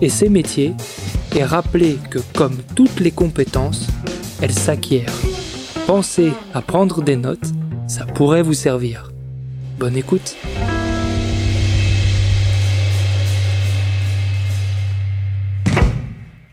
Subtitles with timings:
[0.00, 0.74] et ses métiers
[1.36, 3.86] et rappeler que comme toutes les compétences,
[4.40, 5.12] elles s'acquièrent.
[5.86, 7.52] Pensez à prendre des notes,
[7.86, 9.10] ça pourrait vous servir.
[9.78, 10.36] Bonne écoute.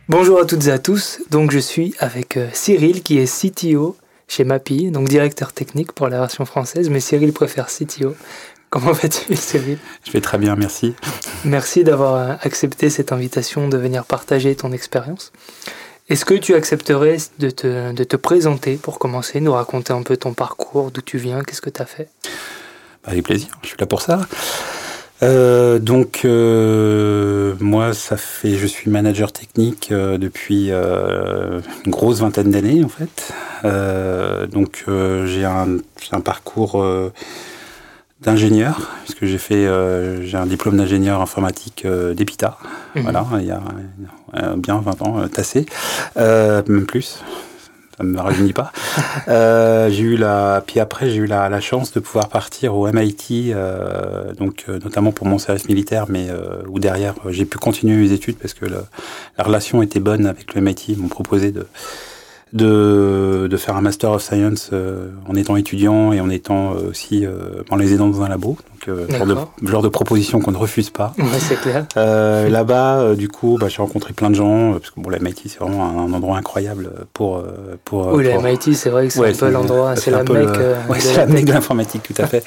[0.08, 3.98] Bonjour à toutes et à tous, donc je suis avec euh, Cyril qui est CTO
[4.28, 8.16] chez Mapi, donc directeur technique pour la version française, mais Cyril préfère CTO.
[8.76, 10.96] Comment vas-tu, Cyril Je vais très bien, merci.
[11.46, 15.32] Merci d'avoir accepté cette invitation de venir partager ton expérience.
[16.10, 20.18] Est-ce que tu accepterais de te, de te, présenter pour commencer, nous raconter un peu
[20.18, 22.10] ton parcours, d'où tu viens, qu'est-ce que tu as fait?
[23.06, 24.28] Bah, Avec plaisir, je suis là pour ça.
[25.24, 32.20] Euh, donc euh, moi, ça fait, je suis manager technique euh, depuis euh, une grosse
[32.20, 33.32] vingtaine d'années en fait.
[33.64, 35.78] Euh, donc euh, j'ai un,
[36.12, 36.86] un, parcours
[38.26, 42.58] d'ingénieur, puisque j'ai fait, euh, j'ai un diplôme d'ingénieur informatique euh, d'EPITA,
[42.96, 43.02] mmh.
[43.02, 43.62] voilà, il y a
[44.36, 45.66] euh, bien 20 ans, tassé,
[46.16, 47.22] même plus,
[47.98, 48.72] ça ne me rajeunit pas.
[49.90, 53.54] j'ai eu la, puis après j'ai eu la, la, chance de pouvoir partir au MIT,
[54.38, 56.28] donc notamment pour mon service militaire, mais
[56.68, 58.80] où derrière j'ai pu continuer mes études parce que le,
[59.38, 61.68] la relation était bonne avec le MIT, ils m'ont proposé de
[62.56, 66.90] de, de, faire un Master of Science euh, en étant étudiant et en étant euh,
[66.90, 68.58] aussi euh, en les aidant dans un labo.
[68.92, 71.14] Donc, genre de, genre, de, proposition qu'on ne refuse pas.
[71.18, 71.86] Ouais, c'est clair.
[71.96, 75.60] Là-bas, du coup, bah, j'ai rencontré plein de gens, parce que bon, la MIT, c'est
[75.60, 77.44] vraiment un, un, endroit incroyable pour...
[77.84, 78.42] pour oui, pour...
[78.42, 81.44] la MIT, c'est vrai que c'est ouais, un peu l'endroit, c'est la mec le...
[81.44, 82.44] de l'informatique, tout à fait.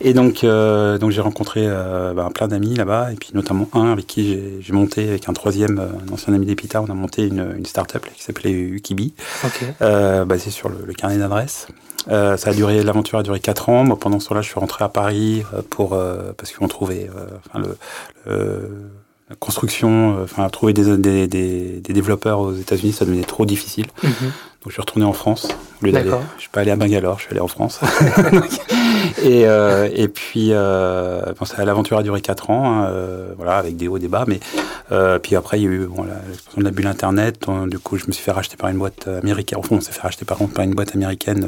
[0.00, 1.68] et donc, donc j'ai rencontré
[2.14, 5.80] bah, plein d'amis là-bas, et puis notamment un avec qui j'ai monté, avec un troisième,
[5.80, 9.14] un ancien ami d'Epita, on a monté une, une start-up qui s'appelait Ukibi.
[9.44, 9.66] Okay.
[9.82, 11.66] Euh, basé sur le, le carnet d'adresse.
[12.08, 13.84] Euh, ça a duré, l'aventure a duré 4 ans.
[13.84, 17.08] Moi, pendant ce temps-là, je suis rentré à Paris pour euh, parce qu'on trouvait,
[17.46, 17.76] enfin le,
[18.26, 18.90] le
[19.38, 23.86] construction, enfin trouver des, des, des, des, développeurs aux États-Unis, ça devenait trop difficile.
[24.02, 24.30] Mm -hmm.
[24.64, 25.46] Donc je suis retourné en France.
[25.82, 27.80] Au lieu d'aller, je suis pas allé à Bangalore, je suis allé en France.
[29.22, 33.58] et, euh, et puis, euh, bon, ça, l'aventure a duré 4 ans, hein, euh, voilà,
[33.58, 34.24] avec des hauts, des bas.
[34.26, 34.40] Mais
[34.90, 37.46] euh, puis après, il y a eu bon, l'explosion de la bulle Internet.
[37.66, 39.58] Du coup, je me suis fait racheter par une boîte américaine.
[39.58, 41.46] Enfin, on s'est fait racheter par contre par une boîte américaine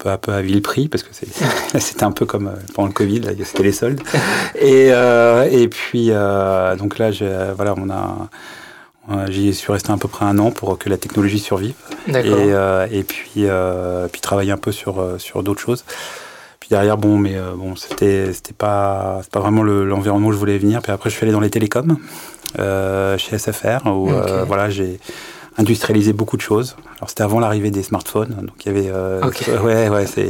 [0.00, 1.10] peu, un peu à vil prix parce que
[1.78, 4.00] c'était un peu comme euh, pendant le Covid, c'était les soldes.
[4.56, 7.10] Et, euh, et puis euh, donc là,
[7.56, 8.28] voilà, on a
[9.28, 11.74] J'y suis resté à peu près un an pour que la technologie survive.
[12.06, 13.46] Et, euh, et puis,
[14.12, 15.84] puis travailler un peu sur, sur d'autres choses.
[16.60, 20.58] Puis derrière, bon, mais bon, c'était c'était pas pas vraiment l'environnement le, où je voulais
[20.58, 20.80] venir.
[20.80, 21.96] Puis après, je suis allé dans les télécoms
[22.56, 24.44] chez SFR où okay.
[24.46, 25.00] voilà j'ai
[25.60, 26.76] industrialisé beaucoup de choses.
[26.98, 29.52] Alors c'était avant l'arrivée des smartphones, donc il y avait euh, okay.
[29.64, 30.28] ouais ouais c'est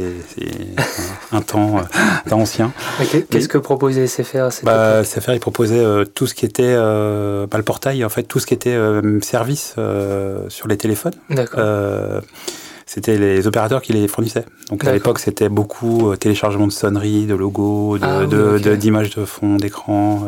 [1.31, 2.73] un, un temps, euh, temps ancien.
[3.01, 3.23] Okay.
[3.23, 6.63] Qu'est-ce que proposait SFR à cette bah, SFR il proposait euh, tout ce qui était
[6.65, 10.77] euh, bah, le portail en fait tout ce qui était euh, service euh, sur les
[10.77, 11.15] téléphones.
[11.29, 11.61] D'accord.
[12.93, 14.43] C'était les opérateurs qui les fournissaient.
[14.69, 18.75] Donc à l'époque, c'était beaucoup téléchargement de sonneries, de logos, de, ah, de, oui, okay.
[18.75, 20.25] d'images de, fond d'écran,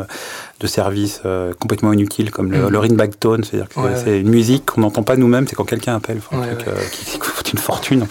[0.61, 2.69] de services euh, complètement inutiles comme le, mmh.
[2.69, 4.21] le ringback tone, c'est-à-dire que ouais, c'est ouais.
[4.21, 6.79] une musique qu'on n'entend pas nous-mêmes, c'est quand quelqu'un appelle, faut un ouais, truc euh,
[6.89, 8.07] qui, qui, coûte une fortune.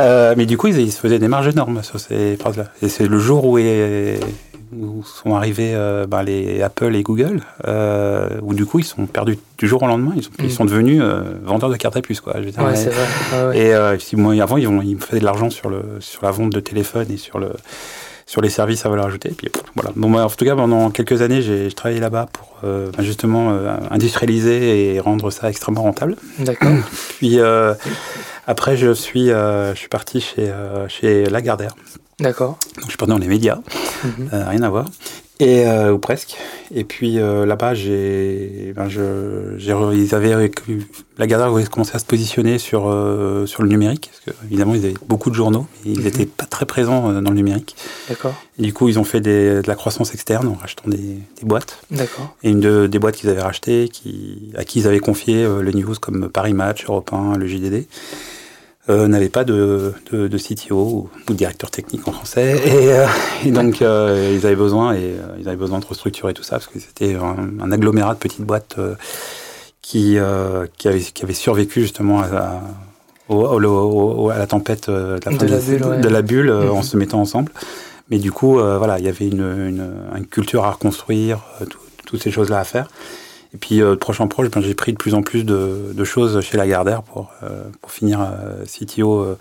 [0.00, 2.66] euh, mais du coup, ils, ils, se faisaient des marges énormes sur ces phrases-là.
[2.82, 4.20] Et c'est le jour où, est,
[4.72, 9.06] où sont arrivés euh, ben, les Apple et Google, euh, où du coup, ils sont
[9.06, 10.44] perdus du jour au lendemain, ils sont, mmh.
[10.44, 12.34] ils sont devenus euh, vendeurs de cartes à puce, quoi.
[12.38, 13.58] Je veux dire, ouais, vrai.
[13.58, 16.50] Et euh, moi, avant, ils, ont, ils faisaient de l'argent sur, le, sur la vente
[16.50, 17.52] de téléphone et sur le
[18.32, 19.28] sur les services à valeur ajoutée.
[19.28, 19.90] Et puis voilà.
[19.94, 23.76] Bon, bah, en tout cas, pendant quelques années, j'ai travaillé là-bas pour euh, justement euh,
[23.90, 26.16] industrialiser et rendre ça extrêmement rentable.
[26.38, 26.72] D'accord.
[27.18, 27.74] Puis euh,
[28.46, 30.50] après, je suis, je suis parti chez,
[30.88, 31.74] chez Lagardère.
[32.20, 32.56] D'accord.
[32.76, 34.48] Donc, je suis parti dans les médias, mm -hmm.
[34.48, 34.86] rien à voir.
[35.40, 36.36] Et ou presque.
[36.74, 40.50] Et puis là-bas, j'ai, ben, je, j'ai, ils avaient
[41.18, 42.82] la Gardère avait commencé à se positionner sur
[43.46, 46.30] sur le numérique, parce que évidemment ils avaient beaucoup de journaux, mais ils n'étaient mhm.
[46.30, 47.74] pas très présents dans le numérique.
[48.08, 48.34] D'accord.
[48.58, 51.44] Et du coup, ils ont fait des, de la croissance externe en rachetant des, des
[51.44, 51.78] boîtes.
[51.90, 52.36] D'accord.
[52.42, 55.72] Et une de, des boîtes qu'ils avaient rachetées, qui, à qui ils avaient confié le
[55.72, 57.86] news comme Paris Match, Europe 1, le JDD
[58.90, 62.60] euh, n'avait pas de, de, de, CTO ou, de directeur technique en français.
[62.66, 63.06] Et, euh,
[63.44, 66.56] et donc euh, ils avaient besoin et euh, ils avaient besoin de restructurer tout ça
[66.56, 68.76] parce que c'était un, un, agglomérat de petites boîtes
[69.80, 70.16] qui
[70.78, 72.60] qui avait survécu justement à,
[73.28, 76.82] au, à la tempête de la, de la bulle, de la bulle en mhm.
[76.82, 77.52] se mettant ensemble.
[78.10, 81.38] Mais du coup voilà il y avait une, une, une culture à reconstruire
[82.04, 82.88] toutes ces choses là à faire
[83.54, 85.92] et puis, euh, de proche en proche, ben, j'ai pris de plus en plus de,
[85.92, 89.36] de choses chez Lagardère pour, euh, pour finir euh, CTO euh,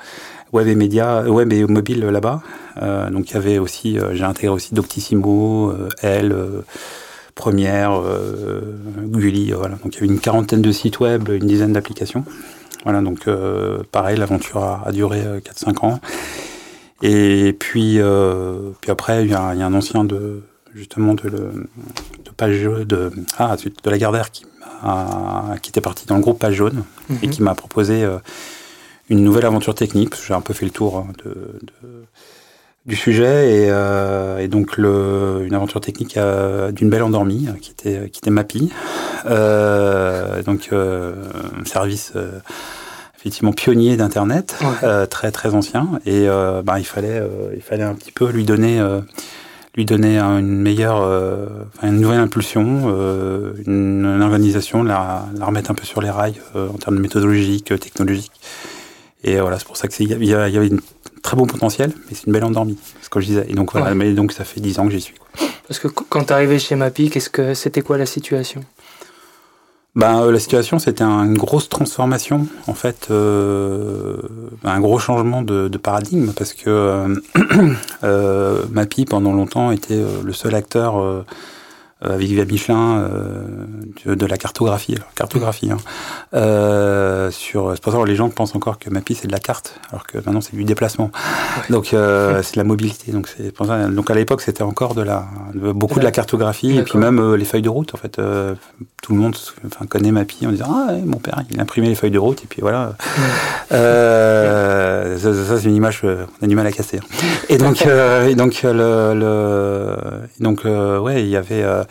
[0.52, 2.42] web et médias, web et mobile là-bas.
[3.10, 6.36] donc, il y avait aussi, j'ai intégré aussi Doctissimo, Elle,
[7.36, 8.02] Première,
[9.06, 9.76] Gulli, voilà.
[9.76, 12.26] Donc, il y avait une quarantaine de sites web, une dizaine d'applications.
[12.84, 13.30] Voilà, donc
[13.94, 16.02] pareil, l'aventure a, a, duré 4-5 ans.
[17.02, 18.02] Et puis,
[18.82, 20.42] puis après, il y, y a un ancien de
[20.76, 24.46] justement de, de page de ah de la Gardère qui
[25.62, 26.84] qui était parti dans le groupe Page Jaune
[27.22, 27.34] et mhm.
[27.34, 28.18] qui m'a proposé euh,
[29.10, 32.06] une nouvelle aventure technique j'ai un peu fait le tour hein, de, de,
[32.88, 37.72] du sujet et, euh, et, donc le, une aventure technique euh, d'une belle endormie qui
[37.72, 38.72] était qui était Mappy
[39.28, 42.14] euh, donc un service
[43.20, 44.58] effectivement pionnier d'internet
[45.12, 46.26] très très ancien et
[46.64, 47.22] bah, il fallait
[47.56, 48.82] il fallait un petit peu lui donner
[49.76, 51.48] lui donner une meilleure, euh,
[51.82, 56.68] une nouvelle impulsion, euh, une, organisation, la, la, remettre un peu sur les rails euh,
[56.68, 58.34] en termes de méthodologique, technologique.
[59.24, 60.82] Et voilà, c'est pour ça qu'il y, y, avait une
[61.22, 63.46] très bon potentiel, mais c'est une belle endormie, ce que je disais.
[63.48, 65.16] Et donc voilà, mais donc ça fait dix ans que j'y suis.
[65.16, 65.48] Quoi.
[65.68, 68.62] Parce que quand tu arrivé chez Mapi, qu'est-ce que c'était quoi la situation?
[69.96, 74.18] Ben, euh, la situation, c'était une grosse transformation, en fait, euh,
[74.64, 77.16] un gros changement de, de paradigme, parce que euh,
[78.04, 81.26] euh Mappy, pendant longtemps, était le seul acteur euh,
[82.02, 84.96] avec Via Michelin euh, de, la cartographie.
[84.96, 85.72] Alors, cartographie.
[85.72, 85.78] Hein.
[86.34, 89.40] Euh, sur, c'est pour ça que les gens pensent encore que Mappy c'est de la
[89.40, 91.12] carte, alors que maintenant c'est du déplacement.
[91.70, 93.12] Donc euh, c'est de la mobilité.
[93.12, 93.88] Donc c'est pour ça.
[93.88, 97.38] Donc à l'époque c'était encore de la beaucoup de la cartographie et puis même euh,
[97.38, 97.94] les feuilles de route.
[97.94, 98.56] En fait, euh,
[99.04, 101.96] tout le monde enfin, connaît Mappy en disant ah mon père il a imprimé les
[101.96, 102.96] feuilles de route et puis voilà.
[103.70, 103.78] ça,
[105.20, 106.98] ça c'est une image qu'on a du mal à casser.
[106.98, 107.26] Hein.
[107.50, 107.86] Et donc
[108.28, 109.98] et donc le, le
[110.40, 111.84] donc ouais il y avait euh,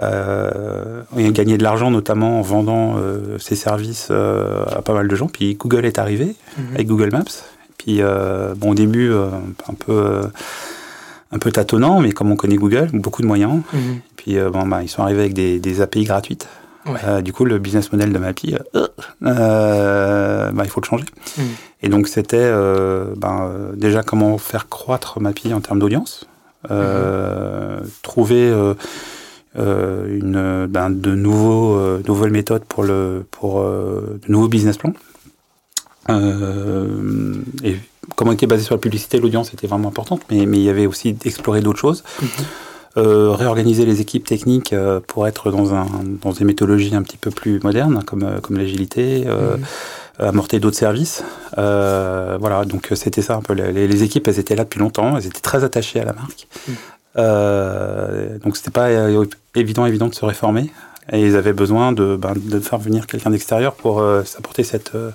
[0.00, 5.08] il a gagné de l'argent notamment en vendant euh, ses services euh, à pas mal
[5.08, 5.28] de gens.
[5.28, 6.74] Puis Google est arrivé mhm.
[6.74, 7.24] avec Google Maps.
[7.78, 9.28] Puis euh, bon au début euh,
[9.68, 10.22] un peu
[11.30, 13.60] un peu tâtonnant, mais comme on connaît Google, beaucoup de moyens.
[13.72, 14.00] Mhm.
[14.16, 16.48] Puis bon bah ils sont arrivés avec des, des API gratuites.
[16.86, 17.22] Ouais.
[17.22, 18.90] du coup, le business model de Mappy, bah,
[19.22, 21.06] il faut le changer.
[21.38, 21.44] Mhm.
[21.82, 22.52] Et donc, c'était
[23.16, 26.26] ben, déjà comment faire croître Mappy en termes d'audience,
[28.02, 28.74] trouver euh,
[29.56, 34.94] une, ben, de nouveaux, euh, nouvelles méthodes pour, le, pour euh, de nouveaux business plans.
[36.10, 37.76] Euh, et
[38.16, 40.86] comment était basé sur la publicité, l'audience était vraiment importante, mais, mais il y avait
[40.86, 42.02] aussi d'explorer d'autres choses.
[42.20, 42.44] Mm -hmm.
[42.96, 45.86] euh, réorganiser les équipes techniques euh, pour être dans, un,
[46.22, 50.22] dans des méthodologies un petit peu plus modernes, comme, comme l'agilité, euh, mmh.
[50.30, 51.24] amorter d'autres services.
[51.58, 53.54] Euh, voilà, donc c'était ça un peu.
[53.54, 56.46] Les, les, équipes, elles étaient là depuis longtemps, elles étaient très attachées à la marque.
[56.46, 56.72] Mmh.
[57.16, 60.70] Euh, donc c'était pas euh, évident, évident de se réformer.
[61.12, 64.94] Et ils avaient besoin de, ben, de faire venir quelqu'un d'extérieur pour euh, s'apporter cette,
[64.94, 65.10] euh,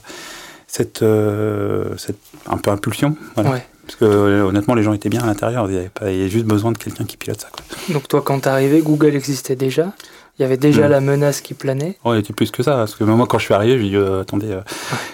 [0.68, 3.15] cette, euh, cette un peu impulsion.
[3.36, 3.51] Voilà.
[3.51, 3.65] Ouais.
[3.86, 5.68] Parce que honnêtement, les gens étaient bien à l'intérieur.
[5.68, 7.48] Il y avait, pas, il y avait juste besoin de quelqu'un qui pilote ça.
[7.51, 7.65] Quoi.
[7.91, 9.94] Donc toi, quand t'es arrivé, Google existait déjà
[10.39, 10.91] il y avait déjà mmh.
[10.91, 11.98] la menace qui planait.
[12.05, 12.72] Oh, il était plus que ça.
[12.72, 14.62] Parce que moi, quand je suis arrivé, j'ai dit, euh, attendez, euh,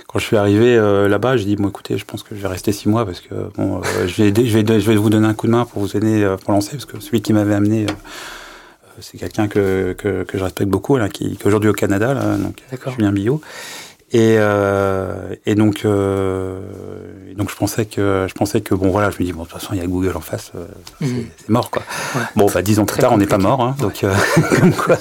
[0.08, 2.48] quand je suis arrivé euh, là-bas, j'ai dit, bon, écoutez, je pense que je vais
[2.48, 5.34] rester six mois parce que bon, je, vais, je, vais, je vais vous donner un
[5.34, 7.88] coup de main pour vous aider pour lancer, parce que celui qui m'avait amené,
[9.00, 12.14] c'est quelqu'un que, que, que, je respecte beaucoup, là, qui, qui est aujourd'hui au Canada,
[12.14, 12.62] là, donc
[12.96, 13.42] Julien Billot.
[14.12, 16.60] Et, euh, et donc, euh,
[17.36, 19.60] donc je pensais que je pensais que bon voilà, je me dis bon de toute
[19.60, 20.66] façon il y a Google en face, euh,
[21.02, 21.08] mmh.
[21.38, 21.84] c'est mort quoi.
[22.16, 22.22] Ouais.
[22.36, 23.82] Bon bah dix ans plus tard on n'est pas mort, hein, ouais.
[23.84, 24.14] donc euh,
[24.60, 24.98] comme quoi,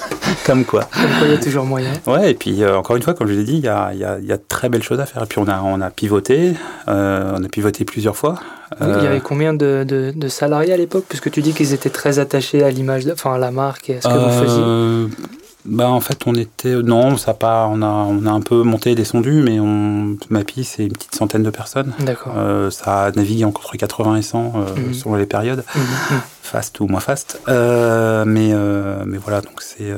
[0.46, 0.84] comme quoi.
[0.84, 1.92] Comme quoi il y a toujours moyen.
[2.06, 4.00] Ouais et puis euh, encore une fois comme je l'ai dit, il y a, il
[4.00, 5.22] y, a, y a de très belles choses à faire.
[5.22, 6.54] Et puis on a on a pivoté,
[6.88, 8.36] euh, on a pivoté plusieurs fois.
[8.80, 11.90] Il y avait combien de, de, de salariés à l'époque, puisque tu dis qu'ils étaient
[11.90, 15.24] très attachés à l'image, enfin à la marque et à ce que vous faisiez
[15.64, 18.94] bah en fait on était non ça pas on a on a un peu monté
[18.94, 21.94] descendu mais on Mapi c'est une petite centaine de personnes.
[22.00, 22.34] D'accord.
[22.36, 24.94] Euh, ça navigue entre 80 et 100 euh, mhm.
[24.94, 26.20] selon les périodes, mhm.
[26.42, 27.40] fast ou moins fast.
[27.48, 28.52] Euh, mais
[29.06, 29.92] mais voilà donc c'est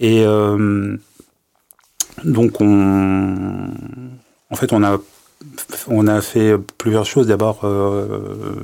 [0.00, 0.24] et
[2.24, 3.68] donc on
[4.50, 4.98] en fait on a
[5.88, 7.60] on a fait plusieurs choses d'abord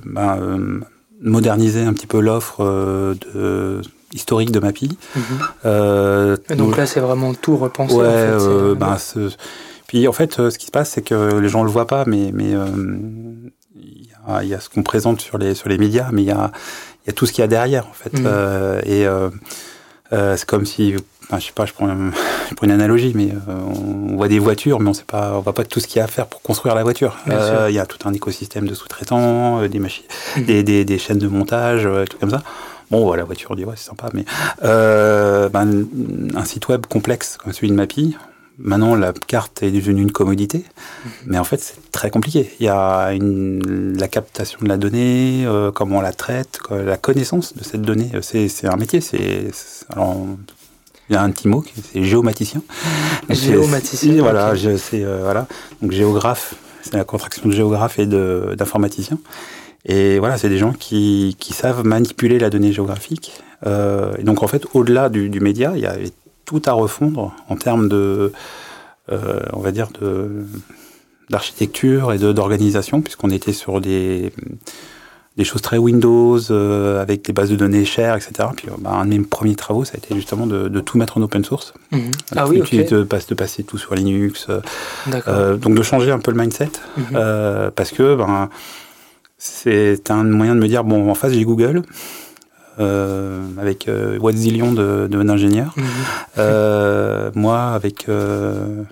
[0.05, 0.81] ben,
[1.21, 4.97] moderniser un petit peu l'offre de historique de Mapi.
[5.15, 5.23] Mhm.
[5.67, 7.95] Euh, donc là, c'est vraiment tout repensé.
[7.95, 8.97] Ouais, euh, ben,
[9.87, 12.05] puis en fait, euh, ce qui se passe, c'est que les gens le voient pas,
[12.07, 12.53] mais mais
[13.75, 16.51] il y, a, ce qu'on présente sur les sur les médias, mais il y a
[17.05, 18.19] il y a tout ce qu'il y a derrière en fait.
[18.19, 18.81] Mhm.
[18.87, 19.07] et
[20.37, 20.95] c'est comme si
[21.31, 21.89] je sais pas, je prends,
[22.63, 25.81] une analogie, mais on voit des voitures, mais on sait pas, on voit pas tout
[25.81, 27.17] ce qu'il y a à faire pour construire la voiture.
[27.27, 30.05] Il y a tout un écosystème de sous-traitants, des machines,
[30.37, 30.45] mhm.
[30.45, 32.43] des, des, des, chaînes de montage, tout comme ça.
[32.91, 34.25] Bon, la voiture, on dit ouais, c'est sympa, mais
[34.65, 35.87] euh, ben,
[36.35, 38.17] un site web complexe comme celui de Mapi,
[38.59, 41.11] maintenant la carte est devenue une commodité, mhm.
[41.27, 42.51] mais en fait c'est très compliqué.
[42.61, 46.97] Il y a une, la captation de la donnée, euh, comment on la traite, la
[46.97, 48.11] connaissance de cette donnée.
[48.23, 49.01] C'est un métier.
[49.01, 49.51] C'est
[49.91, 50.27] alors
[51.09, 52.63] il y a un petit mot, c'est géomaticien.
[53.31, 54.21] Géomaticien.
[54.21, 55.47] Voilà, c'est euh, voilà.
[55.81, 59.19] Donc géographe, c'est la contraction de géographe et d'informaticien.
[59.85, 63.43] Et voilà, c'est des gens qui, qui, savent manipuler la donnée géographique.
[63.67, 66.11] Euh, et donc en fait, au-delà du, du, média, il y avait
[66.45, 68.33] tout à refondre en termes de,
[69.11, 70.45] euh, on va dire, de
[71.31, 74.33] d'architecture et d'organisation, puisqu'on était sur des,
[75.37, 78.49] des choses très Windows, euh, avec des bases de données chères, etc.
[78.57, 81.19] Puis bah, un de mes premiers travaux, ça a été justement de, de tout mettre
[81.19, 81.75] en open source.
[81.93, 82.11] Mhm.
[82.35, 82.75] Ah oui, ok.
[82.75, 84.47] De, de, passer tout sur Linux.
[85.07, 87.71] Donc de changer un peu le mindset, mhm.
[87.75, 88.49] parce que ben,
[89.39, 91.83] c'est un moyen de me dire bon, en face j'ai Google.
[92.81, 95.75] Euh, avec euh, Watzillion de, d'ingénieurs.
[95.77, 95.85] Mhm.
[96.39, 98.85] Euh, moi, avec euh,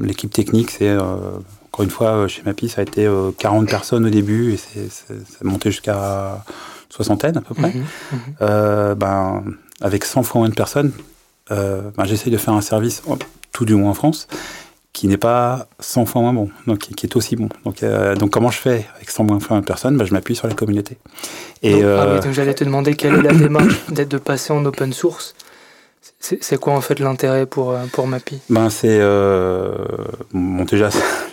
[0.00, 3.06] l'équipe technique, c'est encore une fois chez Mapi, ça a été
[3.38, 6.42] 40 personnes au début et c'est, c'est, ça a monté jusqu'à
[6.88, 7.74] soixantaine à peu près.
[7.74, 7.84] Mhm.
[8.40, 8.94] Mhm.
[8.94, 9.44] ben,
[9.82, 10.92] avec 100 fois moins de personnes,
[11.50, 13.02] ben, j'essaye de faire un service,
[13.52, 14.28] tout du moins en France,
[14.96, 17.50] qui n'est pas 100 fois moins bon, donc qui, est aussi bon.
[17.66, 20.48] Donc, euh, donc comment je fais avec 100 moins de personnes bah, Je m'appuie sur
[20.48, 20.96] la communauté.
[21.62, 24.54] Et, donc, ah euh, donc j'allais te demander quelle est la démarche d'être de passer
[24.54, 25.34] en open source.
[26.18, 28.38] C'est quoi en fait l'intérêt pour, euh, pour Mappy?
[28.48, 28.98] Ben, C'est
[30.32, 30.88] bon, déjà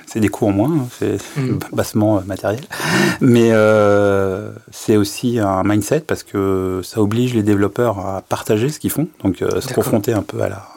[0.08, 1.60] c'est des coûts en moins, hein, c'est mm.
[1.72, 2.66] bassement matériel,
[3.22, 3.52] mais
[4.72, 9.08] c'est aussi un mindset parce que ça oblige les développeurs à partager ce qu'ils font,
[9.24, 10.68] donc se confronter un peu à la,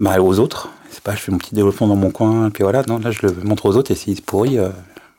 [0.00, 0.70] bah, aux autres
[1.08, 3.26] pas, je fais mon petit développement dans mon coin, et puis voilà, non, là je
[3.26, 4.68] le montre aux autres, et s'il se pourrit, euh,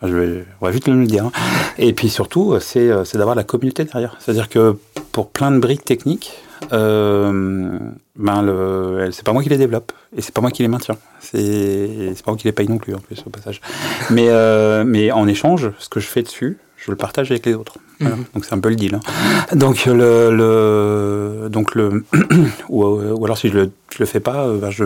[0.04, 1.26] je vais, on va vite le dire.
[1.26, 1.32] Hein.
[1.78, 4.16] Et puis surtout, euh, euh, c'est d'avoir la communauté derrière.
[4.20, 4.78] C'est-à-dire que
[5.12, 6.32] pour plein de briques techniques,
[6.72, 7.80] euh,
[8.16, 10.98] ben le, c'est pas moi qui les développe et c'est pas moi qui les maintiens.
[11.20, 13.62] C'est, c'est pas moi qui les paye non plus en plus au passage.
[14.10, 17.54] Mais, euh, mais en échange, ce que je fais dessus, je le partage avec les
[17.54, 17.78] autres.
[18.00, 18.26] Mhm.
[18.34, 18.96] Donc c'est un peu le deal.
[18.96, 19.46] Hein.
[19.56, 22.06] Donc le, le donc le
[22.70, 24.86] ou, ou, alors si je le je le fais pas, euh, ben je,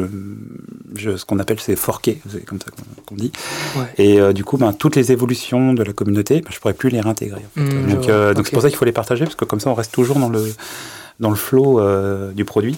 [0.95, 2.71] je ce qu'on appelle c'est forquer, c'est comme ça
[3.05, 3.31] qu'on dit.
[3.75, 3.83] Ouais.
[3.97, 6.89] Et euh, du coup ben toutes les évolutions de la communauté, ben, je pourrais plus
[6.89, 7.41] les réintégrer.
[7.41, 7.75] En fait.
[7.75, 9.69] Mhm, donc euh, donc c'est pour ça qu'il faut les partager parce que comme ça
[9.69, 10.43] on reste toujours dans le
[11.19, 11.79] dans le flow
[12.33, 12.77] du produit.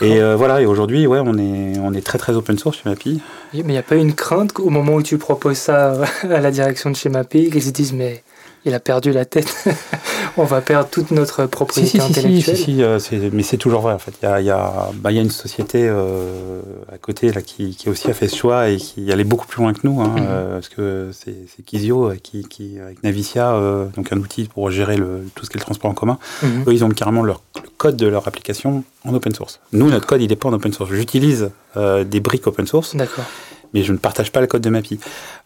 [0.00, 3.20] Et voilà, et aujourd'hui, ouais, on est, on est très très open source chez Mappy.
[3.52, 6.50] Mais il n'y a pas une crainte au moment où tu proposes ça à la
[6.52, 8.22] direction de chez Mappy, qu'ils se disent mais
[8.64, 9.64] il a perdu la tête.
[10.36, 12.56] on va perdre toute notre propriété intellectuelle.
[12.56, 12.98] Si, si, euh,
[13.32, 14.12] mais c'est toujours vrai en fait.
[14.22, 16.60] Il y a, il y a, bah, il y a une société euh,
[16.92, 19.62] à côté là, qui, qui, aussi a fait ce choix et qui allait beaucoup plus
[19.62, 20.26] loin que nous, hein, mhm.
[20.28, 23.58] euh, parce que c'est Kizio qui, qui, avec Navicia,
[23.94, 26.18] donc un outil pour gérer le, tout ce qui est le transport en commun.
[26.42, 26.64] Mhm.
[26.66, 29.60] Eux, ils ont carrément leur, le code de leur application en open source.
[29.72, 30.90] Nous, notre code, il n'est pas en open source.
[30.92, 32.96] J'utilise des briques open source.
[32.96, 33.24] D'accord
[33.74, 34.98] mais je ne partage pas le code de Mappy.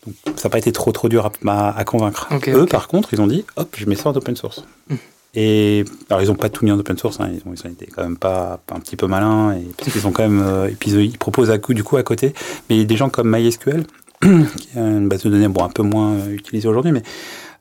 [0.06, 2.28] Donc, ça n'a pas été trop trop dur à, à, convaincre.
[2.48, 4.64] Eux, par contre, ils ont dit, hop, je mets ça en open source.
[4.88, 4.96] Hmm.
[5.36, 7.70] Et alors, ils n'ont pas tout mis en open source, hein, ils, ont, ils ont
[7.70, 10.68] été quand même pas, un petit peu malins, et, parce qu'ils ont quand même, euh,
[10.68, 12.34] et puis ils, proposent à coup, du coup à côté,
[12.70, 13.84] mais des gens comme MySQL,
[14.22, 17.02] qui est une base de données bon, un peu moins euh, utilisée aujourd'hui, mais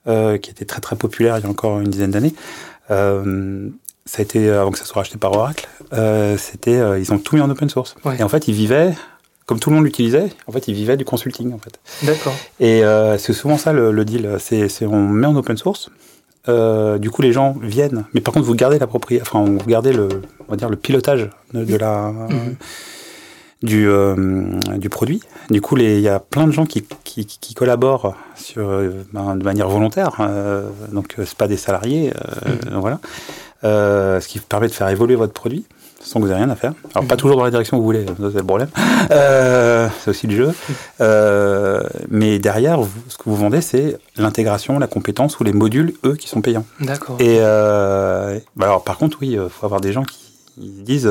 [0.05, 2.35] euh, qui était très très populaire il y a encore une dizaine d'années.
[2.91, 3.69] Euh,
[4.05, 5.67] ça a été avant que ça soit racheté par Oracle.
[5.93, 7.95] Euh, c'était, ils ont tout mis en open source.
[8.03, 8.17] Ouais.
[8.19, 8.93] Et en fait, ils vivaient
[9.45, 11.79] comme tout le monde l'utilisait, en fait, ils vivaient du consulting, en fait.
[12.03, 12.33] D'accord.
[12.59, 14.37] Et euh, c'est souvent ça le, deal.
[14.39, 15.89] C'est, on met en open source.
[16.49, 19.65] Euh, du coup, les gens viennent, mais par contre, vous gardez la propriété, enfin, vous
[19.65, 20.09] gardez le,
[20.47, 22.55] on va dire le pilotage de, la mhm.
[23.61, 25.21] du euh, du produit.
[25.49, 28.67] Du coup, il y a plein de gens qui, qui, qui collaborent sur
[29.13, 30.17] ben, de manière volontaire.
[30.91, 32.11] donc, c'est pas des salariés,
[32.45, 32.79] mhm.
[32.79, 32.99] voilà.
[33.63, 35.65] ce qui permet de faire évoluer votre produit
[36.03, 36.73] sans que vous n'ayez rien à faire.
[36.93, 37.19] Alors, pas mhm.
[37.19, 38.69] toujours dans la direction que vous voulez, c'est le problème.
[39.11, 40.53] Euh, c'est aussi le jeu.
[41.01, 46.15] Euh, mais derrière, ce que vous vendez, c'est l'intégration, la compétence ou les modules, eux,
[46.15, 46.65] qui sont payants.
[46.79, 47.17] D'accord.
[47.19, 50.19] Et euh, bah alors, par contre, oui, il faut avoir des gens qui
[50.57, 51.09] disent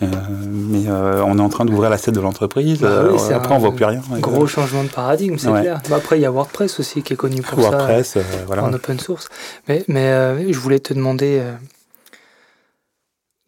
[0.00, 3.84] mais on est en train d'ouvrir la scène de l'entreprise bah après on voit plus
[3.84, 7.12] rien gros changement de paradigme c'est clair bah, après il y a WordPress aussi qui
[7.12, 8.64] est connu pour WordPress, voilà.
[8.64, 9.28] en open source
[9.68, 11.40] mais, mais je voulais te demander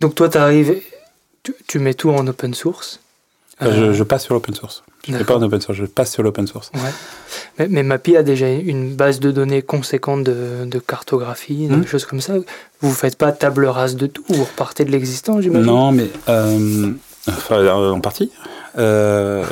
[0.01, 0.81] donc toi, tu arrives,
[1.67, 3.01] tu, mets tout en open source.
[3.63, 4.83] Euh, je, passe sur l'open source.
[5.07, 6.71] Je ne fais pas en open source, je passe sur l'open source.
[6.75, 7.69] Ouais.
[7.69, 11.87] Mais, MAPI a déjà une base de données conséquente de, cartographie, de hmm.
[11.87, 12.35] choses comme ça.
[12.81, 15.67] Vous ne faites pas table rase de tout, vous repartez de l'existant, j'imagine?
[15.67, 16.91] Non, mais euh,
[17.53, 18.33] euh, en partie.
[18.77, 19.43] en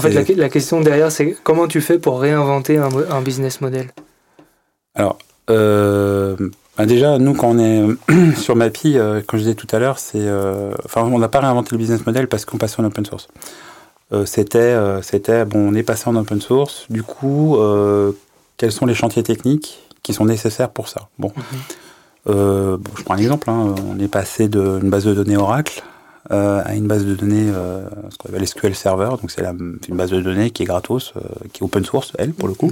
[0.00, 3.90] fait, la, question derrière, c'est comment tu fais pour réinventer un, un business model?
[4.94, 5.18] Alors,
[6.76, 9.98] bah, déjà, nous, quand on est sur Mappy, euh, comme je disais tout à l'heure,
[9.98, 13.06] c'est, euh, enfin, on n'a pas réinventé le business model parce qu'on passait en open
[13.06, 13.28] source.
[14.12, 16.86] Euh, c'était, c'était, bon, on est passé en open source.
[16.90, 17.56] Du coup,
[18.56, 21.08] quels sont les chantiers techniques qui sont nécessaires pour ça?
[21.18, 22.76] Bon, mhm.
[22.76, 23.50] bon je prends un exemple.
[23.50, 23.74] Hein.
[23.88, 25.82] on est passé d'une base de données Oracle
[26.30, 27.52] à une base de données,
[28.10, 29.10] ce qu'on appelle SQL Server.
[29.20, 31.12] Donc, c'est une base de données qui est gratos,
[31.52, 32.70] qui est open source, elle, pour le coup.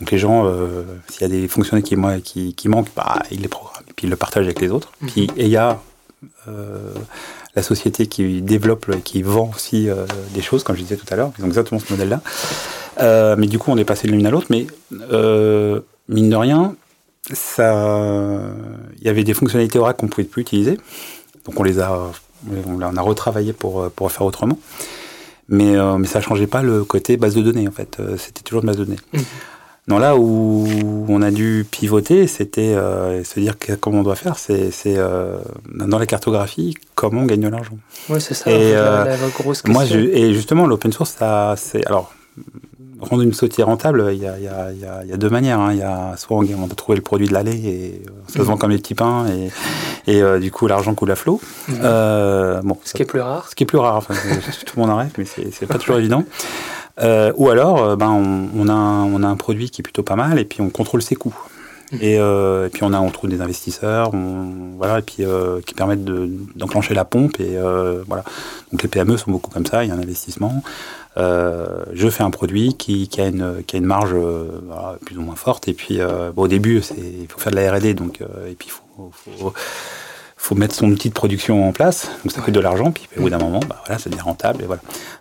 [0.00, 3.48] Donc les gens, euh, s'il y a des fonctionnalités qui, qui, manquent, bah, ils les
[3.48, 4.92] programment et puis ils le partagent avec les autres.
[5.02, 5.10] Mhm.
[5.10, 5.80] Puis et il y a
[6.48, 6.94] euh,
[7.54, 11.16] la société qui développe, qui vend aussi euh, des choses, comme je disais tout à
[11.16, 11.32] l'heure.
[11.38, 13.36] Ils ont exactement ce modèle-là.
[13.36, 14.46] mais du coup, on est passé de l'une à l'autre.
[14.48, 14.66] Mais
[16.08, 16.74] mine de rien,
[17.32, 18.42] ça,
[18.98, 20.78] il y avait des fonctionnalités Oracle qu'on pouvait plus utiliser.
[21.44, 22.10] Donc on les a,
[22.66, 24.58] on a retravaillé pour pour faire autrement.
[25.48, 27.98] Mais, mais ça changeait pas le côté base de données en fait.
[28.16, 29.00] C'était toujours une base de données.
[29.12, 29.24] Mhm.
[29.88, 30.66] Non, là où
[31.08, 35.38] on a dû pivoter, c'était euh, se dire comment on doit faire, c'est euh,
[35.74, 37.76] dans la cartographie, comment on gagne de l'argent.
[38.08, 38.50] Oui, c'est ça.
[38.50, 42.12] Et, la, euh, grosse moi, et justement, l'open source, ça, c'est alors
[43.00, 45.58] rendre une sautier rentable, il y a, il y a, il y a deux manières.
[45.58, 45.72] Hein.
[45.72, 48.58] Il y a soit on, on trouver le produit de l'allée et ça se vend
[48.58, 49.26] comme des petits pains
[50.06, 51.40] et, et du coup l'argent coule à flot.
[51.68, 52.60] Mhm.
[52.62, 53.48] bon, ce qui est plus rare.
[53.48, 53.96] Ce qui est plus rare.
[53.96, 54.14] Enfin,
[54.66, 56.24] tout le monde arrête, mais c'est pas toujours évident.
[56.98, 60.02] Euh, ou alors, euh, ben, on, a un, on, a un, produit qui est plutôt
[60.02, 61.36] pas mal et puis on contrôle ses coûts.
[61.92, 61.96] Mmh.
[62.02, 64.12] Euh, et, puis on a on trouve des investisseurs,
[64.76, 65.24] voilà, et puis
[65.66, 67.58] qui permettent d'enclencher la pompe et
[68.06, 68.24] voilà.
[68.70, 70.62] Donc les PME sont beaucoup comme ça, il y a un investissement.
[71.16, 74.14] je fais un produit qui, qui, a, une, qui a une marge
[75.04, 75.98] plus ou moins forte et puis
[76.36, 79.52] bon, au début il faut faire de la R&D donc et puis il faut, faut
[80.42, 83.20] faut mettre son outil de production en place, donc ça coûte de l'argent, puis au
[83.20, 84.80] bout d'un moment, bah, voilà, ça devient rentable, et voilà.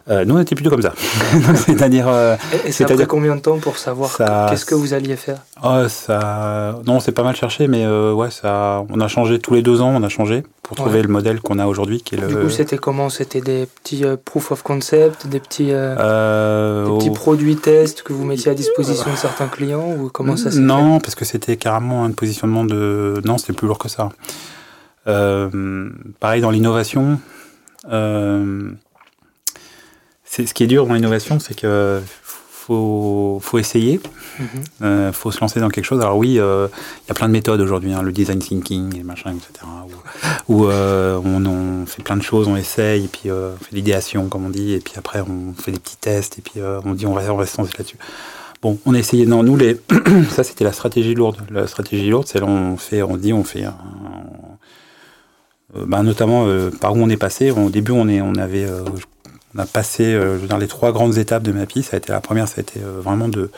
[0.09, 0.93] Euh, nous, on était plutôt comme ça.
[1.65, 2.07] c'est-à-dire...
[2.07, 4.15] Euh, et, a combien de temps pour savoir
[4.49, 5.39] qu'est-ce que vous alliez faire?
[5.61, 6.79] Oh, ça...
[6.87, 8.85] Non, c'est pas mal cherché, mais euh, ouais, ça...
[8.89, 11.59] on a changé tous les deux ans, on a changé pour trouver le modèle qu'on
[11.59, 12.01] a aujourd'hui.
[12.01, 12.27] Qui est le...
[12.27, 13.09] Du coup, c'était comment?
[13.09, 18.51] C'était des petits proof of concept, des petits, des petits produits tests que vous mettiez
[18.51, 22.11] à disposition de certains clients, ou comment ça s'est Non, parce que c'était carrément un
[22.11, 23.21] positionnement de...
[23.25, 24.09] Non, c'était plus lourd que ça.
[25.09, 27.19] Euh, pareil dans l'innovation.
[27.91, 28.71] Euh,
[30.25, 33.99] ce qui est dur dans l'innovation, c'est que faut, faut essayer,
[34.37, 34.49] il mhm.
[34.83, 36.01] euh, faut se lancer dans quelque chose.
[36.01, 39.31] Alors oui, il y a plein de méthodes aujourd'hui, hein, le design thinking et machin,
[39.31, 39.65] etc.
[40.47, 44.49] Où, on, fait plein de choses, on essaye, et puis on fait l'idéation, comme on
[44.49, 47.33] dit, et puis après on fait des petits tests, et puis on dit on va,
[47.33, 47.97] on va se lancer là-dessus.
[48.61, 49.25] Bon, on a essayé.
[49.25, 49.79] Non, nous les,
[50.29, 51.37] ça c'était la stratégie lourde.
[51.49, 53.73] La stratégie lourde, c'est on fait, on dit, on fait, un,
[55.75, 57.51] bah, notamment euh, par où on est passé.
[57.51, 58.83] Au début, on, est, on avait euh,
[59.55, 61.83] on a passé dans les trois grandes étapes de MAPI.
[61.83, 63.49] Ça a été la première, ça a été vraiment de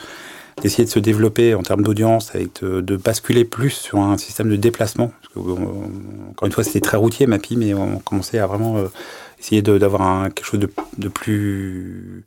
[0.62, 4.58] d'essayer de se développer en termes d'audience, avec de, basculer plus sur un système de
[4.58, 5.12] déplacement.
[5.36, 8.78] encore une fois, c'était très routier MAPI, mais on commençait à vraiment
[9.40, 12.26] essayer d'avoir quelque chose de, de plus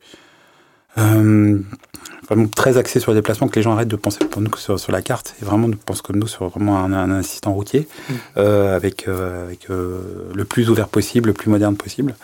[0.96, 4.78] vraiment très axé sur le déplacement, que les gens arrêtent de penser pour nous sur,
[4.78, 8.12] sur la carte et vraiment pensent comme nous sur vraiment un, assistant routier mmh.
[8.38, 10.00] euh, avec, euh, avec euh,
[10.34, 12.14] le plus ouvert possible, le plus moderne possible.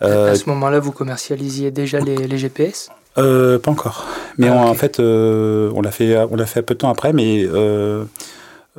[0.00, 5.00] à ce moment-là, vous commercialisiez déjà les, les GPS Pas encore, mais ah, en fait,
[5.00, 7.46] on l'a fait, on l'a fait peu de temps après, mais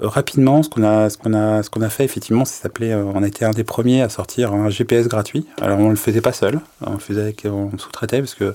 [0.01, 3.21] rapidement, ce qu'on a, ce qu'on a, ce qu'on a fait effectivement, c'est s'appelait, on
[3.21, 5.45] a été un des premiers à sortir un GPS gratuit.
[5.61, 8.53] Alors on le faisait pas seul, on le faisait avec, on sous-traitait parce que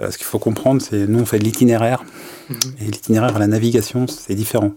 [0.00, 2.02] euh, ce qu'il faut comprendre, c'est nous on fait de l'itinéraire
[2.48, 2.56] mhm.
[2.80, 4.72] et l'itinéraire à la navigation, c'est différent.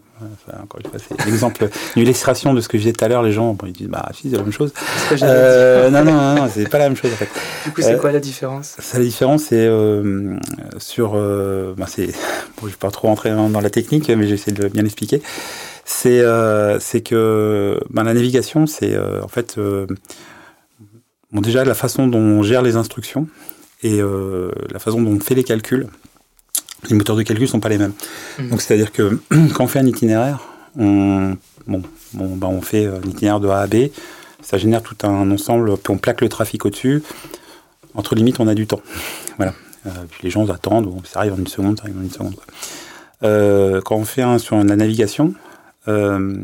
[0.62, 3.24] encore une fois, c'est l'exemple, une illustration de ce que je disais tout à l'heure.
[3.24, 4.72] Les gens, ils disent bah si c'est la même chose.
[5.24, 7.30] Euh, non, non, non, non c'est pas la même chose en fait.
[7.66, 8.78] Du coup, c'est euh, quoi la différence?
[8.94, 9.68] La différence, c'est
[10.78, 14.68] sur, bah, c'est, bon, je vais pas trop rentrer dans, la technique, mais j'essaie de
[14.68, 15.24] bien l'expliquer
[15.84, 16.24] C'est
[16.80, 19.58] c'est que ben, la navigation, c'est en fait
[21.32, 23.28] bon déjà la façon dont on gère les instructions
[23.84, 24.02] et
[24.72, 25.88] la façon dont on fait les calculs.
[26.90, 27.94] Les moteurs de calcul sont pas les mêmes.
[28.40, 28.50] Mmh.
[28.50, 29.20] Donc c'est-à-dire que
[29.54, 30.40] quand on fait un itinéraire,
[30.78, 31.36] on
[31.68, 31.82] bon,
[32.14, 33.88] bon ben, on fait un itinéraire de A à B,
[34.42, 37.04] ça génère tout un ensemble, puis on plaque le trafic au-dessus.
[37.96, 38.82] Entre limites, on a du temps.
[39.38, 39.54] Voilà.
[39.86, 42.36] Euh, puis les gens attendent, ça arrive en une seconde, ça arrive en une seconde.
[43.24, 45.34] Euh, quand on fait un sur la navigation,
[45.88, 46.44] euh,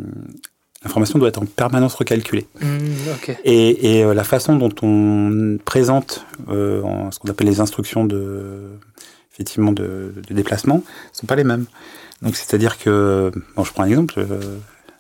[0.83, 2.45] l'information doit être en permanence recalculée.
[2.61, 2.67] Mmh,
[3.45, 8.69] et, la façon dont on présente ce qu'on appelle les instructions de,
[9.33, 10.81] effectivement de, de déplacement ne
[11.13, 11.65] sont pas les mêmes.
[12.21, 14.25] Donc c'est-à-dire que, bon, je prends un exemple,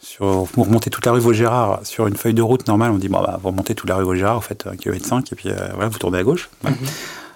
[0.03, 3.07] sur, vous remontez toute la rue Vaugirard sur une feuille de route normale, on dit
[3.07, 5.49] bon, bah, vous remontez toute la rue Vaugirard, vous faites 1 km 5 et puis
[5.73, 6.49] voilà, vous tournez à gauche.
[6.63, 6.75] Mhm.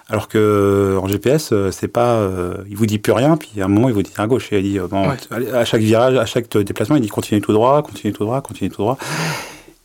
[0.08, 3.66] Alors que en GPS, euh, c'est pas, euh, il vous dit plus rien, puis à
[3.66, 6.16] un moment il vous dit à gauche et il dit euh, bon, à chaque virage,
[6.16, 8.96] à chaque déplacement, il dit continue tout droit, continue tout droit, continue tout droit.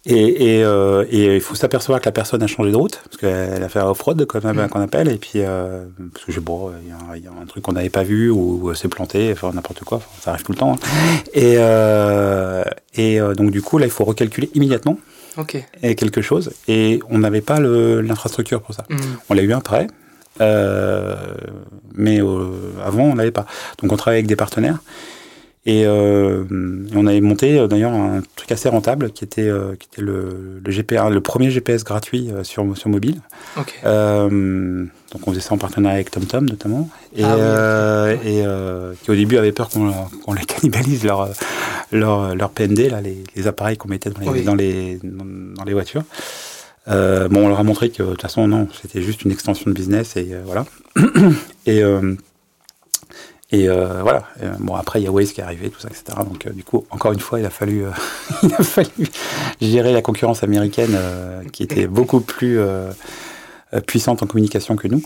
[0.05, 3.17] Et, et, euh, et il faut s'apercevoir que la personne a changé de route, parce
[3.17, 4.67] qu'elle a fait un off-road, mm.
[4.67, 7.89] qu'on appelle, et puis, euh, parce que bon, il y, a un truc qu'on n'avait
[7.89, 10.73] pas vu, ou, s'est planté, enfin n'importe quoi, ça arrive tout le temps.
[10.73, 10.87] Hein.
[11.33, 14.97] Et, euh, et euh, donc du coup, là, il faut recalculer immédiatement
[15.37, 15.65] okay.
[15.81, 18.83] et quelque chose, et on n'avait pas l'infrastructure pour ça.
[18.89, 18.97] Mm.
[19.29, 20.02] On l'a eu après, euh,
[20.39, 22.49] mais euh,
[22.83, 23.45] avant, on l'avait pas.
[23.79, 24.79] Donc on travaille avec des partenaires.
[25.65, 26.43] Et euh,
[26.93, 30.59] on avait monté euh, d'ailleurs un truc assez rentable qui était, euh, qui était le,
[30.61, 33.21] le, GPS, le premier GPS gratuit euh, sur, sur mobile.
[33.55, 33.75] Okay.
[33.85, 36.89] Euh, donc on faisait ça en partenariat avec TomTom notamment.
[37.15, 38.45] Et, ah, oui, et
[39.03, 41.29] qui au début avait peur qu'on qu les cannibalise leur,
[41.93, 44.43] leur, leur PND, là, les, les appareils qu'on mettait dans les, oui.
[44.43, 46.03] dans, les, dans, les voitures.
[46.87, 49.75] Bon, on leur a montré que de toute façon, non, c'était juste une extension de
[49.75, 50.65] business et voilà.
[51.65, 51.83] et
[53.53, 54.23] et euh, voilà.
[54.59, 56.03] Bon, après, il y a Waze qui est arrivé, tout ça, etc.
[56.27, 57.91] Donc, euh, du coup, encore une fois, il a fallu, euh,
[58.43, 59.07] il a fallu
[59.61, 62.91] gérer la concurrence américaine euh, qui était beaucoup plus euh,
[63.85, 65.03] puissante en communication que nous.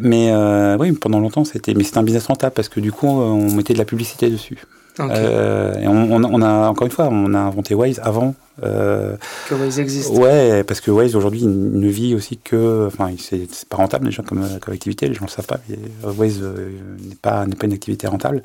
[0.00, 0.32] mais
[0.78, 3.78] oui, pendant longtemps, mais c'était un business rentable parce que du coup, on mettait de
[3.78, 4.58] la publicité dessus.
[4.96, 5.12] Okay.
[5.12, 8.34] Euh, et on, on, a encore une fois, on a inventé Waze avant.
[8.62, 9.16] Euh,
[9.48, 10.10] que Waze existe.
[10.10, 14.46] Ouais, parce que Waze aujourd'hui ne vit aussi que, enfin, c'est pas rentable déjà comme,
[14.60, 15.08] comme activité.
[15.08, 15.58] Les gens le savent pas.
[15.68, 16.70] Mais Waze euh,
[17.08, 18.42] n'est pas n'est pas une activité rentable.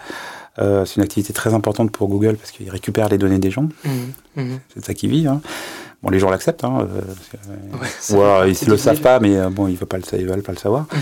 [0.57, 3.69] Euh, c'est une activité très importante pour Google parce qu'il récupère les données des gens.
[3.85, 4.57] Mmh, mmh.
[4.73, 5.27] C'est ça qui vit.
[5.27, 5.41] Hein.
[6.01, 9.35] Bon, les gens l'acceptent, hein, euh, ouais, ou alors ils ne le savent pas, mais
[9.35, 10.83] euh, bon, ils ne veulent, veulent pas le savoir.
[10.83, 10.97] Mmh.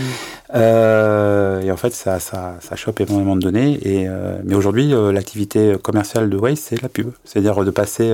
[0.54, 3.78] Euh, et en fait, ça, ça, ça chope énormément de données.
[3.82, 7.12] Et, euh, mais aujourd'hui, euh, l'activité commerciale de Waze, c'est la pub.
[7.24, 8.08] C'est-à-dire de passer.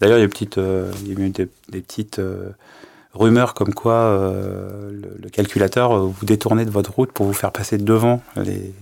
[0.00, 2.20] D'ailleurs, il y a, une petite, il y a eu des, des petites
[3.14, 4.16] rumeurs comme quoi
[4.92, 8.72] le, le, calculateur vous détournait de votre route pour vous faire passer devant les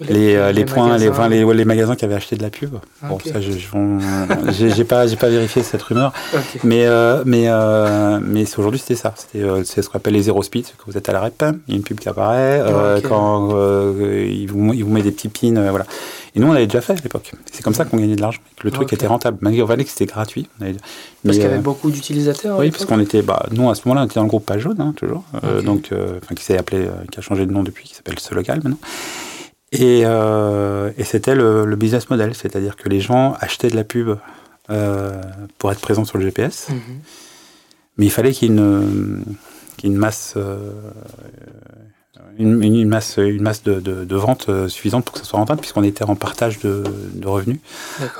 [0.00, 1.28] les, les, les points, magasins.
[1.28, 2.74] les, les, les, magasins qui avaient acheté de la pub.
[2.74, 3.08] Okay.
[3.08, 3.40] Bon, ça,
[4.52, 6.60] j'ai pas, j'ai pas vérifié cette rumeur, okay.
[6.64, 9.14] mais euh, mais euh, mais aujourd'hui c'était ça.
[9.16, 11.44] C'était euh, c'est ce qu'on appelle les zéro speed, que vous êtes à la rep,
[11.66, 13.08] il y a une pub qui apparaît, euh, okay.
[13.08, 15.86] quand euh, il vous il vous met des petits pins, euh, voilà.
[16.34, 17.32] Et nous on avait déjà fait à l'époque.
[17.50, 18.40] C'est comme ça qu'on gagnait de l'argent.
[18.62, 20.48] Le truc était rentable, malgré que c'était gratuit.
[20.60, 20.76] Avait...
[21.24, 22.58] Parce qu'il y avait beaucoup d'utilisateurs.
[22.58, 24.62] Oui, parce qu'on était, bah, nous à ce moment-là on était dans le groupe Page
[24.62, 25.24] Jaune, hein, toujours,
[25.64, 28.60] donc enfin qui s'est appelé, qui a changé de nom depuis, qui s'appelle Ce Local
[28.62, 28.78] maintenant.
[29.72, 33.84] Et, euh, et c'était le, le, business model, c'est-à-dire que les gens achetaient de la
[33.84, 34.16] pub
[34.70, 35.20] euh,
[35.58, 36.74] pour être présents sur le GPS, -hmm.
[37.96, 39.24] mais il fallait qu'il y ait une,
[39.78, 40.72] qu une masse, euh,
[42.38, 45.38] une, une, masse, une masse de, de, de vente euh, suffisante pour que ça soit
[45.38, 47.60] rentable, puisqu'on était en partage de, de revenus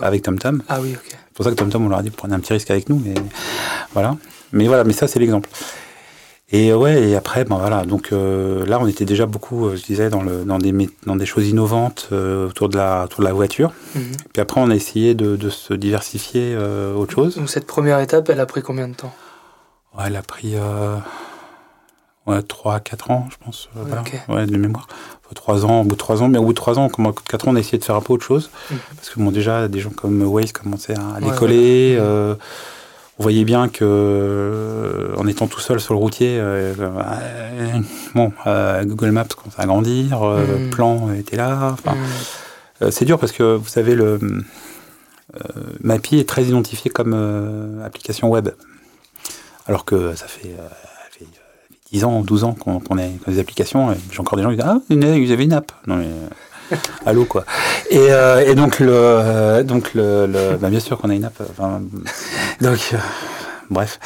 [0.00, 0.62] avec TomTom.
[0.68, 1.08] Ah oui, ok.
[1.10, 2.98] C'est pour ça que TomTom, on leur a dit, prenez un petit risque avec nous,
[3.04, 3.14] mais
[3.92, 4.16] voilà.
[4.52, 5.48] Mais voilà, mais ça, c'est l'exemple.
[6.54, 7.84] Et ouais, et après, ben voilà.
[7.84, 10.72] Donc euh, là, on était déjà beaucoup, euh, je disais, dans, le, dans, des,
[11.06, 13.70] dans des choses innovantes euh, autour, de la, autour de la voiture.
[13.94, 14.16] Mm -hmm.
[14.34, 17.36] Puis après, on a essayé de, de se diversifier euh, autre chose.
[17.36, 19.14] Donc cette première étape, elle a pris combien de temps?
[19.96, 20.54] Ouais, elle a pris
[22.26, 23.68] ouais, 3-4 ans, je pense.
[23.74, 24.18] Okay.
[24.28, 24.42] Voilà.
[24.42, 24.86] Ouais, de mémoire.
[25.34, 27.48] 3 ans, au bout de 3 ans, mais au bout de 3 ans, comme 4
[27.48, 28.46] ans, on a essayé de faire un peu autre chose.
[28.50, 28.96] Mm -hmm.
[28.96, 31.96] Parce que bon, déjà, des gens comme Waze commençaient à décoller.
[31.98, 32.36] Ouais,
[33.22, 37.78] on voyait bien que euh, en étant tout seul sur le routier, euh, euh,
[38.16, 38.32] bon,
[38.84, 40.70] Google Maps commence à grandir, mmh.
[40.70, 41.76] plan était là.
[41.86, 42.90] Mmh.
[42.90, 44.18] c'est dur parce que vous savez le
[45.82, 48.48] Mappy est très identifié comme application web,
[49.68, 50.56] alors que ça fait
[51.92, 52.96] 10 ans, 12 ans qu'on qu dans
[53.32, 53.94] des applications.
[54.10, 55.70] J'ai encore des gens qui disent Ah, vous avez une app.
[55.86, 56.08] Non, mais,
[57.06, 57.44] Allô, quoi.
[57.90, 61.40] Et, euh, et, donc, le, donc le, bah, bien sûr qu'on a une app.
[61.50, 61.82] Enfin,
[62.60, 62.96] donc, euh,
[63.70, 63.98] bref.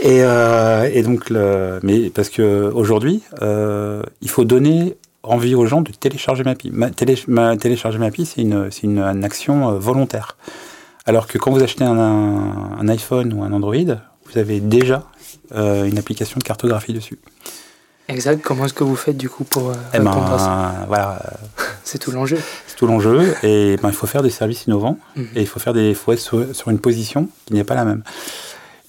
[0.00, 5.92] Et, euh, donc, le, mais parce que aujourd'hui, il faut donner envie aux gens de
[5.92, 6.70] télécharger Mappy.
[6.72, 10.36] Ma, télé, ma télécharger Mappy, c'est une, une, une, action volontaire.
[11.04, 15.04] Alors que quand vous achetez un, iPhone ou un Android, vous avez déjà
[15.54, 17.18] euh, une application de cartographie dessus.
[18.12, 18.42] Exact.
[18.42, 20.12] Comment est-ce que vous faites du coup pour euh, eh ben,
[20.86, 21.22] Voilà.
[21.84, 22.38] C'est tout l'enjeu.
[22.66, 23.34] C'est tout l'enjeu.
[23.42, 25.28] Et ben, il faut faire des services innovants mhm.
[25.34, 28.02] et il faut faire des, faut être sur, une position qui n'est pas la même.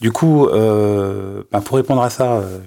[0.01, 2.59] Du coup, euh, ben, pour répondre à ça, euh,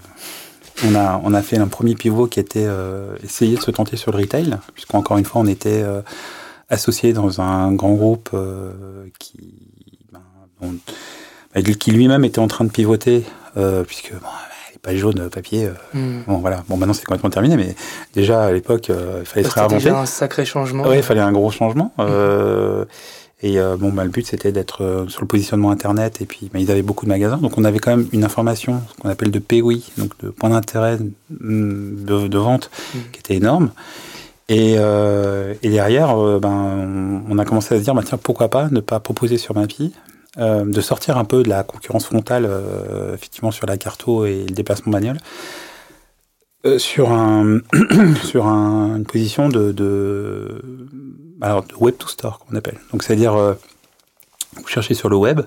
[0.87, 3.97] on a, on a fait un premier pivot qui était euh, essayer de se tenter
[3.97, 5.85] sur le retail, puisqu'encore une fois, on était
[6.69, 8.31] associé dans un grand groupe
[9.19, 9.39] qui,
[10.13, 13.25] ben, qui lui-même était en train de pivoter,
[13.87, 14.29] puisque bon,
[14.87, 16.23] pages jaunes, papier, hmm.
[16.27, 17.75] bon voilà, bon maintenant c'est complètement terminé, mais
[18.15, 19.81] déjà à l'époque, il fallait se réinventer.
[19.81, 20.85] C'était déjà un sacré changement.
[20.87, 21.93] Oui, il fallait un gros changement.
[21.99, 22.85] Hmm.
[23.43, 26.23] Et euh, bon, bah, le but c'était d'être euh, sur le positionnement internet.
[26.23, 28.81] Et puis, bah, ils avaient beaucoup de magasins, donc on avait quand même une information
[28.89, 30.99] ce qu'on appelle de PWI, donc de point d'intérêt
[31.31, 32.99] mm, de, vente, mmh.
[33.13, 33.71] qui était énorme.
[34.49, 38.49] Et, euh, et derrière, euh, ben, on, a commencé à se dire, bah, tiens, pourquoi
[38.49, 39.55] pas ne pas proposer sur
[40.37, 42.49] Mappy de sortir un peu de la concurrence frontale,
[43.15, 45.19] effectivement, sur la carto et le déplacement manuel.
[46.79, 47.61] sur un
[48.23, 50.63] sur un, une position de, de
[51.41, 52.79] alors, web to store, qu'on appelle.
[52.93, 53.55] Donc, c'est-à-dire, euh,
[54.55, 55.43] vous cherchez sur le web,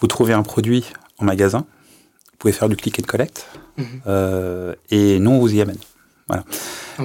[0.00, 0.86] vous trouvez un produit
[1.18, 1.66] en magasin,
[2.32, 3.86] vous pouvez faire du click and collect, mhm.
[4.06, 5.78] euh, et nous, on vous y amène.
[6.26, 6.44] Voilà.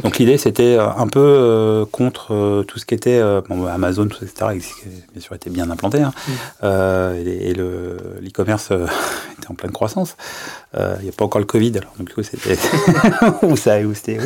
[0.03, 4.07] Donc l'idée, c'était euh, un peu euh, contre euh, tout ce qui était bon, Amazon,
[4.07, 6.01] tout, etc., qui bien sûr était bien implanté.
[6.01, 6.13] Hein.
[6.61, 7.27] Mm.
[7.27, 8.71] et, le l'e-commerce
[9.37, 10.15] était en pleine croissance.
[10.77, 12.57] Il n'y a pas encore le Covid, alors donc du coup, c'était
[13.43, 14.19] où ça, où c'était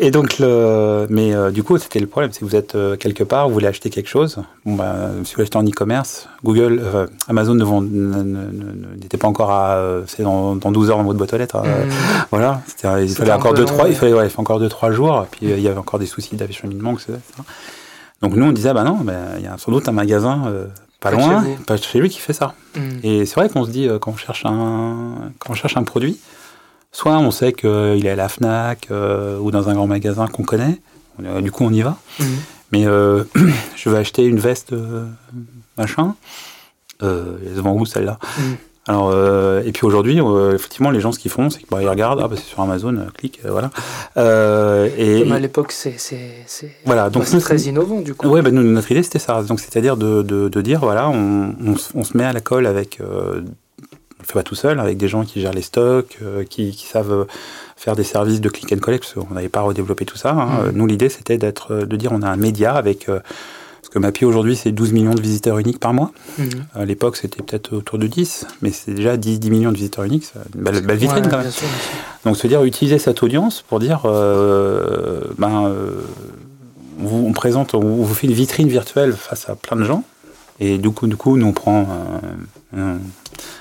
[0.00, 1.06] Et donc, le...
[1.10, 4.08] mais du coup, c'était le problème, que vous êtes quelque part, vous voulez acheter quelque
[4.08, 4.38] chose.
[4.64, 6.80] Bon, bah, si vous achetez en e-commerce, Google,
[7.28, 7.54] Amazon
[9.00, 11.56] n'était pas encore à, c'est dans, dans, 12 heures dans votre boîte aux lettres.
[11.56, 11.64] Hein.
[11.64, 11.90] Mm.
[12.30, 12.60] Voilà,
[13.00, 15.62] il fallait encore deux, trois, il ouais, il encore deux, trois jours, puis euh, il
[15.62, 17.14] y avait encore des soucis d'acheminement, etc.
[18.22, 20.66] Donc nous, on disait, bah non, bah, il y a sans doute un magasin euh,
[21.00, 22.54] pas loin, pas chez lui qui fait ça.
[22.76, 22.80] Mm.
[23.02, 25.82] Et c'est vrai qu'on se dit, euh, quand, on cherche un, quand on cherche un
[25.82, 26.18] produit,
[26.92, 30.80] soit on sait qu'il est à la FNAC ou dans un grand magasin qu'on connaît,
[31.42, 31.96] du coup on y va.
[32.18, 32.24] Mm.
[32.72, 32.84] Mais
[33.76, 34.74] je vais acheter une veste
[35.76, 36.14] machin,
[37.00, 38.18] elle se vend où celle-là?
[38.38, 38.42] Mm.
[38.86, 41.78] Alors, euh, et puis aujourd'hui, euh, effectivement, les gens, ce qu'ils font, c'est qu'ils bah,
[41.78, 43.70] regardent, ah, bah, c'est sur Amazon, euh, clique, voilà.
[44.98, 45.96] et, Comme à l'époque, c'est
[46.84, 48.28] voilà, donc c'est très innovant, du coup.
[48.28, 49.42] Oui, bah, notre idée, c'était ça.
[49.42, 51.54] Donc, c'est-à-dire de, de, de, dire, voilà, on,
[51.94, 53.44] on, se met à la colle avec, on le
[54.22, 56.18] fait pas tout seul, avec des gens qui gèrent les stocks,
[56.50, 57.26] qui, qui, savent
[57.76, 60.32] faire des services de click and collect, parce qu'on n'avait pas redéveloppé tout ça.
[60.32, 60.64] Hein.
[60.64, 60.70] Mmh.
[60.74, 63.08] Nous, l'idée, c'était d'être, de dire, on a un média avec
[63.94, 66.10] que Mappy aujourd'hui, c'est 12 millions de visiteurs uniques par mois.
[66.38, 66.48] Mhm.
[66.74, 70.02] À l'époque, c'était peut-être autour de 10, mais c'est déjà 10, 10, millions de visiteurs
[70.02, 71.52] uniques, c'est une belle, vitrine quand même.
[72.24, 76.00] Donc, se dire, utiliser cette audience pour dire, euh, ben, euh,
[77.04, 80.02] on, présente, on, vous fait une vitrine virtuelle face à plein de gens,
[80.58, 81.86] et du coup, du coup nous, on prend
[82.76, 82.98] un,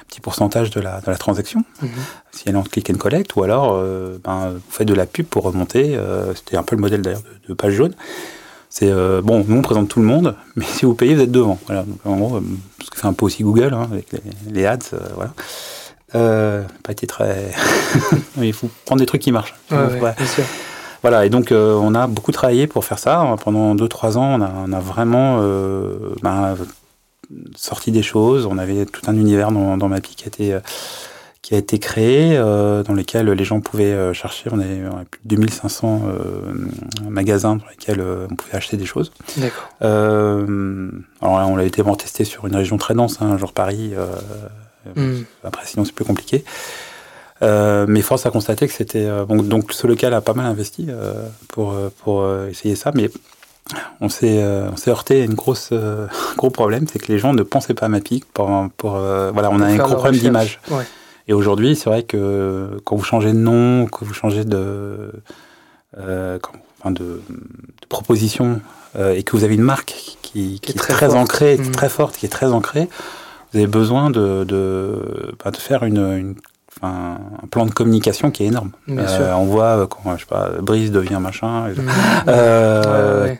[0.07, 1.89] petit pourcentage de la, de la transaction, mhm.
[2.31, 5.05] si elle est en click and collect, ou alors, euh, ben, vous faites de la
[5.05, 5.95] pub pour remonter.
[6.33, 7.93] C'était un peu le modèle d'ailleurs de, de page jaune.
[8.75, 11.31] C'est euh, bon, nous on présente tout le monde, mais si vous payez, vous êtes
[11.31, 11.59] devant.
[11.67, 11.83] Voilà.
[11.83, 12.41] Donc, en gros, euh,
[12.83, 14.07] ce que fait un peu aussi Google hein, avec
[14.49, 15.31] les, ads, euh, voilà.
[16.15, 17.51] Euh, pas été très.
[18.41, 19.53] il faut prendre des trucs qui marchent.
[19.69, 20.15] Ouais, ouais,
[21.03, 23.35] Voilà, et donc on a beaucoup travaillé pour faire ça.
[23.43, 25.39] Pendant 2-3 ans, on a, on a vraiment
[26.23, 26.55] ben,
[27.55, 28.47] sorti des choses.
[28.47, 30.59] On avait tout un univers dans, dans Mappy qui était
[31.43, 34.49] qui a été créé, euh, dans lequel les gens pouvaient euh, chercher.
[34.51, 36.19] On avait, plus de 2500 euh,
[37.07, 39.11] magasins dans lesquels euh, on pouvait acheter des choses.
[39.35, 39.69] D'accord.
[39.81, 40.89] Euh,
[41.21, 43.91] alors on l'a été vraiment testé sur une région très dense, hein, genre Paris.
[44.95, 45.23] Mm.
[45.43, 46.45] Après, sinon c'est plus compliqué.
[47.41, 50.87] mais force à constater que c'était bon, donc ce local a pas mal investi
[51.49, 53.09] pour pour essayer ça, mais
[53.99, 55.73] on s'est on s'est heurté à une grosse
[56.37, 59.59] gros problème, c'est que les gens ne pensaient pas à Mapic pour pour voilà on
[59.59, 60.61] a un gros problème d'image.
[60.71, 60.85] Ouais.
[61.27, 65.11] Et aujourd'hui, c'est vrai que quand vous changez de nom, que vous changez de,
[65.97, 66.39] euh,
[66.79, 68.59] enfin de, de, proposition
[68.95, 71.71] euh, et que vous avez une marque qui, qui, est, très, très ancrée, mmh.
[71.71, 72.89] très forte, qui est très ancrée,
[73.51, 76.35] vous avez besoin de, de, bah, de faire une, une
[76.83, 77.17] un,
[77.49, 78.71] plan de communication qui est énorme.
[78.89, 81.81] Euh, on voit euh, quand, je sais pas, Breeze devient machin, mmh.
[82.27, 83.35] euh,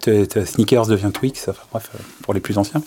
[0.45, 1.89] Sneakers devient Twix, enfin bref,
[2.21, 2.81] pour les plus anciens.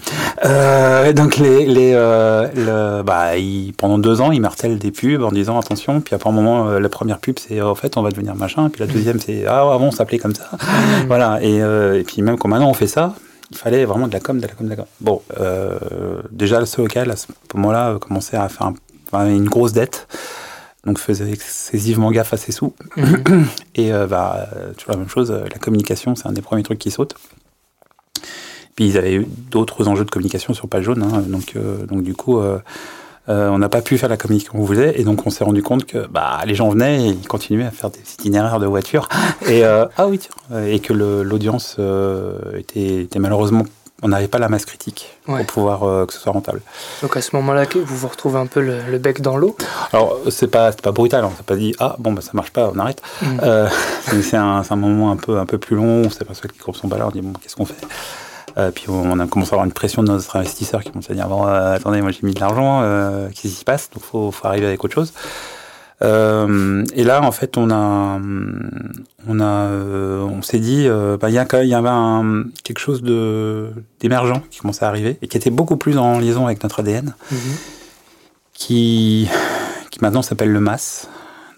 [1.15, 3.31] donc les, les le, bah,
[3.77, 6.89] pendant deux ans, ils martèlent des pubs en disant attention, puis après un moment, la
[6.89, 9.87] première pub c'est en fait on va devenir machin, puis la deuxième c'est ah avant
[9.87, 11.07] on s'appelait comme ça, mmh.
[11.07, 11.39] voilà.
[11.43, 13.15] Et, et, puis même quand maintenant on fait ça,
[13.51, 14.87] il fallait vraiment de la com, de la com, de la com.
[15.01, 15.23] Bon,
[16.31, 18.75] déjà le local à ce moment-là commençait à faire un,
[19.27, 20.07] une grosse dette.
[20.87, 22.75] Donc faisait excessivement gaffe à ses sous.
[22.97, 23.47] Mhm.
[23.75, 27.15] Et bah, toujours la même chose, la communication, c'est un des premiers trucs qui saute.
[28.75, 31.55] Puis ils avaient eu d'autres enjeux de communication sur Page Jaune, hein, donc,
[31.89, 32.41] donc du coup,
[33.29, 35.63] euh, on n'a pas pu faire la communication qu'on voulait et donc on s'est rendu
[35.63, 39.09] compte que bah, les gens venaient et ils continuaient à faire des itinéraires de voiture
[39.49, 40.21] et euh, ah oui
[40.55, 43.65] et que l'audience euh, était, malheureusement
[44.03, 46.61] on n'avait pas la masse critique pour pouvoir que ce soit rentable.
[47.03, 49.57] Donc à ce moment-là, vous vous retrouvez un peu le, bec dans l'eau
[49.93, 52.71] Alors c'est pas pas brutal, on s'est pas dit ah bon bah ça marche pas,
[52.75, 53.03] on arrête.
[53.23, 53.41] Mm.
[54.23, 56.77] c'est un, un, moment un peu un peu plus long, on pas que les courbes
[56.77, 57.77] sont pas là, on dit bon qu'est-ce qu'on fait?
[58.59, 61.15] Euh, puis on a commencé à avoir une pression de nos investisseurs qui commencent à
[61.15, 63.91] dire bon, euh, attendez, moi j'ai mis de l'argent, euh, qu'est-ce qui se passe?
[63.91, 65.13] Donc faut, faut arriver avec autre chose.
[66.03, 68.21] Et là, en fait, on a,
[69.29, 70.87] on a, on s'est dit,
[71.21, 75.19] bah, il y, a, y avait un, quelque chose de d'émergent qui commençait à arriver
[75.23, 77.39] et qui était beaucoup plus en liaison avec notre ADN, mhm.
[78.53, 79.29] qui,
[79.91, 81.09] qui maintenant s'appelle le MAS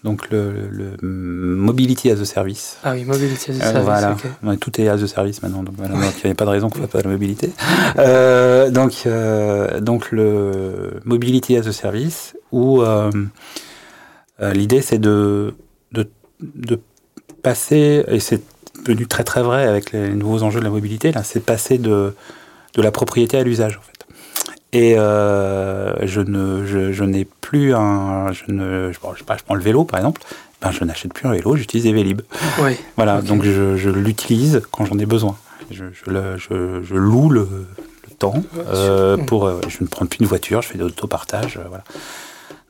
[0.03, 2.77] donc le, Mobility as a Service.
[2.83, 3.83] Ah oui, Mobility as a Service.
[3.83, 4.15] voilà,
[4.59, 6.79] tout est as a Service maintenant, donc voilà, il n'y a pas de raison qu'on
[6.79, 7.51] ne fasse pas la mobilité.
[7.97, 13.11] Euh, donc, euh, donc le Mobility as a Service, où euh,
[14.41, 15.53] l'idée c'est de,
[15.91, 16.09] de,
[16.41, 16.79] de,
[17.41, 18.41] passer, et c'est
[18.85, 22.13] devenu très très vrai avec les nouveaux enjeux de la mobilité, là, c'est passer de,
[22.75, 23.99] de la propriété à l'usage en fait.
[24.71, 29.61] Et euh, je ne, je, je n'ai plus un, je ne, je, je, prends le
[29.61, 30.21] vélo par exemple.
[30.61, 32.21] Ben, je n'achète plus un vélo, j'utilise des Vélib.
[32.61, 32.75] Oui.
[32.97, 35.37] Voilà, donc je, je l'utilise quand j'en ai besoin.
[35.71, 37.47] Je, je, je loue le,
[38.09, 39.45] le temps euh, pour.
[39.45, 41.57] Euh, je ne prends plus une voiture, je fais de l'autopartage.
[41.57, 41.83] Euh, voilà.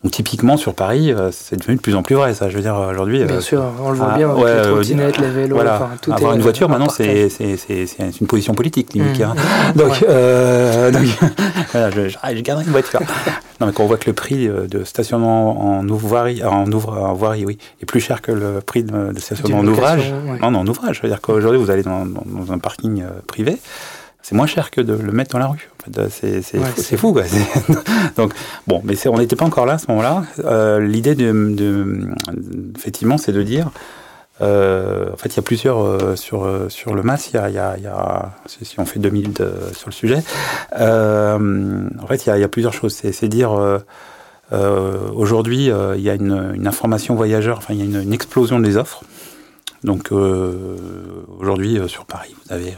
[0.03, 2.49] Donc typiquement sur Paris, euh, c'est devenu de plus en plus vrai ça.
[2.49, 3.21] Je veux dire aujourd'hui.
[3.25, 5.55] Bien euh, sûr, on le voit ah, bien avec les trottinettes, les vélos.
[5.55, 5.89] Voilà.
[6.01, 7.27] tout Avoir une voiture maintenant, c'est
[8.21, 9.19] une position politique limite.
[9.19, 9.23] Mmh.
[9.23, 9.35] Hein.
[9.75, 11.03] Donc, euh, donc
[11.71, 13.01] voilà, je, je, garderai une voiture.
[13.59, 17.13] non mais quand on voit que le prix de stationnement en voirie, en, ouvre, en
[17.13, 20.13] voirie, oui, est plus cher que le prix de, stationnement en ouvrage.
[20.41, 20.97] Non, non, en ouvrage.
[20.97, 23.57] Je veux dire qu'aujourd'hui vous allez dans, dans un parking privé
[24.29, 25.69] c'est moins cher que de le mettre dans la rue.
[26.13, 27.23] c'est fou, quoi.
[28.15, 28.31] Donc,
[28.67, 30.23] bon, mais on n'était pas encore là à ce moment-là.
[30.45, 32.13] Euh, l'idée, de,
[32.77, 33.71] effectivement, c'est de dire,
[34.41, 37.31] euh, en fait, il y a plusieurs euh, sur sur le MAS.
[37.33, 39.33] Il y a, il y a, si on fait 2000
[39.73, 40.21] sur le sujet.
[40.73, 42.93] en fait, il y, a, plusieurs choses.
[42.93, 43.49] C'est dire
[44.51, 47.57] aujourd'hui, il y a une, information voyageur.
[47.57, 49.01] Enfin, il y a une, une explosion des offres.
[49.83, 52.75] Donc aujourd'hui, sur Paris, vous avez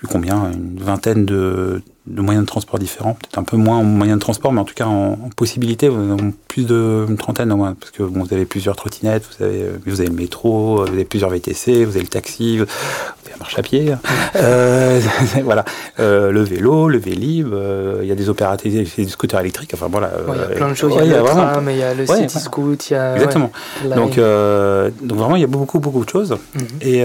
[0.00, 3.84] plus combien, une vingtaine de, de, moyens de transport différents, peut-être un peu moins en
[3.84, 7.56] moyens de transport, mais en tout cas en, possibilité, vous avez plus d'une trentaine au
[7.56, 10.90] moins, parce que bon, vous avez plusieurs trottinettes, vous avez, vous avez le métro, vous
[10.90, 13.92] avez plusieurs VTC, vous avez le taxi, vous avez la marche à pied,
[14.36, 15.00] euh,
[15.44, 15.66] voilà,
[15.98, 19.88] euh, le vélo, le Vélib, euh, il y a des opérateurs, des scooters électriques, enfin
[19.92, 20.12] voilà.
[20.28, 22.06] il y a plein de choses, il y a le tram, il y a le
[22.06, 23.16] city scoot, il y a...
[23.16, 23.52] Exactement.
[23.84, 26.38] donc, donc vraiment, il y a beaucoup, beaucoup de choses.
[26.54, 26.64] Mhm.
[26.80, 27.04] Et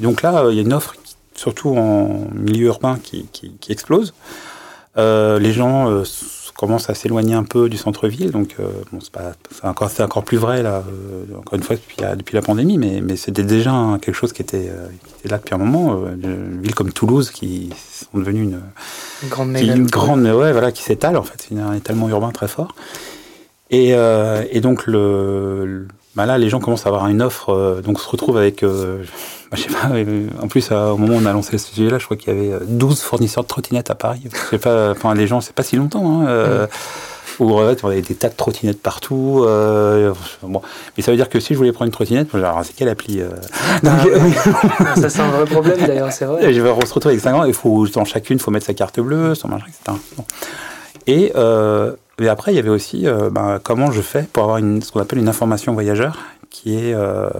[0.00, 0.94] donc là, il y a une offre
[1.42, 4.14] surtout en milieu urbain, qui, qui, explose.
[4.96, 6.04] Euh, les gens euh,
[6.54, 10.62] commencent à s'éloigner un peu du centre-ville, donc euh, bon, c'est encore, encore plus vrai
[10.62, 10.84] là,
[11.36, 14.42] encore une fois depuis la, depuis la pandémie, mais, mais c'était déjà quelque chose qui
[14.42, 14.70] était,
[15.04, 16.04] qui était, là depuis un moment.
[16.06, 17.70] une ville comme Toulouse qui
[18.12, 18.60] sont devenues une,
[19.24, 22.30] une grande, qui, une grande, ouais, voilà, qui s'étale en fait, c'est un étalement urbain
[22.30, 22.76] très fort.
[23.70, 23.94] Et,
[24.50, 28.36] et donc le, bah là, les gens commencent à avoir une offre, donc se retrouvent
[28.36, 28.62] avec
[29.52, 29.90] bah, je sais pas,
[30.42, 32.64] en plus, au moment où on a lancé ce sujet-là, je crois qu'il y avait
[32.66, 34.22] 12 euh, fournisseurs de trottinettes à Paris.
[34.32, 37.42] Je sais pas, enfin, les gens, c'est pas si longtemps, hein, euh, mm.
[37.42, 39.44] où on avait des tas de trottinettes partout.
[39.46, 40.62] Euh, bon.
[40.96, 43.20] Mais ça veut dire que si je voulais prendre une trottinette, alors c'est quelle appli
[43.20, 43.28] euh...
[44.98, 46.50] Ça c'est un vrai problème d'ailleurs, c'est vrai.
[46.50, 48.74] Je vais se retrouver avec 5 ans, il faut, dans chacune, il faut mettre sa
[48.74, 49.98] carte bleue, son machin, etc.
[50.16, 50.24] Bon.
[51.06, 54.58] Et, euh, et après, il y avait aussi euh, ben, comment je fais pour avoir
[54.58, 56.18] une, ce qu'on appelle une information voyageur
[56.50, 57.30] qui est, euh,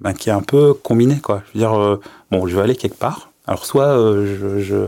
[0.00, 1.18] ben, qui est un peu combiné.
[1.20, 1.42] Quoi.
[1.46, 3.30] Je veux dire, euh, bon, je vais aller quelque part.
[3.46, 4.86] Alors, soit euh, je, je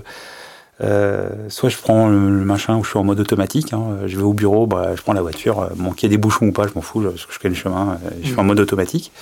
[1.49, 3.99] soit je prends le, machin où je suis en mode automatique, hein.
[4.07, 6.49] je vais au bureau, bah, je prends la voiture, bon, qu'il y ait des bouchons
[6.49, 8.47] ou pas, je m'en fous, je, je connais le chemin, je suis en mmh.
[8.47, 9.12] mode automatique.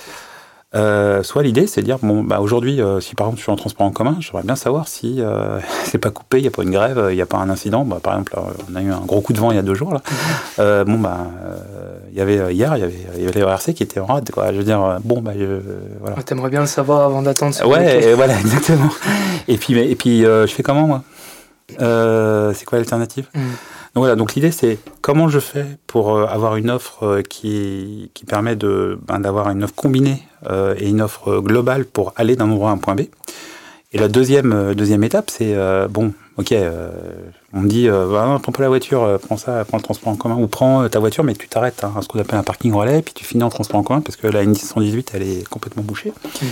[0.75, 3.51] Euh, soit l'idée, c'est de dire bon, bah aujourd'hui, euh, si par exemple je suis
[3.51, 6.51] en transport en commun, j'aimerais bien savoir si euh, c'est pas coupé, il n'y a
[6.51, 7.85] pas une grève, il n'y a pas un incident.
[7.85, 8.35] Bah, par exemple,
[8.71, 10.01] on a eu un gros coup de vent il y a deux jours là.
[10.57, 10.93] Mhm.
[10.93, 11.17] bon bah,
[12.11, 14.29] il y avait hier, il y avait, y avait les ORC qui étaient en rade.
[14.31, 14.51] Quoi.
[14.51, 15.59] Je veux dire, bon bah, je,
[16.01, 16.21] voilà.
[16.23, 17.55] T'aimerais bien le savoir avant d'attendre.
[17.67, 18.89] Ouais, voilà, exactement.
[19.47, 21.03] et puis, et puis, je fais comment moi?
[21.69, 23.27] C'est quoi l'alternative?
[23.35, 23.41] Mhm.
[23.93, 28.09] Donc voilà, donc l'idée c'est comment je fais pour euh, avoir une offre euh, qui,
[28.15, 32.35] qui permet de ben, d'avoir une offre combinée euh, et une offre globale pour aller
[32.35, 33.01] d'un endroit à un point B.
[33.91, 35.55] Et la deuxième, deuxième étape, c'est
[35.87, 36.51] bon, ok,
[37.53, 40.35] on me dit, bah, prends pas la voiture, prends ça, prends le transport en commun,
[40.37, 43.13] ou prends ta voiture, mais tu t'arrêtes, hein, ce qu'on appelle un parking relais, puis
[43.13, 46.09] tu finis en transport en commun, parce que la N118, elle est complètement bouchée.
[46.09, 46.45] Mmh.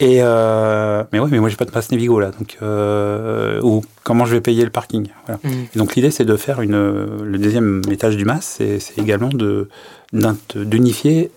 [0.00, 3.84] Et euh, mais ouais, mais moi j'ai pas de passe Navigo là, donc euh, ou
[4.02, 5.08] comment je vais payer le parking.
[5.26, 5.40] Voilà.
[5.44, 5.64] Mm.
[5.74, 9.68] Et donc l'idée c'est de faire une le deuxième étage du MAS, c'est également de
[10.12, 11.30] d'unifier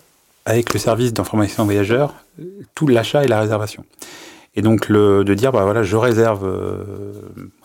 [0.44, 2.14] avec le service d'information voyageurs
[2.74, 3.84] tout l'achat et la réservation.
[4.56, 7.12] Et donc le, de dire bah voilà je réserve euh,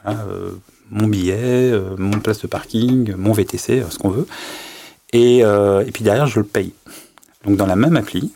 [0.03, 0.51] voilà, euh,
[0.91, 4.27] mon billet, euh, mon place de parking, mon VTC, ce qu'on veut,
[5.11, 6.73] et, et puis derrière je le paye.
[7.45, 8.31] Donc dans la même appli,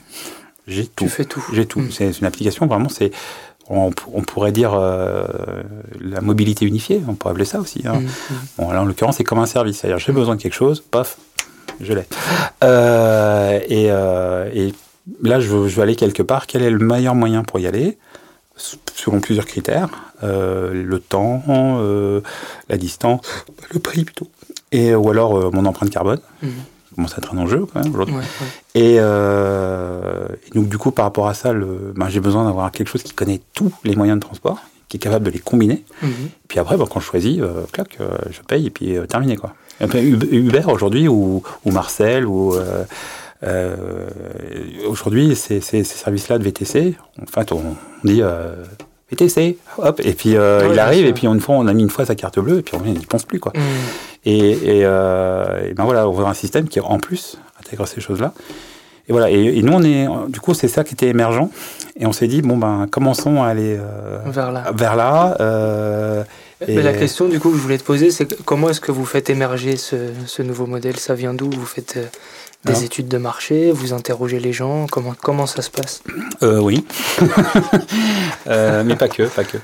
[0.67, 1.05] j'ai tout.
[1.05, 1.43] Tu fais tout.
[1.53, 1.79] J'ai tout.
[1.79, 1.91] Mm.
[1.91, 3.11] C'est une application, vraiment, c'est.
[3.69, 5.25] On, pourrait dire euh,
[5.99, 7.81] la mobilité unifiée, on pourrait appeler ça aussi.
[7.85, 7.95] Hein.
[7.95, 8.35] Mm, mm.
[8.59, 9.79] Bon, là, en l'occurrence, c'est comme un service.
[9.79, 11.17] C'est-à-dire, j'ai besoin de quelque chose, paf,
[11.81, 12.05] je l'ai.
[12.63, 14.73] Euh, et, euh, et,
[15.21, 16.47] là, je veux, je veux, aller quelque part.
[16.47, 17.97] Quel est le meilleur moyen pour y aller?
[18.55, 19.89] Selon plusieurs critères
[20.23, 21.43] le temps,
[22.69, 23.21] la distance,
[23.71, 24.31] le prix plutôt,
[24.71, 26.19] et, ou alors mon empreinte carbone
[26.97, 28.15] commence à être un enjeu quand même aujourd'hui.
[28.75, 33.03] Euh, et, donc du coup par rapport à ça, ben, j'ai besoin d'avoir quelque chose
[33.03, 35.85] qui connaît tous les moyens de transport, qui est capable de les combiner.
[36.01, 36.09] Mhm.
[36.47, 39.53] Puis après, ben, quand je choisis, euh, clac, euh, je paye et puis terminé quoi.
[39.79, 42.55] Uber aujourd'hui ou, Marcel ou
[44.87, 48.23] aujourd'hui ces, services-là de VTC, en fait on, dit
[49.09, 52.05] VTC, hop, et puis il arrive, et puis une fois, on a mis une fois
[52.05, 53.53] sa carte bleue, et puis on n'y pense plus, quoi.
[53.55, 53.61] Mhm.
[54.27, 58.33] Et, euh, et, ben voilà, on veut un système qui, en plus, intègre ces choses-là.
[59.07, 61.49] Et voilà, et, nous, on est, du coup, c'est ça qui était émergent.
[61.97, 64.65] Et on s'est dit, bon, ben, commençons à aller euh, vers là.
[64.75, 66.23] Vers là euh,
[66.67, 66.81] et...
[66.81, 69.29] La question, du coup, que je voulais te poser, c'est comment est-ce que vous faites
[69.29, 69.95] émerger ce,
[70.25, 70.97] ce nouveau modèle?
[70.97, 71.49] Ça vient d'où?
[71.49, 71.97] Vous faites
[72.65, 76.01] des études de marché, vous interrogez les gens, comment, comment ça se passe?
[76.43, 76.85] Euh, Oui,
[78.47, 79.57] euh, mais pas que, pas que.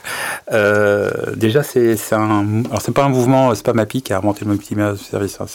[0.51, 4.45] Euh, déjà, c'est un, alors c'est pas un mouvement, c'est pas MAPI qui a inventé
[4.45, 5.45] le multimédia service, hein,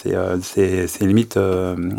[0.42, 1.38] c'est limite.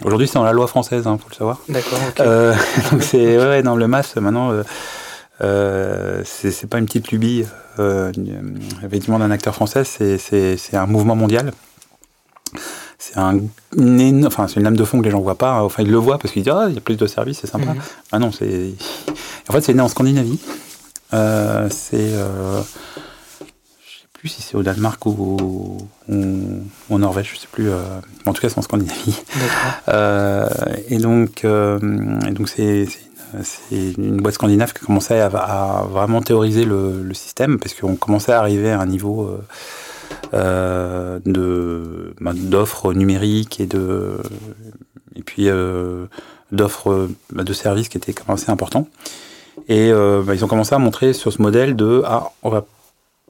[0.03, 1.59] Aujourd'hui, c'est dans la loi française, il hein, faut le savoir.
[1.67, 1.99] D'accord.
[2.91, 4.53] donc c'est ouais, dans le MAS maintenant.
[5.41, 7.45] Euh, c'est pas une petite lubie
[8.83, 11.53] effectivement d'un acteur français, c'est un mouvement mondial
[13.19, 13.39] un,
[13.77, 15.61] une, enfin, c'est une lame de fond que les gens voient pas.
[15.63, 17.47] Enfin, ils le voient parce qu'ils disent ah, il y a plus de services, c'est
[17.47, 17.73] sympa.
[17.73, 17.81] Mhm.
[18.11, 18.73] Ah non, c'est.
[19.47, 20.39] En fait, c'est né en Scandinavie.
[21.13, 21.97] Euh, c'est.
[21.97, 22.61] Euh,
[23.81, 25.77] je sais plus si c'est au Danemark ou,
[26.09, 27.69] en Norvège, je sais plus.
[27.69, 27.81] Euh,
[28.25, 29.15] en tout cas, c'est en Scandinavie.
[29.87, 30.47] Euh,
[30.89, 32.87] et donc, et donc c'est,
[33.43, 37.95] c'est une boîte scandinave qui commençait à, à vraiment théoriser le, le système parce qu'on
[37.95, 39.43] commençait à arriver à un niveau euh,
[40.33, 44.17] de bah, d'offres numériques et de
[45.15, 46.05] et puis euh,
[46.51, 48.87] d'offres bah, de services qui étaient quand même assez importants.
[49.67, 52.65] Et euh, bah, ils ont commencé à montrer sur ce modèle de ah on va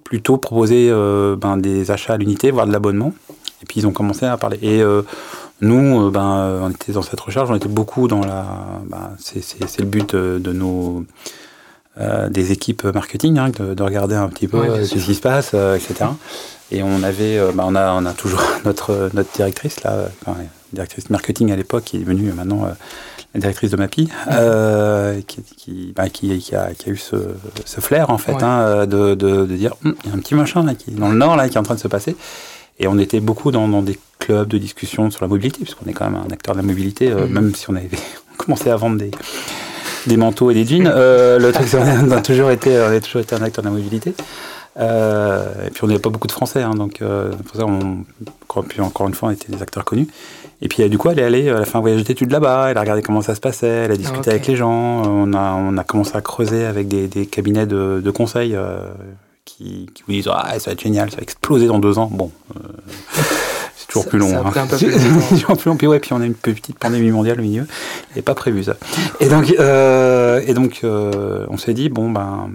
[0.03, 0.89] plutôt proposer
[1.37, 3.13] ben, des achats à l'unité, voire de l'abonnement.
[3.61, 4.57] Et puis ils ont commencé à parler.
[4.63, 4.83] Et
[5.61, 8.45] nous, ben, on était dans cette recherche, on était beaucoup dans la.
[8.87, 11.05] Ben, c'est le but de, nos
[12.29, 16.05] des équipes marketing, hein, de, regarder un petit peu ce qui se passe, etc.
[16.71, 20.37] Et on avait, euh, bah, on a, on a toujours notre notre directrice là, enfin,
[20.73, 22.69] directrice marketing à l'époque, qui est devenue maintenant euh,
[23.33, 27.15] la directrice de Mapi, euh, qui, qui, bah, qui, qui, a, qui, a, eu ce,
[27.65, 30.35] ce flair en fait, hein, de, de, de, dire, hum, il y a un petit
[30.35, 32.15] machin là, qui dans le nord là, qui est en train de se passer.
[32.81, 35.93] Et on était beaucoup dans, dans des clubs de discussion sur la mobilité, puisqu'on est
[35.93, 37.27] quand même un acteur de la mobilité, mm-hmm.
[37.27, 37.89] même si on avait
[38.37, 39.11] commencé à vendre des
[40.07, 40.85] des manteaux et des jeans.
[40.85, 41.67] le truc,
[42.03, 44.13] on a toujours été, on a toujours été un acteur de la mobilité.
[44.79, 48.05] Euh, et puis on n'avait pas beaucoup de Français, hein, donc euh, pour ça, on,
[48.63, 50.07] puis encore une fois, on était des acteurs connus.
[50.61, 52.77] Et puis du coup, elle est allée, elle a fait un voyage d'études là-bas, elle
[52.77, 55.77] a regardé comment ça se passait, elle a discuté avec les gens, on a, on
[55.77, 58.79] a commencé à creuser avec des, des cabinets de, de conseil euh,
[59.43, 62.09] qui, qui, vous disent ah, ça va être génial, ça va exploser dans deux ans.
[62.11, 62.31] Bon,
[63.75, 64.33] c'est toujours plus long.
[64.33, 64.51] Hein.
[65.29, 65.75] toujours plus long.
[65.75, 67.67] Puis ouais, puis on a une petite pandémie mondiale au milieu,
[68.15, 68.75] et pas prévu ça.
[69.19, 72.49] Et donc, et donc on s'est dit bon ben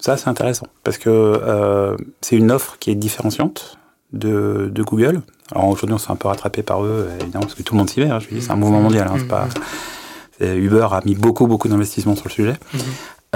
[0.00, 3.78] ça, c'est intéressant parce que euh, c'est une offre qui est différenciante
[4.12, 5.20] de, de Google.
[5.52, 7.90] Alors aujourd'hui, on s'est un peu rattrapé par eux, évidemment, parce que tout le monde
[7.90, 8.10] s'y met.
[8.10, 9.08] Hein, je dis, c'est un mouvement mondial.
[9.08, 9.48] Hein, c'est pas,
[10.40, 12.54] Uber a mis beaucoup, beaucoup d'investissements sur le sujet.
[12.72, 12.80] Mhm.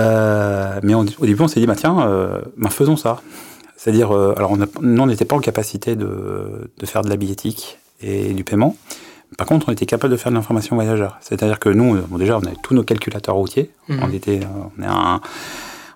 [0.01, 3.21] Euh, mais au début, on s'est dit, bah, tiens, euh, bah, faisons ça.
[3.77, 7.17] C'est-à-dire, alors, on a, nous, on n'était pas en capacité de, de faire de la
[7.17, 8.77] billettique et du paiement.
[9.37, 11.19] Par contre, on était capable de faire de l'information voyageur.
[11.21, 13.71] C'est-à-dire que nous, bon, déjà, on avait tous nos calculateurs routiers.
[13.91, 14.41] On était,
[14.79, 15.21] on est un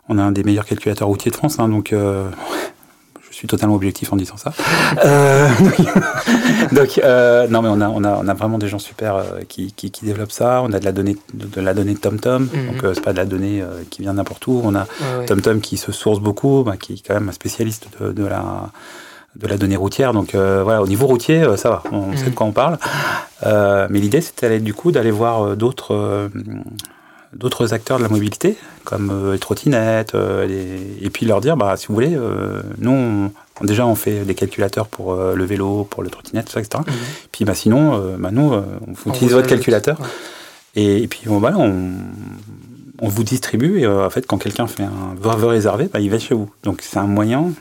[0.09, 2.29] on a un des meilleurs calculateurs routiers de France, hein, donc euh,
[3.39, 4.53] je suis totalement objectif en disant ça.
[5.05, 5.49] Euh,
[6.73, 9.23] donc, euh, non, mais on a, on, a, on a vraiment des gens super euh,
[9.47, 10.63] qui, qui, qui, développent ça.
[10.65, 12.67] On a de la donnée de, la donnée de TomTom, -tom, mhm.
[12.67, 14.61] donc c'est pas de la donnée qui vient n'importe où.
[14.65, 14.87] On a
[15.27, 18.71] TomTom qui se source beaucoup, bah, qui est quand même un spécialiste de, de la
[19.37, 20.13] de la donnée routière.
[20.15, 22.35] Donc voilà, au niveau routier, ça va, on sait de mhm.
[22.35, 22.79] quoi on parle.
[23.45, 26.31] mais l'idée, c'était du coup d'aller voir d'autres
[27.35, 30.47] d'autres acteurs de la mobilité, comme euh, les trottinettes, euh,
[31.01, 33.31] et puis leur dire, bah, si vous voulez, euh, nous,
[33.63, 36.83] déjà, on fait des calculateurs pour le vélo, pour le trottinette, tout ça, etc.
[36.87, 36.95] Mhm.
[37.33, 39.99] Puis bah, sinon, bah, nous, on, utilise votre calculateur.
[40.75, 41.93] Et, puis voilà, on,
[43.01, 46.19] on, vous distribue, et en fait, quand quelqu'un fait un veut réserver, bah, il va
[46.19, 46.51] chez vous.
[46.63, 47.53] Donc c'est un moyen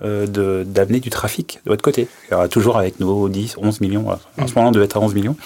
[0.00, 2.08] d'amener du trafic de votre côté.
[2.32, 4.56] Aura toujours avec nos 10, 11 millions, en ce mhm.
[4.56, 5.36] moment on devait être à 11 millions.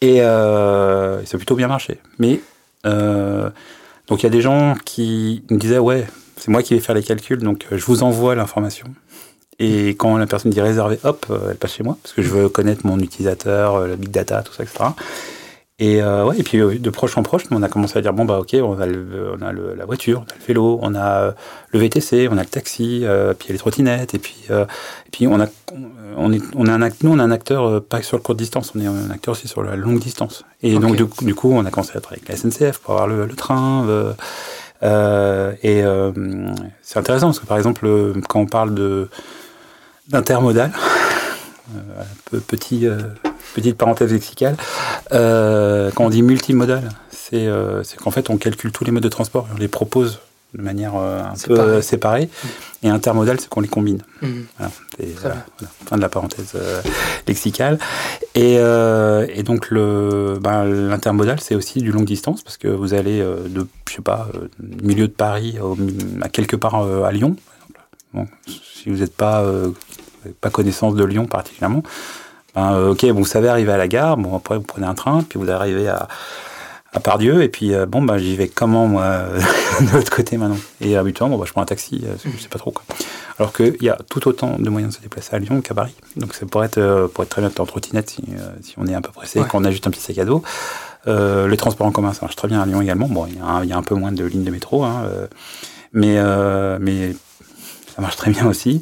[0.00, 1.98] Et ça a plutôt bien marché.
[2.18, 2.40] Mais
[2.84, 6.06] donc il y a des gens qui me disaient ouais,
[6.36, 8.86] c'est moi qui vais faire les calculs, donc euh, je vous envoie l'information.
[9.58, 12.28] Et quand la personne dit réserver, hop, euh, elle passe chez moi, parce que je
[12.28, 14.84] veux connaître mon utilisateur, la big data, tout ça, etc.
[15.82, 18.12] Et, euh, ouais, et puis euh, de proche en proche, on a commencé à dire
[18.12, 20.78] bon bah ok, on a, le, on a le, la voiture, on a le vélo,
[20.82, 21.32] on a euh,
[21.70, 24.36] le VTC, on a le taxi, euh, puis il y a les trottinettes, et puis
[24.50, 24.66] euh,
[25.06, 25.46] et puis on a
[26.18, 28.72] on est on a un nous on a un acteur pas sur le court distance,
[28.76, 30.44] on est un acteur aussi sur la longue distance.
[30.62, 33.08] Et donc du, du, coup, on a commencé à travailler avec la SNCF pour avoir
[33.08, 33.86] le, le train.
[34.82, 35.82] et
[36.82, 37.88] c'est intéressant parce que par exemple
[38.28, 39.08] quand on parle
[40.08, 40.72] d'intermodal,
[42.46, 42.86] petit
[43.54, 44.56] petite parenthèse lexicale,
[45.12, 46.90] euh, quand on dit multimodal,
[47.32, 50.20] euh, c'est qu'en fait on calcule tous les modes de transport et on les propose
[50.54, 52.28] de manière euh, un peu séparée.
[52.82, 54.02] Et intermodal, c'est qu'on les combine.
[54.22, 54.28] Mmh.
[55.20, 55.46] Voilà,
[55.86, 56.54] fin de la parenthèse
[57.28, 57.78] lexicale.
[58.34, 63.66] Et, et donc ben, l'intermodal, c'est aussi du longue distance parce que vous allez de,
[63.88, 64.28] je sais pas,
[64.82, 65.58] milieu de Paris
[66.22, 67.36] à quelque part à Lyon.
[68.14, 69.44] Bon, si vous n'êtes pas
[70.40, 71.82] pas connaissance de Lyon particulièrement,
[72.54, 74.94] ben, euh, ok, bon, vous savez arriver à la gare, bon, après vous prenez un
[74.94, 76.08] train, puis vous arrivez à,
[76.92, 79.22] à Pardieu, et puis euh, bon, ben, j'y vais comment, moi,
[79.80, 80.58] de l'autre côté maintenant?
[80.80, 82.84] Et habituellement, bon, ben, je prends un taxi, euh, je sais pas trop quoi.
[83.38, 85.94] Alors qu'il y a tout autant de moyens de se déplacer à Lyon qu'à Paris.
[86.16, 88.22] Donc ça pourrait être, pour être très bien en trottinette si,
[88.60, 90.42] si on est un peu pressé, qu'on a juste un petit sac à dos.
[91.06, 93.08] Euh, les transports en commun, ça marche très bien à Lyon également.
[93.08, 95.04] Bon, il y, y, a un peu moins de lignes de métro, hein,
[95.94, 96.18] mais,
[96.80, 97.14] mais
[98.00, 98.80] ça marche très bien aussi.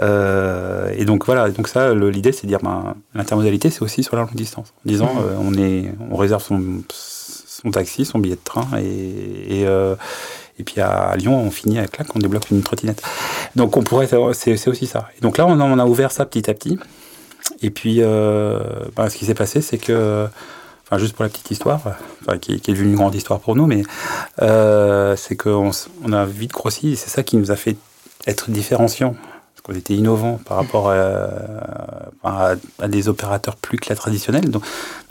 [0.00, 4.14] Euh, et donc voilà, donc ça, l'idée c'est de dire, ben, l'intermodalité c'est aussi sur
[4.14, 4.72] la longue distance.
[4.86, 5.18] En disant, mmh.
[5.18, 9.96] euh, on, est, on réserve son, son taxi, son billet de train, et, et, euh,
[10.60, 13.02] et puis à Lyon, on finit avec là, on débloque une trottinette.
[13.56, 15.08] Donc on pourrait, c'est aussi ça.
[15.18, 16.78] Et donc là, on, on, a ouvert ça petit à petit.
[17.62, 20.28] Et puis, ben, ce qui s'est passé, c'est que
[20.90, 21.80] Enfin, juste pour la petite histoire,
[22.20, 23.82] enfin, qui, qui, est devenue une grande histoire pour nous, mais
[24.42, 25.70] euh, c'est qu'on
[26.02, 27.76] on a vite grossi et c'est ça qui nous a fait
[28.26, 33.96] être différenciant, parce qu'on était innovant par rapport à, à, des opérateurs plus que la
[33.96, 34.50] traditionnelle.
[34.50, 34.62] Donc,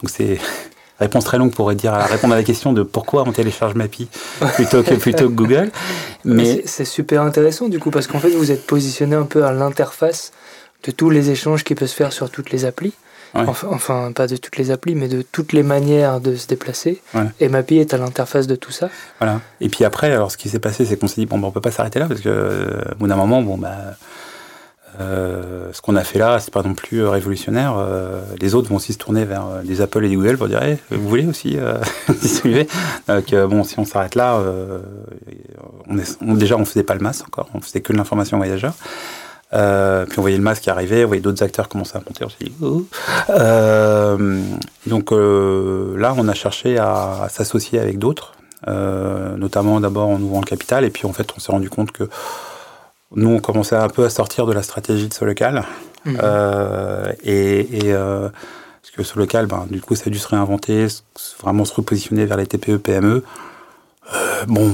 [0.02, 0.40] donc c'est
[1.00, 4.08] réponse très longue pour répondre à la question de pourquoi on télécharge Mappy
[4.56, 5.72] plutôt que, plutôt que Google.
[6.26, 9.52] Mais c'est super intéressant du coup parce qu'en fait vous êtes positionné un peu à
[9.52, 10.32] l'interface
[10.84, 12.94] de tous les échanges qui peuvent se faire sur toutes les applis.
[13.34, 17.02] Enfin, pas de toutes les applis, mais de toutes les manières de se déplacer.
[17.40, 18.90] Et Mappy est à l'interface de tout ça.
[19.20, 19.42] Voilà.
[19.62, 21.52] Et puis après, alors ce qui s'est passé, c'est qu'on s'est dit, bon, ben, on
[21.52, 23.76] peut pas s'arrêter là, parce que euh, au bout d'un moment, bon, bah,
[25.00, 27.76] euh, ce qu'on a fait là, c'est pas non plus euh, révolutionnaire.
[28.40, 31.08] les autres vont aussi se tourner vers des Apple et des Google pour dire, vous
[31.08, 31.58] voulez aussi
[32.22, 32.68] distribuer
[33.08, 34.42] Donc, bon, si on s'arrête là,
[35.88, 38.74] on est, déjà, on faisait pas le masse encore, on faisait que de l'information voyageur.
[39.54, 42.24] Euh, puis on voyait le masque arrivait, on voyait d'autres acteurs commencer à monter.
[42.24, 42.86] On s'est dit, oh.
[43.32, 44.42] euh,
[44.86, 48.34] donc euh, là, on a cherché à, à s'associer avec d'autres,
[48.68, 52.04] notamment d'abord en ouvrant le capital, et puis en fait, on s'est rendu compte que
[53.16, 55.64] nous, on commençait un peu à sortir de la stratégie de ce local.
[56.06, 56.18] Mmh.
[56.22, 60.88] Euh, et, et parce que ce local, ben, du coup, ça a dû se réinventer,
[61.42, 63.24] vraiment se repositionner vers les TPE, PME.
[64.48, 64.74] bon,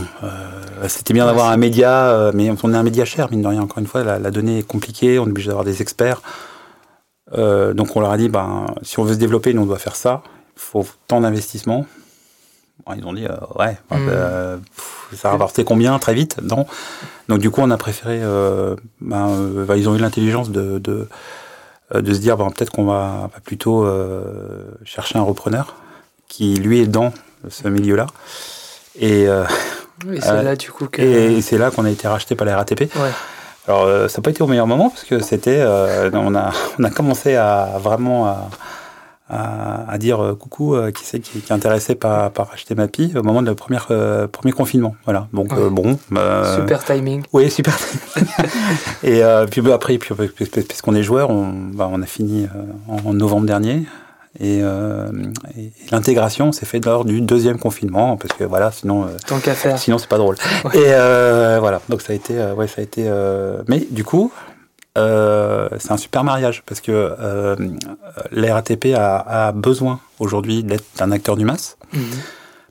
[0.88, 3.62] c'était bien d'avoir un média, euh, mais on est un média cher, mine de rien.
[3.62, 6.22] Encore une fois, la, donnée est compliquée, on est obligé d'avoir des experts.
[7.34, 9.80] Euh, donc on leur a dit, ben, si on veut se développer, nous on doit
[9.80, 10.22] faire ça.
[10.56, 11.86] Il faut tant d'investissement.
[12.96, 15.16] ils ont dit, ouais, mmh.
[15.16, 16.66] ça a rapporté combien très vite Non?
[17.28, 18.22] Donc du coup, on a préféré.
[19.02, 19.28] Ben,
[19.68, 21.08] ben, ils ont eu l'intelligence de, de,
[21.94, 23.86] de, se dire, ben, peut-être qu'on va, va, plutôt
[24.84, 25.76] chercher un repreneur
[26.28, 27.12] qui lui est dans
[27.50, 28.08] ce milieu-là.
[28.98, 29.28] Et
[30.12, 32.92] et c'est là du coup Et c'est là qu'on a été racheté par la RATP.
[33.68, 36.84] Alors ça n'a pas été au meilleur moment parce que c'était, euh, on a on
[36.84, 38.50] a commencé à vraiment à,
[39.30, 43.12] à, dire euh, coucou, euh, qui c'est qui, est intéressé par, par acheter ma pie
[43.16, 44.96] au moment de le premier, euh, premier confinement.
[45.06, 45.28] Voilà.
[45.34, 45.98] Donc bon.
[46.56, 47.24] super timing.
[47.34, 47.78] Oui, super.
[49.04, 52.48] et puis bah, après, puis, puisqu'on est joueur, on, bah, on a fini
[52.88, 53.84] en, novembre dernier.
[54.40, 54.62] Et,
[55.92, 59.98] l'intégration s'est faite lors du deuxième confinement parce que voilà sinon tant qu'à faire sinon
[59.98, 60.36] c'est pas drôle
[60.74, 60.90] et
[61.60, 63.10] voilà donc ça a été ouais ça a été
[63.68, 64.34] mais du coup
[64.98, 67.56] euh, c'est un super mariage parce que euh,
[68.32, 71.78] la RATP a, besoin aujourd'hui d'être un acteur du masse.
[71.94, 72.02] Mhm.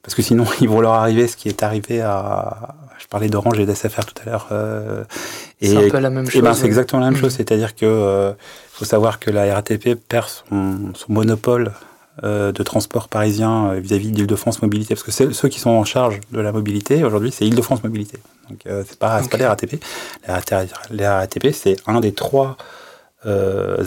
[0.02, 2.74] Parce que sinon, ils vont leur arriver ce qui est arrivé à.
[3.04, 4.48] Je parlais d'Orange et d'SFR tout à l'heure.
[4.50, 5.04] Euh,
[5.60, 6.56] c'est un peu la même ben, chose.
[6.58, 7.32] c'est exactement la même chose.
[7.34, 7.36] Mhm.
[7.36, 8.32] C'est-à-dire que euh,
[8.72, 11.70] faut savoir que la RATP perd son, son monopole
[12.22, 16.20] euh, de transport parisien euh, vis-à-vis d'Île-de-France Mobilité, parce que ceux qui sont en charge
[16.30, 18.20] de la mobilité aujourd'hui, c'est Île-de-France Mobilité.
[18.48, 19.82] Donc euh, c'est pas, pas les RATP.
[20.92, 22.56] Les RATP, c'est un des trois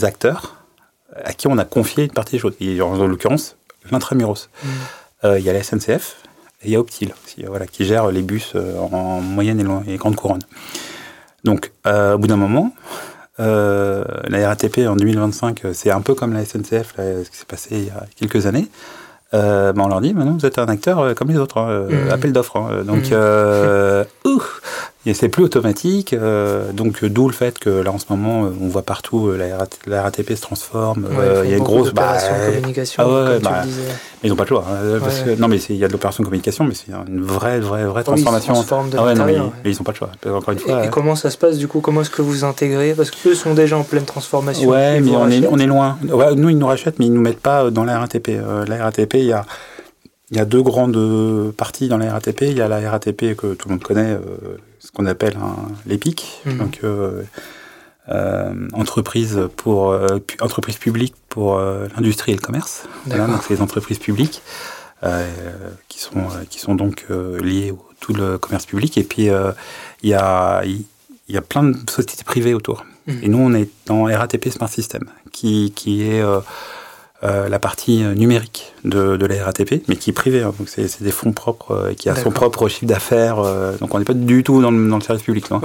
[0.02, 0.58] acteurs
[1.24, 2.56] à qui on a confié une partie des choses.
[2.82, 3.56] en l'occurrence,
[3.92, 4.50] l'intramuros.
[4.62, 4.68] Mm.
[5.38, 6.18] Il y a la SNCF
[6.64, 9.98] et il y a Optil, aussi, voilà, qui gère les bus en moyenne et, et
[9.98, 10.42] grande couronne.
[11.44, 12.74] Donc, au bout d'un moment,
[13.40, 17.46] euh, la RATP en 2025, euh, c'est un peu comme la SNCF, ce qui s'est
[17.46, 18.68] passé il y a quelques années.
[19.34, 21.88] Euh, ben on leur dit, maintenant vous êtes un acteur euh, comme les autres, hein,
[21.90, 22.12] mmh.
[22.12, 22.56] appel d'offres.
[22.58, 22.84] Hein.
[22.86, 24.30] donc, mmh.
[25.06, 28.50] Et c'est plus automatique, euh, donc d'où le fait que là en ce moment euh,
[28.62, 29.38] on voit partout euh,
[29.86, 31.08] la, RATP se transforme.
[31.46, 32.18] il y a une grosse bah,
[32.48, 33.04] communication.
[33.06, 34.66] Ah bah, mais ils n'ont pas le choix.
[34.68, 37.22] Hein, parce que, non mais il y a de l'opération de communication, mais c'est une
[37.22, 38.56] vraie vraie vraie transformation.
[38.98, 40.10] ah ouais, non, mais, ils n'ont pas le choix.
[40.26, 40.86] Encore une fois.
[40.86, 43.54] Et, comment ça se passe du coup Comment est-ce que vous intégrez Parce qu'eux sont
[43.54, 44.68] déjà en pleine transformation.
[44.68, 45.98] Ouais, mais on est, on est loin.
[46.36, 48.30] nous ils nous rachètent, mais ils nous mettent pas dans la RATP.
[48.68, 49.46] la RATP, il y a
[50.32, 52.42] il y a deux grandes parties dans la RATP.
[52.42, 54.18] Il y a la RATP que tout le monde connaît,
[54.80, 55.38] ce qu'on appelle
[55.86, 56.58] l'EPIC, mhm.
[56.58, 57.24] donc euh,
[58.10, 62.88] euh, entreprise pour euh, entreprise publique pour l'industrie et le commerce.
[63.06, 64.42] donc c'est les entreprises publiques
[65.88, 67.06] qui sont qui sont donc
[67.42, 68.98] liées au tout le commerce public.
[68.98, 69.30] Et puis
[70.04, 70.64] il y a
[71.28, 72.86] il y a plein de sociétés privées autour.
[73.08, 73.20] Mhm.
[73.24, 76.40] Et nous on est dans RATP Smart System, qui qui est euh,
[77.24, 80.44] la partie euh, numérique de, de, la RATP, mais qui est privée.
[80.44, 80.54] Hein.
[80.58, 83.38] donc c'est des fonds propres euh, et qui a son propre chiffre d'affaires.
[83.80, 85.50] donc on n'est pas du tout dans le, dans le service public.
[85.50, 85.60] Là.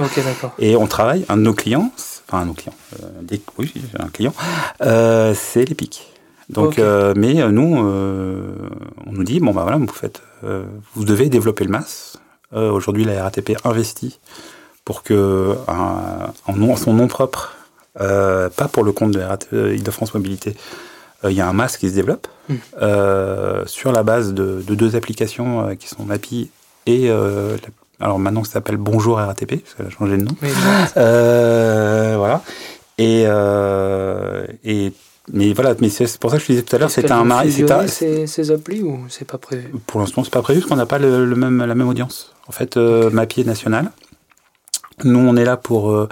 [0.59, 1.91] et on travaille, un de nos clients,
[2.27, 2.75] enfin un de nos clients,
[3.21, 4.33] des, oui, un client,
[4.79, 6.07] c'est l'EPIC.
[6.49, 6.79] Donc,
[7.15, 12.17] mais nous, on nous dit bon bah voilà, vous faites, vous devez développer le MAS.
[12.51, 14.19] Aujourd'hui, la RATP investit
[14.85, 17.55] pour que en, son nom propre,
[17.95, 20.92] pas pour le compte de la Île-de-France Mobilité, euh,
[21.29, 22.27] il y a un masque qui se développe
[22.81, 26.49] euh, sur la base de, deux applications euh, qui sont Mappy
[26.85, 27.09] et
[27.99, 30.35] alors maintenant ça s'appelle Bonjour RATP, ça a changé de nom.
[32.17, 32.41] voilà.
[32.97, 33.23] Et,
[34.63, 34.93] et
[35.31, 37.51] mais voilà, mais c'est pour ça que je disais tout à l'heure, c'est un mari.
[37.87, 39.69] Ces, ces applis ou c'est pas prévu?
[39.87, 42.33] Pour l'instant, c'est pas prévu parce qu'on n'a pas le, même, la même audience.
[42.47, 43.91] En fait, euh, est national.
[45.05, 46.09] Nous, on est là pour euh,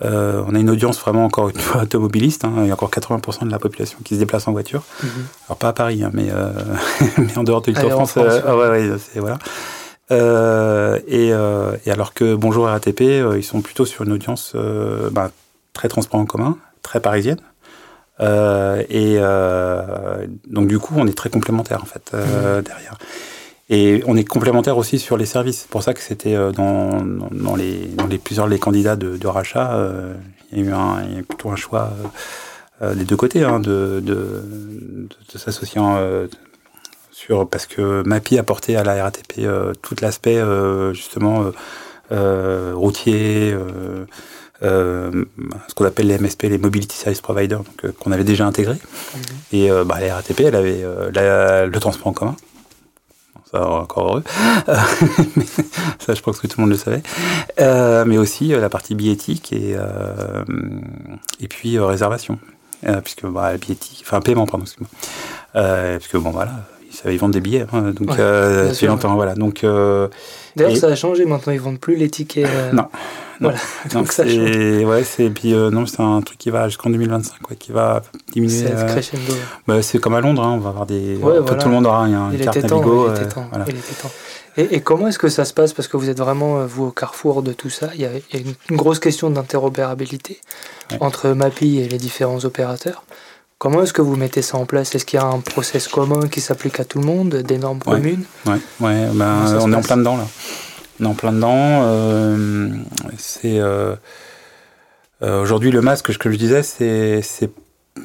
[0.00, 2.44] on a une audience vraiment encore une fois automobiliste.
[2.44, 2.52] Hein.
[2.58, 4.84] Il y a encore 80% de la population qui se déplace en voiture.
[5.02, 5.10] Mhm.
[5.48, 6.52] Alors pas à Paris, hein, mais, euh,
[7.18, 8.14] mais en dehors de l'Île-de-France.
[8.16, 9.38] Euh, ah ouais, ouais, voilà.
[11.06, 13.00] Et, et, alors que Bonjour RATP,
[13.36, 14.54] ils sont plutôt sur une audience
[15.10, 15.30] bah,
[15.72, 17.40] très transport en commun, très parisienne.
[18.20, 19.18] et
[20.46, 22.62] donc du coup, on est très complémentaires en fait mhm.
[22.62, 22.96] derrière.
[23.70, 25.60] Et on est complémentaire aussi sur les services.
[25.60, 29.16] C'est pour ça que c'était euh, dans, dans, les, dans les plusieurs les candidats de,
[29.16, 30.14] de rachat, euh,
[30.52, 31.92] il y a eu un, il y a plutôt un choix
[32.80, 34.42] euh, des deux côtés hein, de, de,
[35.32, 35.80] de, s'associer
[37.10, 39.46] sur parce que MAPI apportait à la RATP
[39.82, 40.40] tout l'aspect
[40.94, 41.50] justement
[42.10, 43.54] routier.
[44.64, 45.24] Euh,
[45.68, 48.74] ce qu'on appelle les MSP, les Mobility Service Providers, donc qu'on avait déjà intégré.
[48.74, 49.18] Mmh.
[49.52, 52.36] Et bah, la RATP, elle avait le transport en commun,
[53.50, 54.24] ça encore heureux.
[55.98, 57.02] ça, je pense que tout le monde le savait.
[57.60, 60.44] Euh, mais aussi euh, la partie billettique et, euh,
[61.40, 62.38] et puis réservation.
[63.04, 65.98] puisque bah, billettique, enfin paiement, pardon, excuse-moi.
[65.98, 66.52] puisque bon, voilà,
[67.06, 69.34] ils vendent des billets, hein, donc depuis longtemps, voilà.
[69.34, 69.64] Donc,
[70.58, 72.48] D'ailleurs, ça a changé maintenant, ils vendent plus les tickets.
[72.72, 72.84] Non.
[73.40, 73.58] Voilà,
[73.92, 74.84] donc ça change.
[74.84, 78.02] Ouais, c'est puis non, c'est un truc qui va jusqu'en 2025, quoi, qui va
[78.32, 78.66] diminuer.
[78.66, 79.32] C'est crescendo.
[79.66, 81.18] Bah, c'est comme à Londres, hein, on va avoir des.
[81.20, 83.08] Tout le monde aura un, une carte Navigo.
[83.08, 83.46] Il était temps.
[83.50, 83.64] Voilà.
[84.56, 85.72] Et, et, comment est-ce que ça se passe?
[85.72, 87.90] Parce que vous êtes vraiment, vous, au carrefour de tout ça.
[87.94, 90.40] Il y a, il y a une, grosse question d'interopérabilité
[90.98, 93.04] entre MAPI et les différents opérateurs.
[93.58, 94.94] Comment est-ce que vous mettez ça en place?
[94.94, 97.80] Est-ce qu'il y a un process commun qui s'applique à tout le monde, des normes
[97.80, 98.24] communes?
[98.46, 100.26] Ouais, ouais ben, on est en plein dedans là.
[101.00, 101.82] On est en plein dedans.
[101.82, 102.68] Euh,
[103.16, 103.96] c'est euh,
[105.22, 107.20] euh, aujourd'hui le masque, ce que je disais, c'est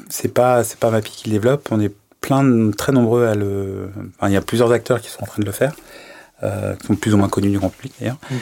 [0.08, 1.68] c'est pas c'est pas Mapi qui le développe.
[1.70, 3.90] On est plein, très nombreux à le.
[4.22, 5.76] il y a plusieurs acteurs qui sont en train de le faire,
[6.42, 8.18] qui sont plus ou moins connus du grand public d'ailleurs.
[8.28, 8.34] Mm.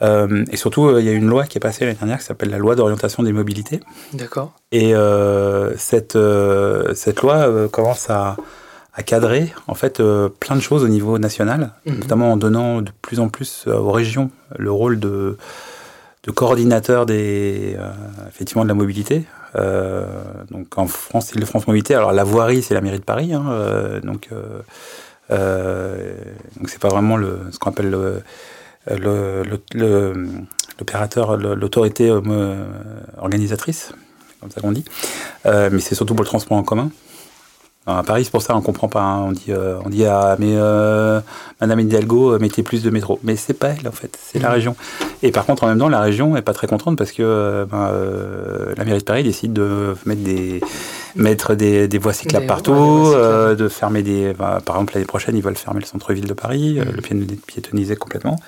[0.00, 2.58] Et surtout, il y a une loi qui est passée l'année dernière qui s'appelle la
[2.58, 3.80] loi d'orientation des mobilités.
[4.12, 4.52] D'accord.
[4.70, 4.94] Et
[5.76, 6.18] cette,
[6.94, 8.36] cette loi commence à,
[8.94, 10.02] à cadrer en fait
[10.40, 11.98] plein de choses au niveau national, mm-hmm.
[11.98, 15.36] notamment en donnant de plus en plus aux régions le rôle de,
[16.24, 17.76] de coordinateur des,
[18.28, 19.24] effectivement de la mobilité.
[19.56, 20.04] Euh,
[20.50, 21.94] donc en France, c'est le France Mobilité.
[21.94, 23.32] Alors la voirie, c'est la mairie de Paris.
[23.32, 24.28] Hein, euh, donc
[25.30, 26.12] euh,
[26.56, 27.96] donc c'est pas vraiment le, ce qu'on appelle
[30.78, 32.10] l'opérateur, l'autorité
[33.16, 33.92] organisatrice,
[34.40, 34.84] comme ça qu'on dit.
[35.44, 36.90] mais c'est surtout pour le transport en commun.
[37.88, 39.00] À Paris, c'est pour ça on comprend pas.
[39.00, 39.24] Hein.
[39.28, 41.20] On dit, euh, on dit ah, mais euh,
[41.60, 43.18] Madame Hidalgo, euh, mettez plus de métro.
[43.22, 44.52] Mais c'est pas elle en fait, c'est la mmh.
[44.52, 44.76] région.
[45.22, 47.90] Et par contre, en même temps, la région est pas très contente parce que ben,
[48.76, 50.60] la mairie de Paris décide de mettre des
[51.16, 54.34] mettre des, des voies cyclables partout, de fermer des.
[54.34, 57.14] Ben, par exemple, l'année prochaine, ils veulent fermer le centre-ville de Paris, mmh.
[57.14, 58.38] le piétoniser complètement.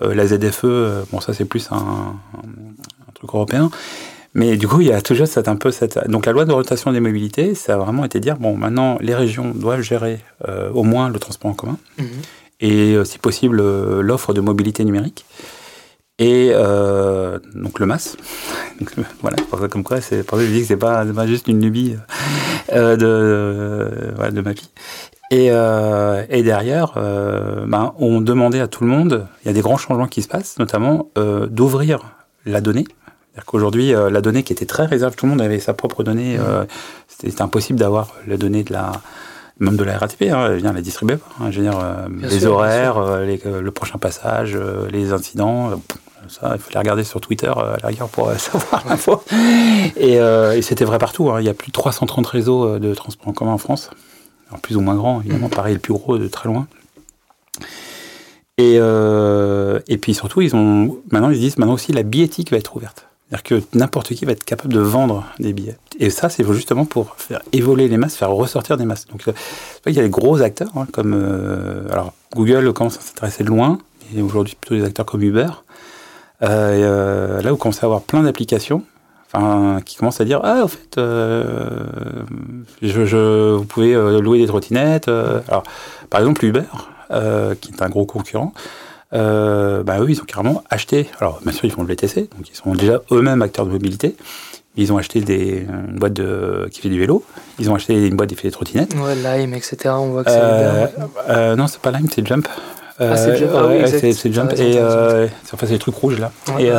[0.00, 3.70] la ZFE, bon ça c'est plus un, un truc européen.
[4.36, 6.10] Mais du coup, il y a toujours cette, un peu cette.
[6.10, 9.52] Donc la loi d'orientation des mobilités, ça a vraiment été dire bon, maintenant, les régions
[9.54, 12.06] doivent gérer euh, au moins le transport en commun mhm.
[12.60, 15.24] et, euh, si possible, euh, l'offre de mobilité numérique.
[16.18, 16.50] Et
[17.54, 18.16] donc le MAS.
[19.22, 21.26] voilà, pour ça, comme quoi, c'est pour ça que je dis que c'est pas, pas
[21.26, 21.96] juste une lubie
[22.72, 24.70] de, de ma vie.
[25.30, 29.76] Et, et derrière, ben, on demandait à tout le monde, il y a des grands
[29.76, 31.10] changements qui se passent, notamment
[31.50, 32.00] d'ouvrir
[32.46, 32.86] la donnée
[33.44, 36.38] qu'aujourd'hui, euh, la donnée qui était très réservée, tout le monde avait sa propre donnée.
[36.38, 36.64] Euh,
[37.06, 38.92] c'était impossible d'avoir la donnée de la
[39.58, 41.16] même de la RATP, hein, elle vient la distribuer.
[41.40, 44.58] Hein, je veux dire, euh, les horaires, le prochain passage,
[44.90, 45.80] les incidents.
[46.28, 49.22] ça, il faut les regarder sur Twitter à la rigueur pour savoir l'info.
[49.96, 51.30] Et, et c'était vrai partout.
[51.30, 51.40] Hein.
[51.40, 53.88] Il y a plus de 330 réseaux de transport en commun en France.
[54.48, 55.48] Alors, plus ou moins grand, évidemment.
[55.48, 56.66] Pareil, le plus gros de très loin.
[58.58, 62.76] Et, et puis surtout, ils ont maintenant ils disent maintenant aussi la billettique va être
[62.76, 63.06] ouverte.
[63.28, 65.76] C'est-à-dire que n'importe qui va être capable de vendre des billets.
[65.98, 69.06] Et ça, c'est justement pour faire évoluer les masses, faire ressortir des masses.
[69.08, 69.24] Donc,
[69.86, 71.12] il y a des gros acteurs, hein, comme.
[71.14, 73.78] Euh, alors, Google commence à s'intéresser de loin,
[74.14, 75.48] et aujourd'hui, plutôt des acteurs comme Uber.
[76.42, 78.82] Euh, euh, là, vous commencez à avoir plein d'applications
[79.84, 80.94] qui commencent à dire Ah, en fait,
[82.80, 85.08] je, vous pouvez louer des trottinettes.
[85.08, 85.64] alors,
[86.08, 86.62] par exemple, Uber,
[87.60, 88.54] qui est un gros concurrent,
[89.12, 91.08] euh, bah eux, ils ont carrément acheté.
[91.20, 94.16] Alors, bien sûr, ils font le VTC, donc ils sont déjà eux-mêmes acteurs de mobilité.
[94.78, 97.24] Ils ont acheté des, une boîte de, qui fait du vélo.
[97.58, 98.94] Ils ont acheté une boîte qui fait des trottinettes.
[98.94, 99.76] Ouais, Lime, etc.
[99.96, 100.38] On voit que c'est.
[100.38, 100.86] Euh,
[101.30, 102.46] euh, non, c'est pas Lime, c'est Jump.
[102.98, 103.50] ah, c'est Jump.
[103.54, 104.52] Ah, oui, c'est Jump.
[104.58, 106.32] Et enfin, c'est les trucs rouges là.
[106.58, 106.70] et,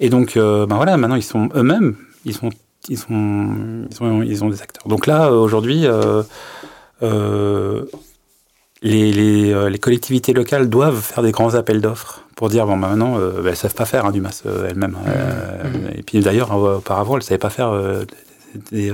[0.00, 1.96] et donc, ben voilà, maintenant ils sont eux-mêmes.
[2.24, 2.50] Ils sont,
[2.88, 4.86] ils sont, ils sont, ils ont des acteurs.
[4.86, 5.86] Donc là, aujourd'hui.
[7.02, 7.84] Euh,
[8.82, 12.88] les, euh, les, collectivités locales doivent faire des grands appels d'offres pour dire bon bah,
[12.88, 15.10] maintenant euh, bah, elles ne savent pas faire hein, du masse euh, elles-mêmes hein.
[15.64, 15.68] mmh.
[15.68, 15.98] Mmh.
[15.98, 17.72] et puis d'ailleurs auparavant elles ne savaient pas faire
[18.70, 18.92] des,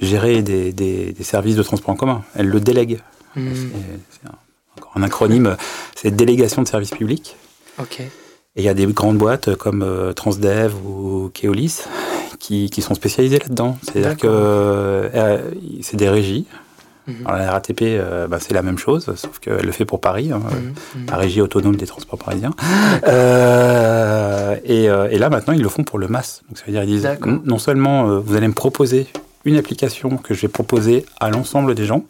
[0.00, 3.00] gérer des, des, services de transport en commun elles le délèguent
[3.36, 3.50] mmh.
[4.10, 4.28] c'est
[4.78, 5.56] encore un acronyme
[5.94, 7.36] c'est délégation de services publics
[7.94, 11.82] et il y a des grandes boîtes comme Transdev ou Keolis
[12.38, 15.10] qui, qui sont spécialisées là-dedans c'est-à-dire que
[15.82, 16.46] c'est des régies.
[17.24, 20.30] Alors, la RATP, euh, bah, c'est la même chose, sauf qu'elle le fait pour Paris,
[20.32, 21.02] hein, mhm.
[21.02, 21.06] Mhm.
[21.08, 22.52] la régie autonome des transports parisiens.
[23.06, 26.42] Euh, euh, et, là, maintenant, ils le font pour le MAS.
[26.48, 27.08] Donc, ça veut dire qu'ils disent
[27.44, 29.06] non seulement vous allez me proposer
[29.44, 32.04] une application que je vais proposer à l'ensemble des gens,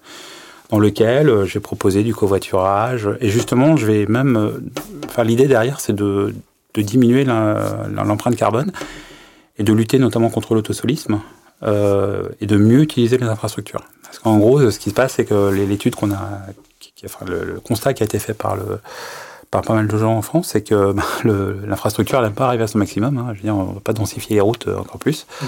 [0.70, 4.60] dans lequel je vais proposer du covoiturage, et justement, je vais même.
[5.06, 6.34] Enfin, l'idée derrière, c'est de,
[6.74, 8.72] de diminuer l'empreinte carbone
[9.58, 11.20] et de lutter notamment contre l'autosolisme.
[11.62, 13.82] et de mieux utiliser les infrastructures.
[14.12, 16.28] Parce qu'en gros, ce qui se passe, c'est que l'étude qu'on a,
[17.06, 18.78] enfin, le, constat qui a été fait par le
[19.50, 21.02] par pas mal de gens en France, c'est que bah,
[21.66, 23.16] l'infrastructure n'a pas arrivé à son maximum.
[23.16, 23.28] Hein.
[23.32, 25.26] Je veux dire, on ne va pas densifier les routes euh, encore plus.
[25.26, 25.46] Mmh.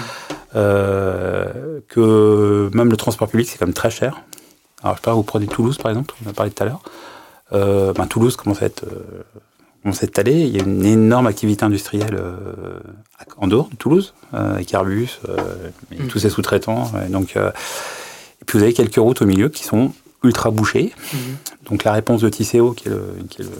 [0.55, 4.21] Euh, que même le transport public, c'est quand même très cher.
[4.81, 6.81] Alors, je sais pas, vous prenez Toulouse, par exemple, on a parlé tout à l'heure.
[7.53, 8.85] Euh, ben, Toulouse commence à être
[9.83, 12.19] commence à Il y a une énorme activité industrielle
[13.37, 15.19] en dehors de Toulouse, avec Airbus,
[15.91, 16.07] et mmh.
[16.07, 16.91] tous ces sous-traitants.
[17.09, 17.37] donc,
[18.45, 19.91] puis vous avez quelques routes au milieu qui sont
[20.23, 20.93] ultra bouchées.
[21.13, 21.19] Mhm.
[21.69, 23.51] Donc la réponse de Tisséo, qui est le, qui est le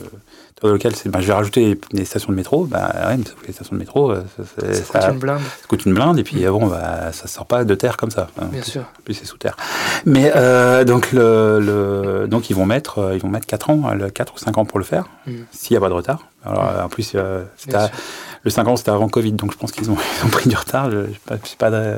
[0.71, 2.65] local, c'est ben, je vais rajouter des stations de métro.
[2.65, 5.39] Ben, ouais, mais les stations de métro, euh, ça, ça, coûte une blinde.
[5.39, 6.51] Ça coûte une blinde, et puis mhm.
[6.51, 8.27] bon, bah, ça sort pas de terre comme ça.
[8.51, 8.81] Bien sûr.
[8.81, 9.57] En plus, c'est sous terre.
[10.05, 13.91] Mais euh, donc, le, le, donc ils vont mettre, euh, ils vont mettre 4 ans,
[14.13, 15.45] 4 ou 5 ans pour le faire, mhm.
[15.51, 16.27] s'il n'y a pas de retard.
[16.43, 19.97] Alors, en plus, le 5 ans, c'était avant Covid, donc je pense qu'ils ont,
[20.31, 20.91] pris du retard.
[20.91, 21.07] Je ne
[21.43, 21.93] suis pas, pas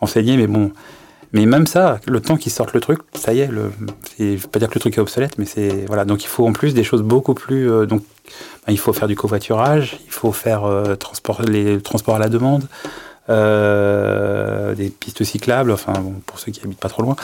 [0.00, 0.72] renseigné, mais bon
[1.32, 3.70] Mais même ça, le temps qu'ils sortent le truc, ça y est, le,
[4.18, 6.04] je ne veux pas dire que le truc est obsolète, mais c'est voilà.
[6.04, 7.70] Donc il faut en plus des choses beaucoup plus.
[7.70, 8.02] Euh, donc
[8.66, 12.28] ben, il faut faire du covoiturage, il faut faire euh, transport, les transports à la
[12.28, 12.66] demande,
[13.28, 15.92] euh, des pistes cyclables, enfin
[16.26, 17.14] pour ceux qui habitent pas trop loin.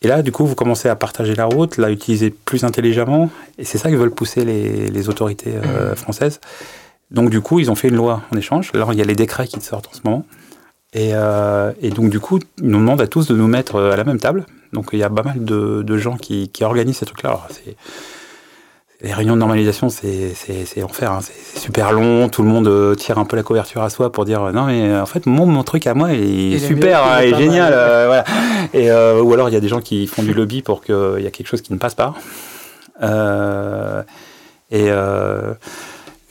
[0.00, 3.64] Et là, du coup, vous commencez à partager la route, la utiliser plus intelligemment, et
[3.64, 5.96] c'est ça que veulent pousser les, les autorités mmh.
[5.96, 6.40] françaises.
[7.10, 8.70] Donc du coup, ils ont fait une loi en échange.
[8.74, 10.26] Alors il y a les décrets qui sortent en ce moment.
[10.96, 13.96] Euh, et, donc, du coup, ils nous demandent à tous de nous mettre euh, à
[13.96, 14.46] la même table.
[14.72, 17.40] Donc, il y a pas mal de, gens qui, organisent ces trucs-là.
[19.00, 20.34] Les réunions de normalisation, c'est
[20.82, 21.12] enfer.
[21.12, 21.20] Hein.
[21.22, 22.28] C'est super long.
[22.28, 24.96] Tout le monde euh, tire un peu la couverture à soi pour dire non, mais
[24.96, 27.72] en fait, mon, truc à moi il est super, il est, génial.
[28.06, 28.24] voilà.
[28.72, 31.26] et, ou alors, il y a des gens qui font du lobby pour qu'il y
[31.26, 32.14] a quelque chose qui ne passe pas.
[34.70, 34.90] et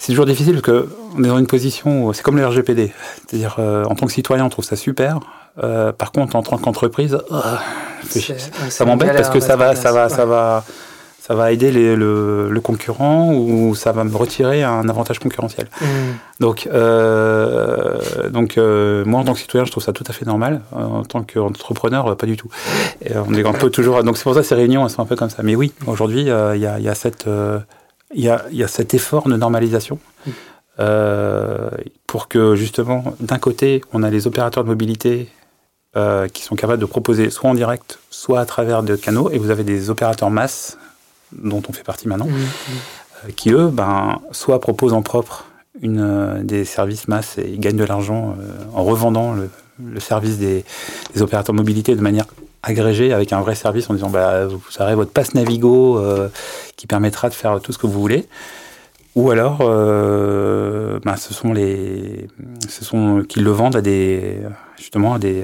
[0.04, 2.92] c'est toujours difficile parce qu'on est dans une position, c'est comme le RGPD.
[3.26, 5.22] C'est-à-dire, euh, en tant que citoyen, on trouve ça super.
[5.64, 7.40] Euh, par contre, en tant qu'entreprise, oh,
[8.68, 10.66] ça m'embête parce que ça va, ça va, ça va,
[11.22, 15.68] ça va aider le, concurrent ou ça va me retirer un avantage concurrentiel.
[15.80, 15.86] Hmm.
[16.42, 20.60] Donc, euh, donc moi, en tant que citoyen, je trouve ça tout à fait normal.
[20.74, 22.50] En tant qu'entrepreneur, pas du tout.
[23.06, 24.04] Et on est un peu toujours.
[24.04, 25.44] Donc, c'est pour ça que ces réunions, elles sont un peu comme ça.
[25.44, 27.26] Mais oui, aujourd'hui, il y, y, a cette
[28.16, 30.00] il y a, cet effort de normalisation
[30.80, 31.70] euh,
[32.08, 35.30] pour que justement, d'un côté, on a les opérateurs de mobilité
[35.96, 39.38] euh, qui sont capables de proposer soit en direct, soit à travers des canaux, et
[39.38, 40.78] vous avez des opérateurs masse,
[41.32, 43.26] dont on fait partie maintenant, mmh, mmh.
[43.26, 45.46] Euh, qui eux, ben, soit proposent en propre
[45.82, 48.36] une, des services masse et ils gagnent de l'argent
[48.74, 50.64] en revendant le, service des,
[51.16, 52.26] des, opérateurs de mobilité de manière
[52.64, 56.30] agrégé avec un vrai service en disant bah, vous aurez votre passe Navigo euh,
[56.78, 58.28] qui permettra de faire tout ce que vous voulez.
[59.16, 62.28] Ou alors, euh, bah, ce sont les,
[62.68, 64.40] ce sont qu'ils le vendent à des,
[64.78, 65.44] justement à des,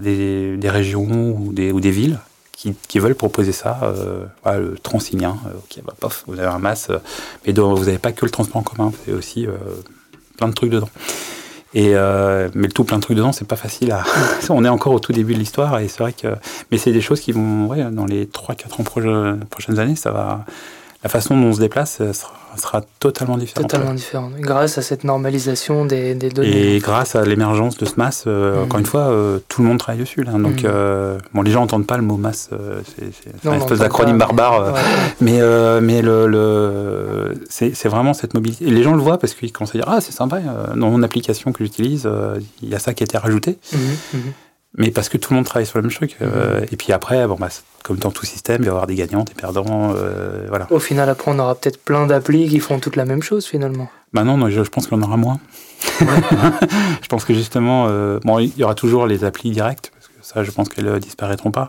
[0.00, 2.18] des, régions ou des, ou des villes
[2.50, 3.78] qui, qui veulent proposer ça.
[3.84, 6.90] Euh, voilà, le Transilien, euh, ok, bah, pof, vous avez un masse,
[7.46, 9.46] mais vous n'avez pas que le transport en commun, vous avez aussi
[10.36, 10.90] plein de trucs dedans.
[11.76, 14.02] Et euh, mais le tout plein de trucs dedans, c'est pas facile à.
[14.48, 16.28] on est encore au tout début de l'histoire et c'est vrai que.
[16.70, 20.46] Mais c'est des choses qui vont, ouais, dans les 3-4 ans prochaines années, ça va.
[21.02, 23.66] La façon dont on se déplace sera sera totalement différent.
[23.66, 24.30] Totalement différent.
[24.38, 26.74] Grâce à cette normalisation des, des données.
[26.74, 28.64] Et grâce à l'émergence de ce mass, euh, mm.
[28.64, 30.22] encore une fois, euh, tout le monde travaille dessus.
[30.22, 30.32] Là.
[30.32, 30.66] Donc, mm.
[30.66, 32.50] euh, bon, les gens n'entendent pas le mot masse,
[32.96, 34.74] c'est une espèce d'acronyme barbare.
[35.20, 35.40] Mais,
[35.80, 38.66] mais le, le c'est vraiment cette mobilité.
[38.66, 40.40] Et les gens le voient parce qu'ils commencent à dire Ah, c'est sympa,
[40.74, 42.08] dans mon application que j'utilise,
[42.62, 43.58] il y a ça qui a été rajouté.
[43.72, 44.45] Mm-hmm, mm-hmm
[44.76, 46.16] mais parce que tout le monde travaille sur le même truc.
[46.20, 46.66] Euh, mhm.
[46.70, 47.48] et puis après, bon, bah,
[47.82, 49.94] comme dans tout système, il va y avoir des gagnants, des perdants.
[49.96, 50.66] Euh, voilà.
[50.70, 53.88] Au final, après, on aura peut-être plein d'applis qui font toutes la même chose finalement.
[54.12, 55.40] Bah non, non je, pense qu'on aura moins.
[56.00, 60.14] je pense que justement, euh, bon, il y aura toujours les applis directes, parce que
[60.20, 61.68] ça, je pense qu'elles disparaîtront pas.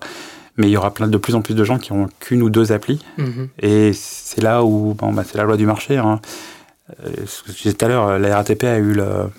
[0.58, 2.50] Mais il y aura plein, de plus en plus de gens qui ont qu'une ou
[2.50, 3.06] deux applis.
[3.18, 3.50] Mhm.
[3.60, 5.98] Et c'est là où, bon, bah, c'est la loi du marché.
[5.98, 6.20] Hein.
[7.26, 9.30] ce que je disais tout à l'heure, la RATP a eu le,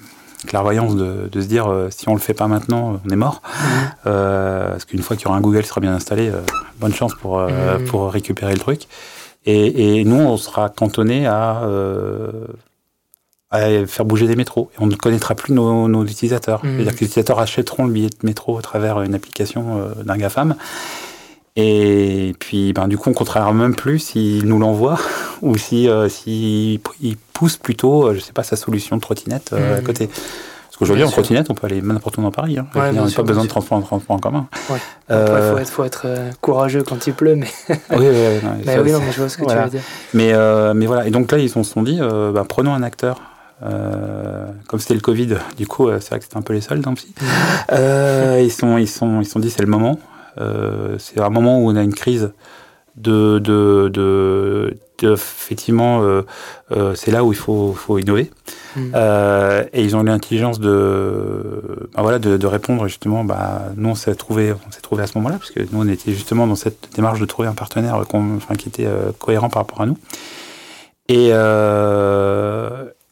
[0.46, 3.42] clairvoyance de, de se dire euh, si on le fait pas maintenant, on est mort.
[3.44, 3.66] Mmh.
[4.06, 6.40] Euh, parce qu'une fois qu'il y aura un Google qui sera bien installé, euh,
[6.78, 7.84] bonne chance pour, mmh.
[7.86, 8.88] pour récupérer le truc.
[9.46, 11.62] Et, et, nous, on sera cantonné à,
[13.50, 14.70] à faire bouger des métros.
[14.74, 16.64] Et on ne connaîtra plus nos, nos utilisateurs.
[16.64, 16.68] Mmh.
[16.68, 20.54] C'est-à-dire que les utilisateurs achèteront le billet de métro à travers une application d'un GAFAM.
[21.60, 24.96] Et puis, ben, du coup, on ne contrôlera même plus s'il nous l'envoie
[25.42, 29.50] ou si, euh, si il pousse plutôt, euh, je sais pas, sa solution de trottinette
[29.52, 29.84] euh, à mmh.
[29.84, 30.06] côté.
[30.06, 32.58] Parce qu'aujourd'hui, en trottinette, on peut aller n'importe où dans Paris.
[32.58, 32.68] Hein.
[32.76, 34.46] on n'a pas besoin de transport en transport en commun.
[34.70, 34.78] Ouais.
[35.10, 36.06] il faut être,
[36.40, 37.48] courageux quand il pleut, mais.
[37.68, 39.82] oui, oui, mais oui, non, mais je vois ce que tu veux dire.
[40.14, 40.32] Mais,
[40.74, 41.08] mais voilà.
[41.08, 43.20] Et donc là, ils se sont dit, bah, prenons un acteur.
[43.60, 46.94] comme c'était le Covid, du coup, c'est vrai que c'était un peu les seuls dans
[46.94, 47.12] Psy.
[47.20, 47.74] Mmh.
[48.44, 49.98] ils sont, ils sont, ils sont dit, c'est le moment.
[50.40, 52.32] Euh, c'est un moment où on a une crise
[52.96, 56.22] de, de, de, effectivement, euh,
[56.72, 58.30] euh, c'est là où il faut, faut innover.
[58.76, 58.94] Mm.
[59.72, 63.24] et ils ont l'intelligence de, bah voilà, de, répondre justement.
[63.24, 65.88] Bah, nous, on s'est trouvé, on s'est trouvé à ce moment-là, parce que nous, on
[65.88, 69.80] était justement dans cette démarche de trouver un partenaire enfin, qui était cohérent par rapport
[69.80, 69.98] à nous.
[71.08, 71.28] Et,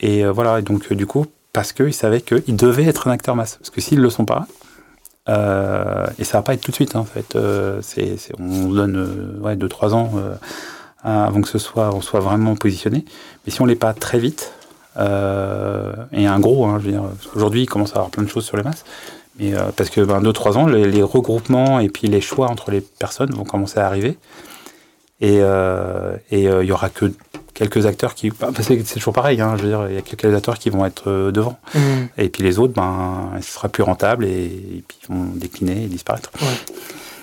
[0.01, 0.59] et voilà.
[0.59, 3.57] Et donc, du coup, parce qu'ils savaient qu'ils devaient être un acteur masse.
[3.57, 4.47] Parce que s'ils ne le sont pas,
[5.29, 7.37] euh, et ça va pas être tout de suite, hein, en fait.
[7.37, 10.13] Euh, c'est, on donne euh, ouais, 2-3 ans
[11.03, 13.05] avant que ce soit, on soit vraiment positionné.
[13.45, 14.53] Mais si on l'est pas très vite,
[14.99, 17.05] et un gros, hein, je veux dire,
[17.35, 18.85] aujourd'hui, il commence à avoir plein de choses sur les masses.
[19.39, 23.31] Mais, parce que ben, 2-3 ans, les, regroupements et puis les choix entre les personnes
[23.31, 24.19] vont commencer à arriver.
[25.21, 25.37] Et
[26.33, 27.13] il y aura que
[27.57, 28.31] quelques acteurs qui.
[28.31, 30.85] Bah, c'est toujours pareil, hein, je veux dire, il y a quelques acteurs qui vont
[30.85, 31.59] être devant.
[31.75, 31.79] Mmh.
[32.19, 35.87] Et puis les autres, ben, ce sera plus rentable et, puis ils vont décliner et
[35.87, 36.31] disparaître.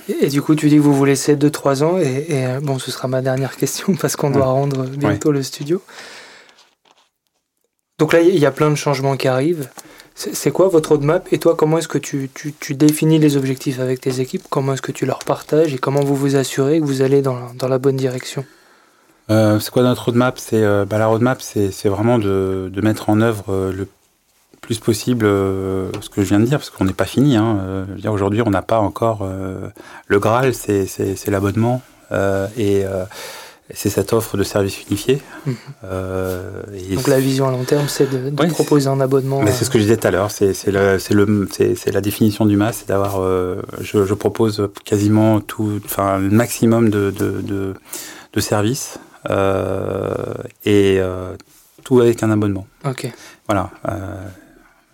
[0.09, 3.07] Et, du coup, tu dis que vous vous laissez 2-3 ans, et, bon, ce sera
[3.07, 5.81] ma dernière question parce qu'on doit rendre bientôt le studio.
[7.99, 9.69] Donc là, il y a plein de changements qui arrivent.
[10.15, 12.29] C'est quoi votre roadmap Et toi, comment est-ce que tu,
[12.59, 14.43] tu, définis les objectifs avec tes équipes?
[14.49, 17.53] Comment est-ce que tu leur partages Et comment vous vous assurez que vous allez dans,
[17.55, 18.45] dans la bonne direction?
[19.29, 20.37] Euh, C'est quoi notre roadmap?
[20.37, 23.87] C'est euh, bah, La roadmap, c'est vraiment de, de, mettre en œuvre euh, le
[24.61, 27.35] plus possible ce que je viens de dire, parce qu'on n'est pas fini.
[27.35, 27.85] Hein.
[28.05, 29.27] Aujourd'hui, on n'a pas encore...
[30.07, 31.81] le Graal, c'est l'abonnement.
[32.57, 32.85] et
[33.73, 35.21] c'est cette offre de services unifiés.
[35.45, 35.55] Mhm.
[35.85, 36.63] Euh,
[36.95, 39.41] Donc la vision à long terme, c'est de, proposer un abonnement.
[39.41, 42.87] Mais c'est ce que je disais tout à l'heure, c'est la définition du MAS, c'est
[42.87, 51.01] d'avoir, euh, je, propose quasiment tout, enfin le maximum de, de, de, services euh, et
[51.83, 52.67] tout avec un abonnement.
[52.85, 53.11] Ok.
[53.47, 53.69] Voilà.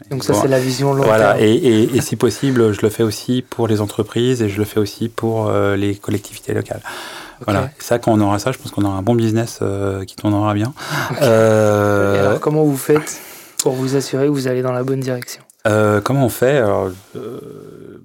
[0.10, 1.34] donc ça, c'est la vision long voilà.
[1.34, 1.44] terme.
[1.44, 4.66] Et, et, et, si possible, je le fais aussi pour les entreprises et je le
[4.66, 6.82] fais aussi pour les collectivités locales.
[7.46, 7.70] Voilà.
[7.80, 10.54] ça, quand on aura ça, je pense qu'on aura un bon business euh, qui tournera
[10.54, 10.74] bien.
[11.22, 13.20] Euh, alors, comment vous faites
[13.62, 15.42] pour vous assurer que vous allez dans la bonne direction?
[15.68, 16.58] Euh, comment on fait?
[16.58, 16.90] Alors,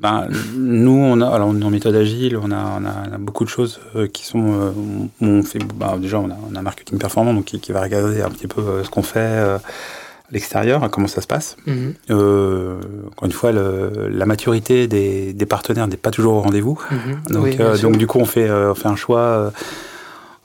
[0.00, 3.80] ben, Nous, on a, alors, en méthode agile, on a, on a, beaucoup de choses
[4.12, 4.72] qui sont.
[5.20, 7.82] on fait, ben, déjà, on a, on a un marketing performant donc, qui, qui, va
[7.82, 9.58] regarder un petit peu ce qu'on fait
[10.30, 11.56] l'extérieur, comment ça se passe.
[11.66, 11.94] Mhm.
[12.10, 16.78] Euh, encore une fois, la maturité des, partenaires n'est pas toujours au rendez-vous.
[16.90, 17.32] Mhm.
[17.32, 19.52] Donc, euh, donc, du coup, on fait, euh, fait un choix.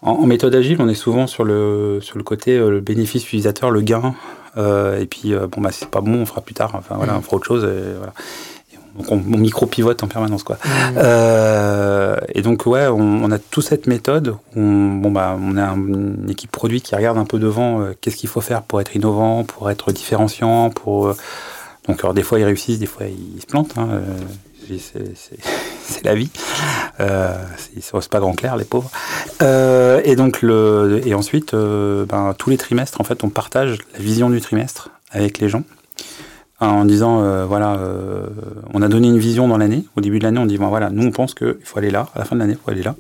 [0.02, 3.82] En, méthode agile, on est souvent sur le, sur le côté le bénéfice utilisateur, le
[3.82, 4.14] gain.
[4.58, 6.72] et puis, bon, bah, c'est pas bon, on fera plus tard.
[6.76, 7.20] Enfin, voilà, mhm.
[7.20, 7.64] on fera autre chose.
[7.64, 8.14] Et, voilà.
[9.00, 10.44] Donc on, micro-pivote en permanence.
[10.44, 10.58] Quoi.
[10.58, 10.70] Mmh.
[10.98, 14.36] Euh, et donc, ouais, on, a toute cette méthode.
[14.56, 18.18] On, bon, bah, on a une équipe produit qui regarde un peu devant euh, qu'est-ce
[18.18, 20.70] qu'il faut faire pour être innovant, pour être différenciant.
[20.70, 21.16] Pour, euh,
[21.88, 23.78] donc, alors, des fois, ils réussissent, des fois, ils se plantent.
[23.78, 24.02] Hein,
[24.70, 26.30] c'est la vie.
[27.00, 27.34] Euh,
[27.80, 28.92] c'est pas grand clair, les pauvres.
[29.42, 34.30] et donc, le, et ensuite, ben, tous les trimestres, en fait, on partage la vision
[34.30, 35.64] du trimestre avec les gens
[36.68, 38.28] en disant euh, voilà, euh,
[38.74, 39.86] on a donné une vision dans l'année.
[39.96, 42.08] Au début de l'année, on dit voilà, nous on pense qu'il faut aller là.
[42.16, 42.96] À la fin de l'année, il faut aller là.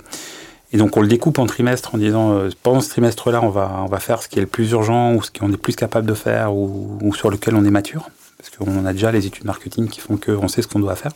[0.72, 3.82] Et donc on le découpe en trimestres en disant euh, pendant ce trimestre-là, on va
[3.84, 6.08] on va faire ce qui est le plus urgent ou ce qu'on est plus capable
[6.08, 9.90] de faire ou, sur lequel on est mature parce qu'on a déjà les études marketing
[9.90, 11.12] qui font qu'on sait ce qu'on doit faire.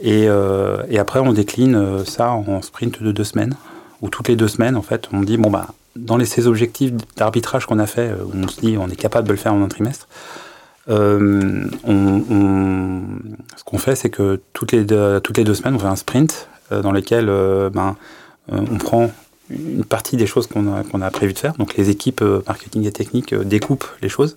[0.00, 3.54] et, et, après, on décline ça en sprint de deux semaines,
[4.00, 5.66] ou toutes les deux semaines, en fait, on dit, bon, bah,
[5.96, 9.32] dans les, ces objectifs d'arbitrage qu'on a fait, on se dit, on est capable de
[9.32, 10.08] le faire en un trimestre,
[10.90, 11.64] euh,
[13.56, 15.96] ce qu'on fait, c'est que toutes les, deux, toutes les deux semaines, on fait un
[15.96, 17.96] sprint euh, dans lequel euh, ben,
[18.48, 19.10] on prend
[19.50, 21.54] une partie des choses qu'on a, qu'on a prévu de faire.
[21.54, 24.36] Donc les équipes marketing et technique découpent les choses.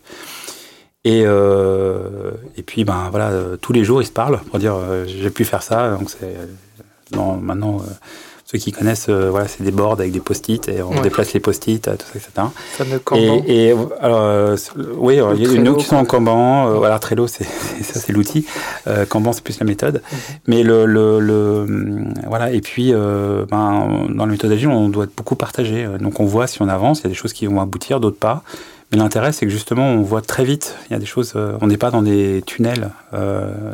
[1.04, 3.32] Et, et puis ben voilà,
[3.62, 4.76] tous les jours ils se parlent pour dire
[5.06, 5.98] j'ai pu faire ça.
[5.98, 6.36] Donc c'est
[7.16, 7.84] maintenant
[8.54, 11.40] ceux qui connaissent, euh, voilà, c'est des boards avec des post-it et on déplace les
[11.40, 13.08] post-it, euh, tout ça, etc.
[13.16, 14.56] Et, et alors, euh,
[14.96, 16.78] oui, il y a une qui sont en Kanban.
[16.78, 17.46] voilà, Trello, c'est
[17.82, 18.46] ça, c'est l'outil.
[19.10, 20.04] Kanban, c'est plus la méthode.
[20.46, 21.66] Mais le, le, le,
[22.28, 22.52] voilà.
[22.52, 25.88] Et puis, ben, dans la méthode agile, on doit beaucoup partager.
[26.00, 27.00] Donc, on voit si on avance.
[27.00, 28.44] Il y a des choses qui vont aboutir, d'autres pas.
[28.92, 30.76] Mais l'intérêt, c'est que justement, on voit très vite.
[30.90, 31.34] Il y a des choses.
[31.60, 32.92] on n'est pas dans des tunnels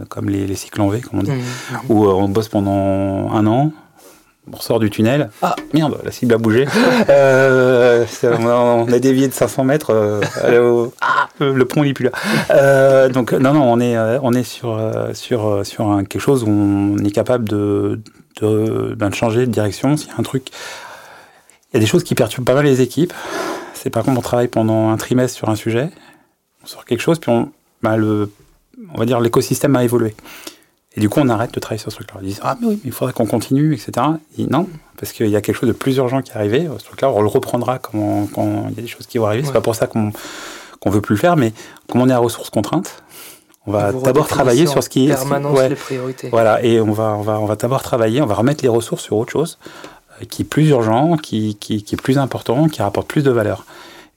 [0.08, 1.80] comme les, les, cycles en V, comme on dit, mhm.
[1.90, 3.74] où on bosse pendant un an
[4.52, 5.30] on sort du tunnel.
[5.42, 6.66] Ah merde, la cible a bougé.
[7.10, 9.92] euh, on a dévié de 500 mètres.
[9.92, 12.12] Euh, ah, le pont n'est plus là.
[12.52, 14.80] Euh, donc non, non, on est, euh, on est sur,
[15.14, 18.00] sur, sur un, quelque chose où on est capable de,
[18.42, 19.98] de, ben, de changer de direction.
[19.98, 20.50] S'il y a un truc,
[21.72, 23.14] il y a des choses qui perturbent pas mal les équipes.
[23.74, 25.90] C'est par contre, on travaille pendant un trimestre sur un sujet,
[26.64, 28.30] on sort quelque chose, puis on, ben, le,
[28.94, 30.16] on va dire l'écosystème a évolué.
[30.96, 32.20] Et du coup, on arrête de travailler sur ce truc-là.
[32.22, 33.92] Ils disent Ah, mais oui, mais il faudrait qu'on continue, etc.
[34.38, 34.68] Et non,
[34.98, 36.68] parce qu'il y a quelque chose de plus urgent qui est arrivé.
[36.78, 39.46] Ce truc-là, on le reprendra quand, quand, il y a des choses qui vont arriver.
[39.46, 40.12] C'est pas pour ça qu'on
[40.80, 41.54] qu'on veut plus le faire, mais
[41.90, 43.04] comme on est à ressources contraintes,
[43.68, 45.14] on va d'abord travailler sur ce qui est.
[45.14, 46.30] Permanence les priorités.
[46.30, 49.04] Voilà, et on va, on va, on va d'abord travailler, on va remettre les ressources
[49.04, 49.58] sur autre chose
[50.22, 53.32] euh, qui est plus urgent, qui, qui, qui, est plus important, qui rapporte plus de
[53.32, 53.66] valeur.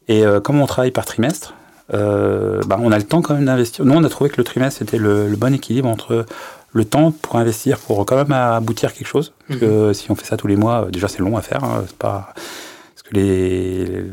[0.09, 1.55] Et euh, comme on travaille par trimestre,
[1.93, 3.85] euh, bah, on a le temps quand même d'investir.
[3.85, 6.25] Nous, on a trouvé que le trimestre, c'était le, le, bon équilibre entre
[6.73, 9.33] le temps pour investir, pour quand même aboutir quelque chose.
[9.49, 9.95] Parce que mhm.
[9.95, 11.65] si on fait ça tous les mois, déjà c'est long à faire.
[11.65, 12.33] Hein, c'est pas
[12.95, 14.05] parce que les,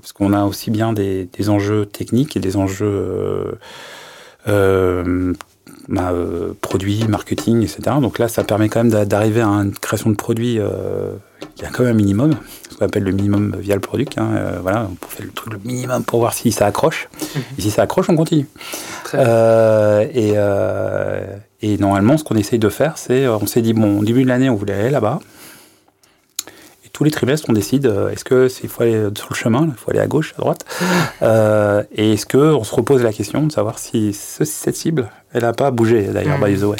[0.00, 3.52] parce qu'on a aussi bien des, des, enjeux techniques et des enjeux euh,
[4.48, 5.32] euh,
[5.88, 7.96] bah, euh, produits, marketing, etc.
[8.00, 10.58] Donc là, ça permet quand même d'arriver à une création de produits
[11.54, 12.34] qui a quand même un minimum.
[12.78, 14.18] qu'on appelle le minimum via le product.
[14.18, 14.30] Hein,
[14.62, 17.08] voilà, on fait le truc le minimum pour voir si ça accroche.
[17.34, 17.42] Mhm.
[17.58, 18.46] Et si ça accroche, on continue.
[19.14, 20.36] et,
[21.62, 24.28] et normalement, ce qu'on essaye de faire, c'est, on s'est dit, bon, au début de
[24.28, 25.20] l'année, on voulait aller là-bas
[26.92, 29.90] tous les trimestres, on décide euh, est-ce que faut aller sur le chemin, il faut
[29.90, 30.64] aller à gauche, à droite,
[31.22, 35.42] euh, et est-ce que on se repose la question de savoir si cette cible, elle
[35.42, 36.76] n'a pas bougé d'ailleurs, by the way.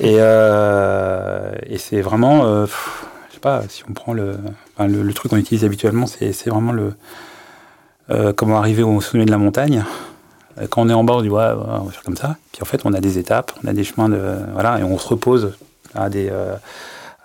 [0.00, 4.36] Et, euh, et c'est vraiment, je sais pas, si on prend le,
[4.78, 6.92] le, truc qu'on utilise habituellement, c'est vraiment le
[8.34, 9.84] comment arriver au sommet de la montagne.
[10.70, 12.36] Quand on est en bas, on dit ouais, on va faire comme ça.
[12.52, 14.20] Puis en fait, on a des étapes, on a des chemins de
[14.52, 15.54] voilà, et on se repose
[15.94, 16.30] à des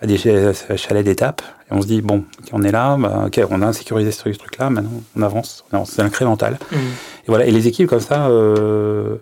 [0.01, 1.41] à des chalets d'étapes.
[1.69, 4.69] Et on se dit, bon, on est là, bah, ok, on a sécurisé ce truc-là,
[4.69, 6.59] maintenant on avance, c'est incrémental.
[6.71, 6.75] Mmh.
[6.75, 9.17] Et voilà, et les équipes comme ça, euh,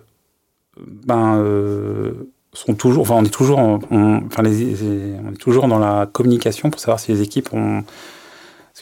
[0.76, 2.12] ben, euh,
[2.52, 4.76] sont toujours, enfin, on est toujours, enfin, les,
[5.24, 7.84] on est toujours dans la communication pour savoir si les équipes ont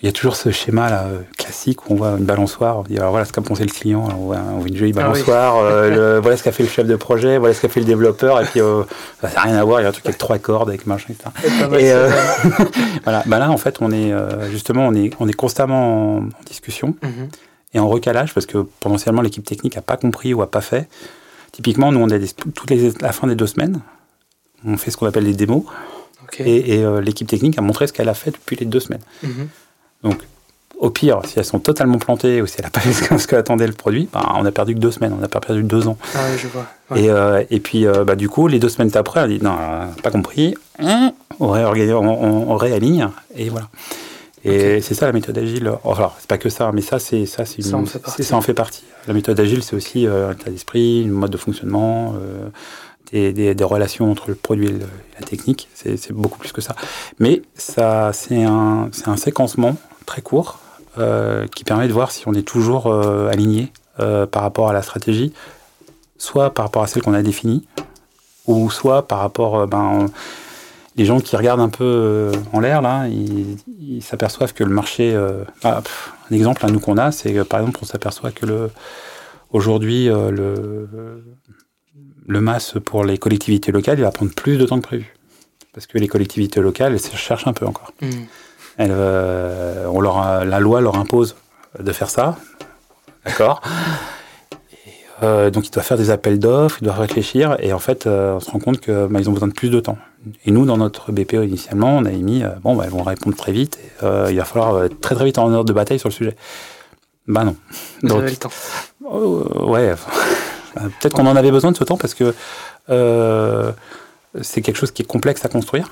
[0.03, 2.96] il y a toujours ce schéma là, classique où on voit une balançoire, on dit
[2.96, 6.36] alors voilà ce qu'a pensé le client, on voit, une jolie ah balançoire, euh, voilà
[6.36, 8.61] ce qu'a fait le chef de projet, voilà ce qu'a fait le développeur, et puis
[8.61, 8.84] euh,
[9.20, 11.12] ça n'a rien à voir, il y a un truc avec trois cordes, avec machin,
[11.12, 11.30] etc.
[11.78, 12.11] Et, euh,
[13.05, 14.12] voilà, bah là en fait on est
[14.51, 17.28] justement on est, on est constamment en, discussion mhm.
[17.74, 20.88] et en recalage parce que potentiellement l'équipe technique n'a pas compris ou n'a pas fait.
[21.51, 23.80] Typiquement, nous on a des, toutes les, la fin des deux semaines,
[24.64, 25.64] on fait ce qu'on appelle les démos.
[26.38, 29.03] Et, l'équipe technique a montré ce qu'elle a fait depuis les deux semaines.
[29.22, 29.49] Mhm.
[30.03, 30.18] Donc,
[30.78, 33.66] au pire, si elles sont totalement plantées ou si elle n'a pas fait ce qu'attendait
[33.66, 35.99] le produit, bah, on a perdu que deux semaines, on n'a pas perdu deux ans.
[36.14, 36.66] Ah oui, je vois.
[36.96, 39.57] Et, euh, et, puis, euh, bah, du coup, les deux semaines après, elle dit non,
[40.03, 43.68] pas compris, on, on, on, réaligne, et voilà.
[44.44, 45.70] Et c'est ça la méthode agile.
[45.82, 48.40] Enfin, c'est pas que ça, mais ça, c'est ça, c'est ça, en fait ça en
[48.40, 48.84] fait partie.
[49.09, 52.14] La méthode agile, c'est aussi euh, un état d'esprit, un mode de fonctionnement.
[53.12, 54.78] Des, des, relations entre le produit et,
[55.18, 55.68] la technique.
[55.74, 56.76] C'est beaucoup plus que ça.
[57.18, 60.59] Mais ça, c'est un, un séquencement très court
[60.98, 64.72] euh, qui permet de voir si on est toujours euh, aligné euh, par rapport à
[64.72, 65.32] la stratégie,
[66.16, 67.68] soit par rapport à celle qu'on a définie,
[68.46, 70.06] ou soit par rapport ben,
[70.96, 75.16] les gens qui regardent un peu en l'air là, ils s'aperçoivent que le marché.
[75.62, 75.82] Ah,
[76.30, 78.70] un exemple, à nous qu'on a, c'est par exemple, on s'aperçoit que le
[79.52, 81.22] aujourd'hui le
[82.29, 85.16] le masse pour les collectivités locales, il va prendre plus de temps que prévu.
[85.72, 87.93] Parce que les collectivités locales, elles se cherchent un peu encore.
[88.01, 88.11] Hmm.
[88.81, 91.35] Euh, on leur la loi leur impose
[91.81, 92.37] de faire ça.
[93.24, 93.61] D'accord
[95.24, 98.35] euh, donc ils doivent faire des appels d'offres, ils doivent réfléchir, et en fait, euh,
[98.35, 99.99] on se rend compte que bah, ont besoin de plus de temps.
[100.45, 103.51] Et nous, dans notre BPO initialement, on a mis bon, bah, ils vont répondre très
[103.51, 106.37] vite, et, il va falloir très très vite en ordre de bataille sur le sujet.
[107.26, 107.57] Bah non.
[108.05, 108.51] Vous avez le temps.
[109.01, 109.95] ouais.
[110.75, 112.35] Peut-être qu'on en avait besoin de ce temps parce que
[114.43, 115.91] c'est quelque chose qui est complexe à construire.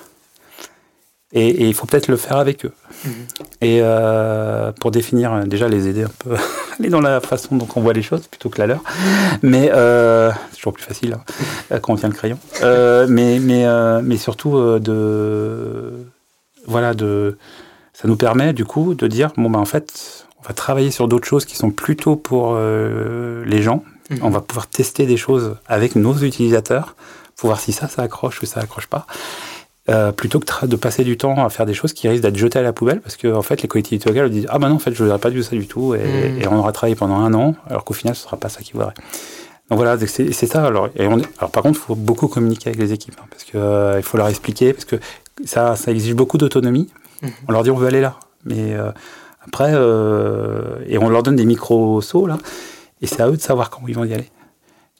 [1.33, 2.73] Et, il faut peut-être le faire avec eux.
[3.05, 3.13] Mhm.
[3.61, 6.37] Et euh, pour définir, euh, déjà les aider un peu,
[6.79, 8.83] aller dans la façon dont on voit les choses plutôt que la leur.
[9.43, 11.15] Mais euh, c'est toujours plus facile
[11.71, 12.39] hein, quand on tient le crayon.
[12.63, 13.67] mais, mais,
[14.03, 15.93] mais surtout de.
[16.67, 17.39] Voilà, de.
[17.93, 21.09] Ça nous permet du coup de dire bon, ben en fait, on va travailler sur
[21.09, 23.83] d'autres choses qui sont plutôt pour les gens.
[24.11, 24.19] Mhm.
[24.23, 26.95] On va pouvoir tester des choses avec nos utilisateurs
[27.37, 29.07] pour voir si ça, ça accroche ou ça accroche pas.
[29.89, 32.59] Euh, plutôt que de passer du temps à faire des choses qui risquent d'être jetées
[32.59, 34.79] à la poubelle parce que en fait les collectivités locales disent ah bah non en
[34.81, 36.49] fait je voudrais pas du ça du tout et, hmm.
[36.51, 38.95] on aura travaillé pendant un an alors qu'au final ce sera pas ça qui voudrait
[39.71, 42.81] donc voilà c'est ça alors et on alors par contre il faut beaucoup communiquer avec
[42.81, 44.97] les équipes hein, parce que euh, il faut leur expliquer parce que
[45.45, 46.89] ça ça exige beaucoup d'autonomie
[47.23, 47.29] hmm.
[47.47, 48.91] on leur dit on veut aller là mais euh,
[49.47, 49.71] après
[50.89, 52.39] et on leur donne des micro sauts là
[53.07, 54.29] et c'est à eux de savoir quand ils vont y aller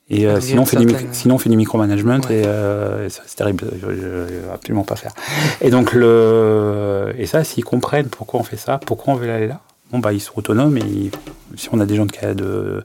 [0.09, 3.65] et euh, sinon, on fait du, sinon, on fait du micromanagement et euh, c'est terrible.
[3.83, 5.13] Je, ne absolument pas faire.
[5.61, 9.49] Et donc, le, et ça, s'ils comprennent pourquoi on fait ça, pourquoi on veut aller
[9.49, 11.11] là, bon, bah, ils sont autonomes et
[11.57, 12.85] si on a des gens de, de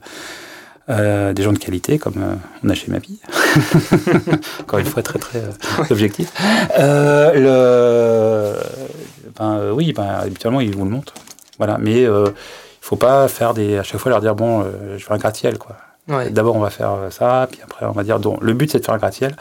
[0.90, 3.20] euh, des gens de qualité, comme euh, on a chez Mapi,
[4.60, 5.44] encore une fois très très
[5.90, 6.32] objectif,
[6.76, 8.54] le,
[9.38, 11.14] ben, oui, ben, habituellement, ils vous le montrent.
[11.58, 11.78] Voilà.
[11.78, 12.04] Mais
[12.84, 14.64] faut pas faire des, à chaque fois leur dire, bon,
[14.96, 15.76] je veux un gratte-ciel, quoi.
[16.08, 18.18] D'abord, on va faire euh, ça, puis après, on va dire.
[18.18, 19.36] Donc, le but, c'est de faire un gratte-ciel.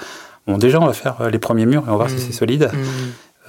[0.47, 2.19] Bon, déjà, on va faire euh, les premiers murs et on va voir si mmh.
[2.19, 2.69] c'est solide.
[2.71, 2.77] Mmh.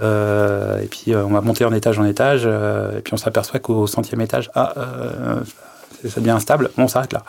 [0.00, 2.46] Euh, et puis, on va monter en étage en étage.
[2.46, 4.74] et puis, on s'aperçoit qu'au centième étage, ah,
[6.08, 6.70] ça devient instable.
[6.78, 7.22] on s'arrête là.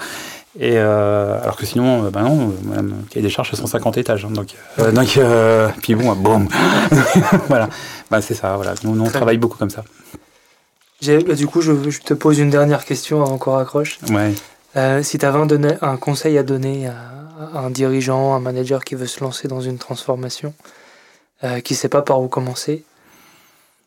[0.60, 2.54] Et alors que sinon, ben non,
[3.12, 4.26] il y a des charges à 150 étages.
[4.26, 4.56] Hein, donc,
[4.94, 5.20] donc
[5.82, 6.48] puis bon, boum.
[7.48, 7.70] voilà.
[8.10, 8.56] Ben, c'est ça.
[8.56, 8.74] Voilà.
[8.84, 9.84] Nous, on travaille beaucoup comme ça.
[11.08, 14.00] Bah, du coup, je, je, te pose une dernière question avant qu'on raccroche.
[14.10, 14.34] Ouais.
[14.76, 18.96] Euh, si tu avais un, un, conseil à donner à, un dirigeant, un manager qui
[18.96, 20.54] veut se lancer dans une transformation,
[21.44, 22.84] euh, qui ne sait pas par où commencer,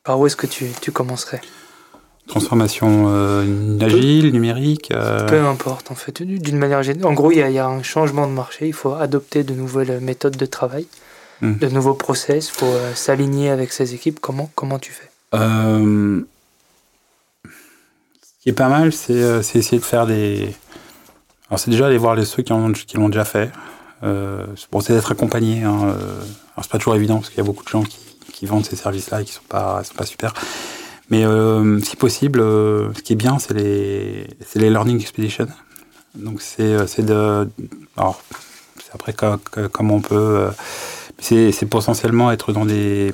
[0.05, 1.41] par où est-ce que tu, tu commencerais?
[2.29, 3.07] Transformation
[3.81, 4.93] agile, numérique
[5.29, 6.83] Peu importe, en fait, d'une manière.
[7.05, 10.01] En gros, il y, y, a un changement de marché, il faut adopter de nouvelles
[10.01, 10.87] méthodes de travail,
[11.41, 11.59] hmm.
[11.59, 14.19] de nouveaux process, il faut s'aligner avec ses équipes.
[14.21, 15.09] Comment, comment tu fais?
[18.47, 19.15] Qui pas mal, c'est
[19.59, 20.55] essayer de faire des...
[21.49, 23.51] Alors c'est déjà aller voir les ceux qui l'ont qui déjà fait.
[24.03, 25.63] Euh, c'est d'être accompagné.
[25.65, 26.21] Hein, euh,
[26.55, 27.99] alors c'est pas toujours évident parce qu'il y a beaucoup de gens qui,
[28.33, 30.33] qui vendent ces services-là et qui sont pas, sont pas super.
[31.11, 35.47] Mais euh, si possible, euh, ce qui est bien, c'est les, les learning expeditions.
[36.15, 37.49] Donc c'est, euh, c'est de,
[37.97, 38.23] alors
[38.83, 39.15] c'est après
[39.73, 40.49] comment on peut,
[41.19, 43.13] c'est, c'est potentiellement être dans des,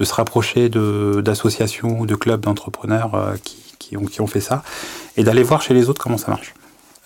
[0.00, 4.62] de se rapprocher d'associations ou de clubs d'entrepreneurs qui, qui, ont, qui ont fait ça
[5.16, 6.54] et d'aller voir chez les autres comment ça marche.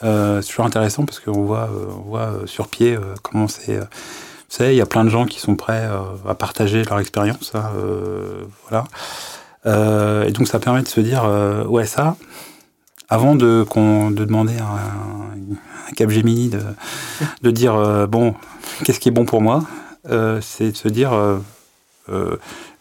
[0.03, 3.79] Euh, c'est toujours intéressant parce qu'on voit, euh, on voit euh, sur pied comment c'est.
[3.79, 3.87] vous
[4.49, 5.89] savez, il y a plein de gens qui sont prêts
[6.29, 7.53] à partager leur expérience.
[7.55, 7.71] Hein,
[8.69, 10.27] voilà.
[10.27, 11.25] et donc ça permet de se dire,
[11.69, 12.17] ouais, ça,
[13.09, 13.65] avant de,
[14.11, 16.61] de demander à un, un Capgemini de,
[17.43, 18.35] de dire, bon,
[18.85, 19.65] qu'est-ce qui est bon pour moi,
[20.41, 21.13] c'est de se dire,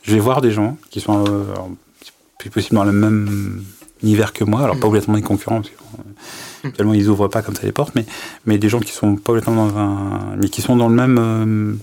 [0.04, 1.24] je vais voir des gens qui sont
[2.38, 3.64] plus possible dans le même
[4.04, 4.90] univers que moi, alors pas mm.
[4.90, 6.96] obligatoirement des concurrents, parce que, tellement mm.
[6.96, 8.06] ils ouvrent pas comme ça les portes, mais,
[8.46, 10.36] mais des gens qui sont pas obligatoirement dans un.
[10.38, 11.18] mais qui sont dans le même.
[11.20, 11.74] Euh,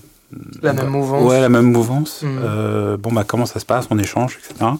[0.61, 1.29] la même mouvance.
[1.29, 2.21] Ouais, la même mouvance.
[2.21, 2.39] Mm.
[2.41, 4.71] Euh, bon, bah, comment ça se passe, on échange, etc.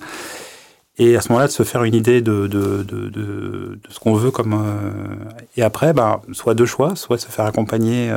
[1.03, 4.13] Et à ce moment-là, de se faire une idée de, de, de, de, ce qu'on
[4.13, 4.53] veut comme.
[4.53, 8.11] Euh, et après, bah, soit deux choix, soit de se faire accompagner,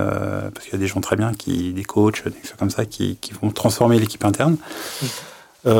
[0.52, 2.84] parce qu'il y a des gens très bien, qui, des coachs, des choses comme ça,
[2.84, 4.56] qui, qui vont transformer l'équipe interne.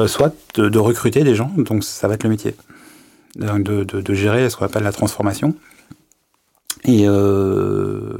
[0.06, 2.54] soit de, recruter des gens, donc ça va être le métier
[3.36, 5.54] de, gérer ce qu'on appelle la transformation.
[6.86, 8.18] Et euh,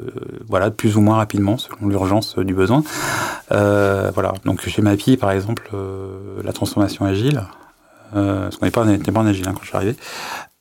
[0.49, 2.83] voilà, plus ou moins rapidement, selon l'urgence du besoin.
[3.53, 4.33] Euh, voilà.
[4.47, 7.43] Donc chez MAPI, par exemple, euh, la transformation agile,
[8.15, 9.97] euh, parce qu'on n'était pas, en agile hein, quand je suis arrivé.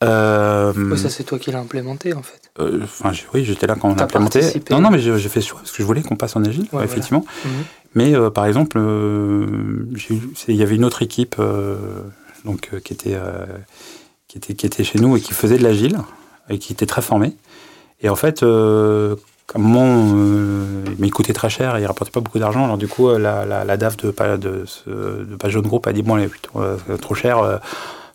[0.03, 2.51] Euh, ça, c'est toi qui l'as implémenté, en fait.
[2.59, 4.41] Enfin, oui, j'étais là quand on a implémenté.
[4.69, 6.67] Non, non, mais j'ai fait ce choix parce que je voulais qu'on passe en agile,
[6.83, 7.25] effectivement.
[7.45, 7.51] Mhm.
[7.95, 11.35] Mais par exemple, il y avait une autre équipe
[12.43, 13.17] donc, qui était
[14.27, 15.99] qui était, qui était chez nous et qui faisait de l'agile
[16.49, 17.33] et qui était très formé.
[18.01, 18.43] Et en fait,
[19.55, 22.63] euh, comme euh, mais il coûtait très cher et il rapportait pas beaucoup d'argent.
[22.63, 25.93] Alors du coup, euh, la, la, la DAF de, de, de, de Page Group a
[25.93, 26.59] dit bon, est plutôt
[27.01, 27.59] trop cher.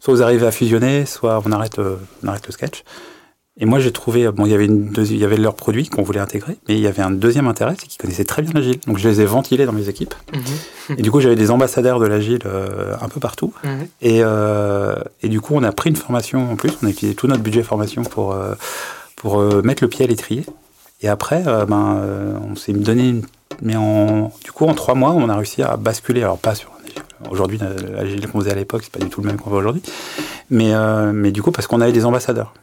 [0.00, 2.84] soit vous arrivez à fusionner, soit on arrête, on arrête le sketch.
[3.60, 6.02] Et moi, j'ai trouvé, bon, il y avait une il y avait leurs produits qu'on
[6.02, 8.78] voulait intégrer, mais il y avait un deuxième intérêt, c'est qu'ils connaissaient très bien l'agile.
[8.86, 10.14] Donc, je les ai ventilés dans mes équipes.
[10.32, 10.96] Mhm.
[10.96, 13.52] Et du coup, j'avais des ambassadeurs de l'agile euh, un peu partout.
[13.64, 13.88] Mhm.
[14.00, 16.70] Et, euh, et du coup, on a pris une formation en plus.
[16.82, 18.54] On a utilisé tout notre budget formation pour euh,
[19.16, 20.46] pour mettre le pied à l'étrier.
[21.00, 22.02] Et après, ben,
[22.48, 23.22] on s'est donné une,
[23.62, 26.22] mais en, du coup, en trois mois, on a réussi à basculer.
[26.22, 26.72] Alors, pas sur
[27.30, 29.82] Aujourd'hui, l'agile qu'on faisait à l'époque, c'est pas du tout le même qu'on voit aujourd'hui.
[30.50, 30.72] Mais,
[31.12, 32.54] mais du coup, parce qu'on avait des ambassadeurs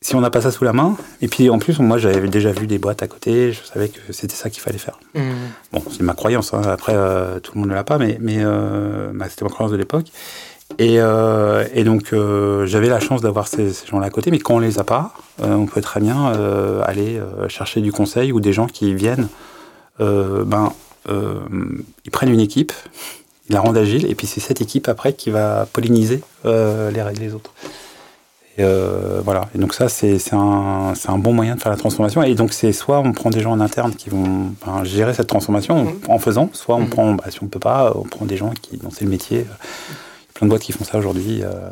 [0.00, 2.52] si on n'a pas ça sous la main, et puis en plus, moi j'avais déjà
[2.52, 4.98] vu des boîtes à côté, je savais que c'était ça qu'il fallait faire.
[5.14, 5.20] Mmh.
[5.72, 6.62] Bon, c'est ma croyance, hein.
[6.62, 9.72] après euh, tout le monde ne l'a pas, mais, mais euh, bah, c'était ma croyance
[9.72, 10.06] de l'époque.
[10.78, 12.14] Et, euh, et donc
[12.66, 15.66] j'avais la chance d'avoir ces, gens-là à côté, mais quand on les a pas, on
[15.66, 16.32] peut très bien
[16.84, 19.28] aller chercher du conseil ou des gens qui viennent,
[19.98, 20.72] ben,
[21.08, 22.72] ils prennent une équipe,
[23.48, 27.20] ils la rendent agile, et puis c'est cette équipe après qui va polliniser les règles
[27.20, 27.52] des autres.
[28.58, 29.48] Et euh, voilà.
[29.54, 32.24] Et donc ça, c'est un, un, bon moyen de faire la transformation.
[32.24, 35.28] Et donc c'est soit on prend des gens en interne qui vont ben, gérer cette
[35.28, 36.88] transformation en faisant, soit on mhm.
[36.88, 39.46] prend, bah, si on peut pas, on prend des gens qui, dont c'est le métier.
[40.38, 41.42] Il y a plein de boîtes qui font ça aujourd'hui.
[41.42, 41.70] Euh,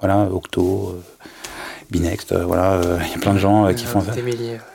[0.00, 0.94] voilà, Octo.
[0.94, 1.02] Euh,
[1.90, 4.12] Binext, voilà, il y a plein de gens qui font ça.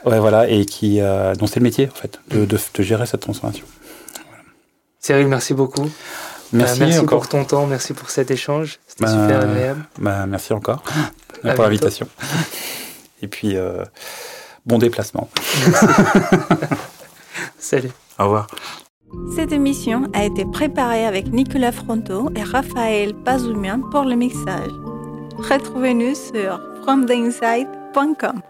[0.06, 3.66] Ouais, voilà, et qui, dont c'est le métier en fait, de, de, gérer cette transformation.
[5.00, 5.90] Cyril, merci beaucoup.
[6.52, 7.18] Merci, merci encore.
[7.18, 8.78] pour ton temps, merci pour cet échange.
[8.86, 9.84] C'était bah, super agréable.
[9.98, 10.82] Bah, merci encore
[11.42, 12.08] pour l'invitation.
[13.22, 13.84] Et puis, euh,
[14.66, 15.28] bon déplacement.
[17.58, 17.90] Salut.
[18.18, 18.46] Au revoir.
[19.34, 24.72] Cette émission a été préparée avec Nicolas Fronto et Raphaël Pazoumian pour le mixage.
[25.38, 28.42] Retrouvez-nous sur fromtheinside.com.